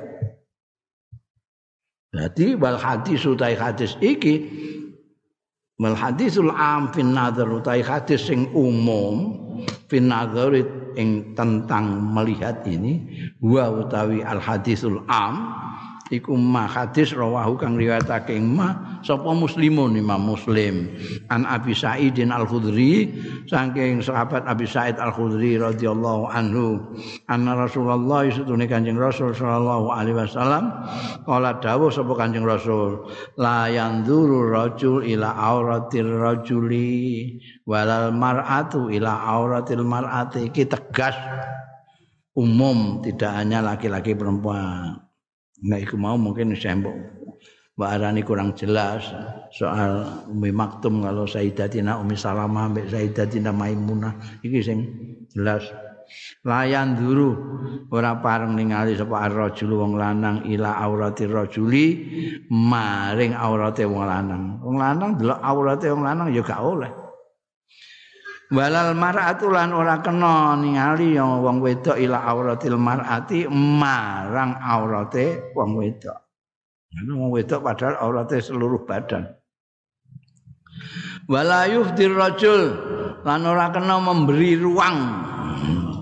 Jadi 2.14 2.56
wal 2.56 2.80
hadis 2.80 3.28
utai 3.28 3.54
hadis 3.54 4.00
iki 4.00 4.48
wal 5.78 5.94
hadisul 5.94 6.50
am 6.50 6.90
fin 6.96 7.14
nazar 7.14 7.46
utai 7.46 7.84
hadis 7.84 8.26
sing 8.26 8.50
umum 8.56 9.38
fin 9.92 10.10
nazar 10.10 10.56
ing 10.98 11.38
tentang 11.38 12.02
melihat 12.16 12.66
ini 12.66 13.06
wa 13.38 13.70
utawi 13.70 14.26
al 14.26 14.42
hadisul 14.42 15.04
am 15.06 15.54
iku 16.12 16.36
ma 16.36 16.68
hadis 16.68 17.12
rawahu 17.12 17.60
kang 17.60 17.76
riwayatake 17.76 18.39
ma 18.39 18.99
sapa 19.03 19.32
muslimun 19.32 19.95
Imam 19.95 20.24
Muslim. 20.24 20.91
An 21.32 21.43
Abi 21.47 21.76
Sa'idin 21.76 22.32
Al-Khudri 22.32 23.12
saking 23.47 24.03
sahabat 24.03 24.47
Abi 24.47 24.68
Sa'id 24.68 24.99
Al-Khudri 24.99 25.60
radhiyallahu 25.60 26.32
anhu 26.32 26.95
anna 27.28 27.55
Rasulullah 27.55 28.28
satune 28.28 28.68
Kanjeng 28.68 28.99
Rasul 28.99 29.36
sallallahu 29.36 29.91
alaihi 29.91 30.18
wasallam 30.18 30.72
kala 31.24 31.60
dawuh 31.60 31.91
sapa 31.91 32.14
Kanjeng 32.16 32.47
Rasul 32.47 33.08
la 33.39 33.68
yanzuru 33.72 34.51
rajul 34.51 35.03
ila 35.08 35.36
auratir 35.36 36.08
rajuli 36.08 37.39
walal 37.68 38.12
mar'atu 38.16 38.91
ila 38.91 39.24
auratil 39.28 39.84
mar'ati. 39.84 40.51
Iki 40.51 40.64
tegas 40.72 41.16
umum 42.38 43.01
tidak 43.01 43.34
hanya 43.34 43.66
laki-laki 43.66 44.14
perempuan 44.14 45.07
Nah, 45.66 45.82
iku 45.82 45.97
mau 45.97 46.14
mungkin 46.22 46.53
saya 46.53 46.78
mbak 46.78 47.89
Arani 47.89 48.22
kurang 48.22 48.53
jelas 48.58 49.10
soal 49.53 50.05
Umi 50.30 50.53
Maktum 50.53 51.01
kalau 51.01 51.26
Sayyidatina 51.26 51.97
Umi 51.97 52.14
Salamah 52.14 52.70
mbak 52.70 52.93
Sayyidatina 52.93 53.49
Maimunah. 53.49 54.41
Iki 54.45 54.60
sing 54.62 54.80
jelas. 55.34 55.66
Layan 56.47 56.95
dulu 56.95 57.36
ora 57.91 58.16
pareng 58.24 58.55
ningali 58.55 58.95
sapa 58.95 59.28
ar-rajul 59.28 59.76
wong 59.76 59.99
lanang 59.99 60.47
ila 60.47 60.80
aurati 60.80 61.28
rajuli 61.28 61.86
maring 62.47 63.36
aurate 63.36 63.84
wong 63.84 64.08
lanang. 64.08 64.43
Wong 64.64 64.78
lanang 64.80 65.20
delok 65.20 65.41
aurate 65.43 65.89
wong 65.91 66.08
lanang 66.08 66.32
ya 66.32 66.39
gak 66.45 66.64
oleh 66.64 67.07
Walal 68.48 68.95
mar'atu 68.95 69.52
lan 69.52 69.76
ora 69.76 70.00
kena 70.00 70.56
ningali 70.56 71.20
yang 71.20 71.43
wong 71.43 71.60
wedok 71.60 72.00
ila 72.00 72.24
auratil 72.32 72.80
mar'ati 72.80 73.43
marang 73.52 74.56
aurate 74.56 75.52
wong 75.52 75.76
wedok. 75.76 76.16
Ana 76.95 77.12
wong 77.12 77.36
wedok 77.36 77.60
padahal 77.60 78.00
aurate 78.00 78.39
seluruh 78.39 78.88
badan. 78.88 79.28
Wala 81.28 81.68
yufdir 81.68 82.16
rajul 82.16 82.72
lan 83.28 83.43
ora 83.43 83.68
kena 83.68 84.00
memberi 84.00 84.56
ruang. 84.56 84.98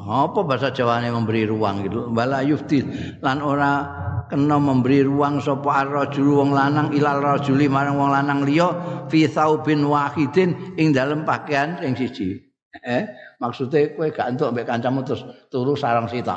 Apa 0.06 0.46
bahasa 0.46 0.70
Jawane 0.70 1.10
memberi 1.10 1.50
ruang 1.50 1.82
gitu? 1.82 2.14
Wala 2.14 2.46
yufdir 2.46 2.86
lan 3.26 3.42
ora 3.42 4.05
kena 4.28 4.58
memberi 4.58 5.06
ruang 5.06 5.38
sapa 5.38 5.86
ar-rajul 5.86 6.42
wong 6.42 6.52
lanang 6.54 6.92
ilal 6.94 7.22
rajuli 7.22 7.70
marang 7.70 7.98
wong 7.98 8.12
lanang 8.12 8.42
liya 8.44 8.70
fi 9.10 9.30
saubin 9.30 9.86
wahidin 9.86 10.76
ing 10.78 10.92
dalem 10.94 11.24
pakaian 11.28 11.78
sing 11.82 11.94
siji. 11.94 12.42
Eh, 12.84 13.08
maksude 13.40 13.96
kowe 13.96 14.08
gak 14.12 14.36
entuk 14.36 14.52
mbek 14.52 14.68
kancamu 14.68 15.06
terus 15.08 15.24
turu 15.48 15.74
sarang 15.78 16.10
sita. 16.12 16.36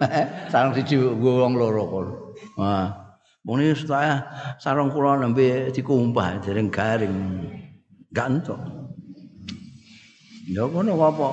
Eh, 0.00 0.48
sarang 0.48 0.72
siji 0.72 0.96
wong 0.98 1.54
loro 1.54 1.84
kono. 1.86 2.14
Wah. 2.58 2.88
Muni 3.42 3.74
saya 3.74 4.22
sarang 4.62 4.86
kula 4.94 5.18
nembe 5.18 5.74
dikumpah 5.74 6.38
dereng 6.46 6.70
garing. 6.70 7.16
Gak 8.14 8.26
entuk. 8.30 8.60
Ya 10.46 10.66
ngono 10.66 10.94
apa? 10.98 11.28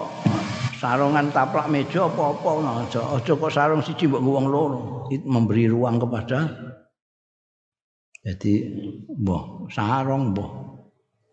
Sarungan 0.79 1.27
taplak 1.35 1.67
meja 1.67 2.07
apa-apa 2.07 2.87
aja. 2.87 3.03
Aja 3.19 3.31
kok 3.35 3.51
sarung 3.51 3.83
siji 3.83 4.07
mbok 4.07 4.23
wong 4.23 4.47
loro. 4.47 4.79
Memberi 5.11 5.67
ruang 5.67 5.99
kepada 5.99 6.47
jadi 8.19 8.53
mbah 9.15 9.71
sarung 9.71 10.31
mbah 10.35 10.47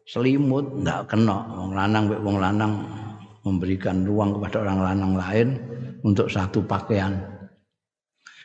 selimut 0.07 0.83
ndak 0.83 1.15
kena. 1.15 1.47
Wong 1.63 1.79
lanang 1.79 2.11
wek 2.11 2.23
wong 2.27 2.43
lanang 2.43 2.73
memberikan 3.47 4.03
ruang 4.03 4.35
kepada 4.35 4.67
orang 4.67 4.79
lanang 4.83 5.13
lain 5.15 5.49
untuk 6.03 6.27
satu 6.27 6.67
pakaian. 6.67 7.15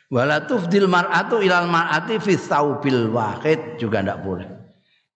Wala 0.06 0.44
tufdil 0.46 0.86
mar'atu 0.86 1.42
ilal 1.42 1.66
mar'ati 1.66 2.22
fi 2.22 2.38
thawbil 2.38 3.10
wahid. 3.10 3.58
Juga 3.78 4.06
ndak 4.06 4.22
boleh. 4.22 4.46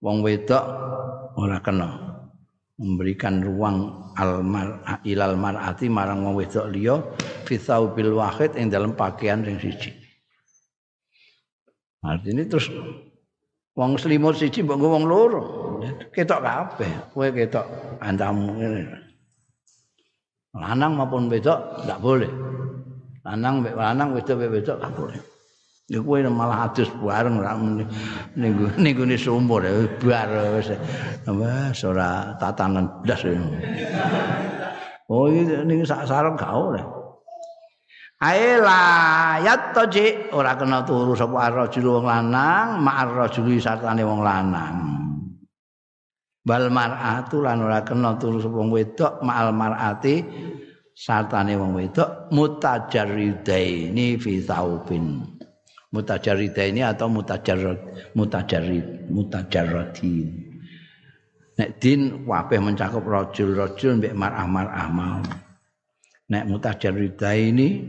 Wong 0.03 0.22
wedok 0.26 0.64
ora 1.39 1.62
kena 1.62 2.05
memberikan 2.77 3.41
ruang 3.41 4.12
al 4.20 4.45
mar 4.45 4.85
ilal 5.09 5.37
mar'ati 5.41 5.89
marang 5.89 6.24
wong 6.24 6.37
wedok 6.37 6.68
liya 6.68 7.01
fi 7.49 7.57
thawbil 7.57 8.20
wahid 8.20 8.53
ing 8.61 8.68
dalam 8.68 8.93
pakaian 8.93 9.41
sing 9.41 9.57
siji. 9.57 9.91
Artinya 12.05 12.45
terus 12.45 12.68
wong 13.72 13.97
selimut 13.97 14.37
siji 14.37 14.61
mbok 14.61 14.81
wong 14.81 15.05
loro. 15.09 15.43
Ketok 16.12 16.41
kabeh 16.45 16.93
kowe 17.12 17.29
ketok 17.33 17.66
antamu 18.01 18.57
ngene. 18.61 18.81
Lanang 20.57 20.97
maupun 20.97 21.29
wedok 21.33 21.85
enggak 21.85 22.01
boleh. 22.01 22.33
Lanang 23.24 23.64
mek 23.64 23.77
lanang 23.77 24.12
wedok 24.16 24.37
mek 24.41 24.53
wedok 24.53 24.77
enggak 24.81 24.95
boleh 24.97 25.20
Ya 25.87 26.03
kowe 26.03 26.18
malah 26.18 26.66
adus 26.66 26.91
bareng 26.99 27.39
ra 27.39 27.55
ning 28.34 28.59
ning 28.74 28.93
gone 28.99 29.14
sumur 29.14 29.62
ya 29.62 29.87
bar 30.03 30.59
wis. 30.59 30.74
Apa 31.22 31.70
ora 31.87 32.34
tatanan 32.43 32.91
blas 33.07 33.22
Oh 35.07 35.30
iki 35.30 35.62
ning 35.62 35.87
sak 35.87 36.11
sarung 36.11 36.34
gak 36.34 36.51
oleh. 36.51 36.82
Ae 38.18 38.59
layat 38.59 39.76
toji 39.76 40.34
ora 40.34 40.59
kena 40.59 40.82
turu 40.82 41.14
sapa 41.14 41.53
arrajul 41.53 42.01
wong 42.01 42.07
lanang 42.11 42.82
ma'ar 42.82 43.12
rajuli 43.12 43.62
sartane 43.62 44.03
wong 44.03 44.26
lanang. 44.26 44.76
Bal 46.43 46.66
mar'atu 46.66 47.47
lan 47.47 47.62
ora 47.62 47.87
kena 47.87 48.18
turu 48.18 48.43
sapa 48.43 48.59
wedok 48.59 49.22
ma'al 49.22 49.55
mar'ati 49.55 50.18
sartane 50.99 51.55
wong 51.55 51.78
wedok 51.78 52.32
mutajarridaini 52.34 54.18
fi 54.18 54.43
saubin. 54.43 55.36
Mutajarridaini 55.95 56.82
atau 56.82 57.07
mutajarrid 57.07 58.11
mutajarrid 58.18 59.07
mutajarradin. 59.07 60.28
nek 61.57 61.80
din 61.80 62.26
kabeh 62.28 62.61
mencakup 62.61 63.05
rajul-rajul 63.07 63.97
mbek 63.97 64.12
mar'ah-mar'ah 64.12 64.89
mau. 64.93 65.22
Nek 66.26 66.45
mutajarrida 66.51 67.32
ini 67.39 67.80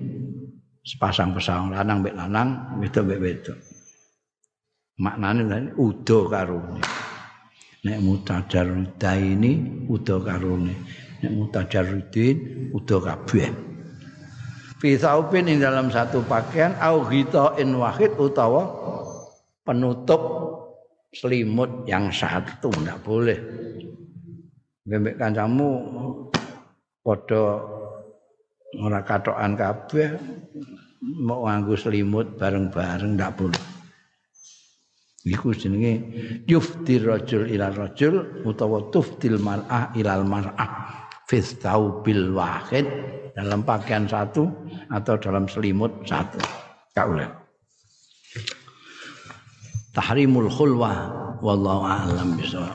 sepasang 0.85 1.35
pasang 1.35 1.73
lanang 1.73 1.99
mbek 2.05 2.15
lanang 2.15 2.79
wedok 2.79 3.03
mbek 3.03 3.19
wedok. 3.19 3.57
Maknane 5.03 5.73
udo 5.75 6.19
karone. 6.31 6.81
Nek 7.83 7.99
mutajarrida 7.99 9.11
ini 9.19 9.83
udo 9.89 10.15
karone. 10.23 10.73
Nek 11.25 11.33
mutajarridin 11.33 12.71
udo 12.71 12.97
kabeh 13.01 13.76
fi 14.77 14.97
saupin 14.97 15.49
ing 15.49 15.61
dalam 15.61 15.89
satu 15.89 16.21
pakaian 16.25 16.77
au 16.81 17.05
in 17.57 17.77
wahid 17.77 18.13
utawa 18.17 18.69
penutup 19.65 20.21
selimut 21.11 21.85
yang 21.89 22.13
satu 22.13 22.69
ndak 22.81 23.01
boleh 23.01 23.39
Bembek 24.87 25.19
kancamu 25.19 25.83
padha 27.03 27.59
ora 28.79 29.03
katokan 29.03 29.51
kabeh 29.59 30.15
mau 31.03 31.43
nganggo 31.43 31.75
selimut 31.75 32.39
bareng-bareng 32.39 33.19
ndak 33.19 33.35
boleh. 33.35 33.63
Iku 35.27 35.51
jenenge 35.51 36.07
yuftir 36.47 37.03
rajul 37.03 37.51
ila 37.51 37.67
rajul 37.67 38.47
utawa 38.47 38.87
tuftil 38.87 39.35
mar'ah 39.43 39.91
ilal 39.99 40.23
mar'ah 40.23 41.03
fi 41.27 41.43
bil 42.07 42.31
wahid 42.31 42.87
dalam 43.35 43.67
pakaian 43.67 44.07
satu 44.07 44.66
atau 44.91 45.15
dalam 45.19 45.45
selimut 45.47 45.91
satu. 46.03 46.39
Kaula. 46.95 47.29
Tahrimul 49.93 50.49
khulwah 50.49 50.97
wallahu 51.41 51.85
a'lam 51.85 52.37
bishawab. 52.37 52.73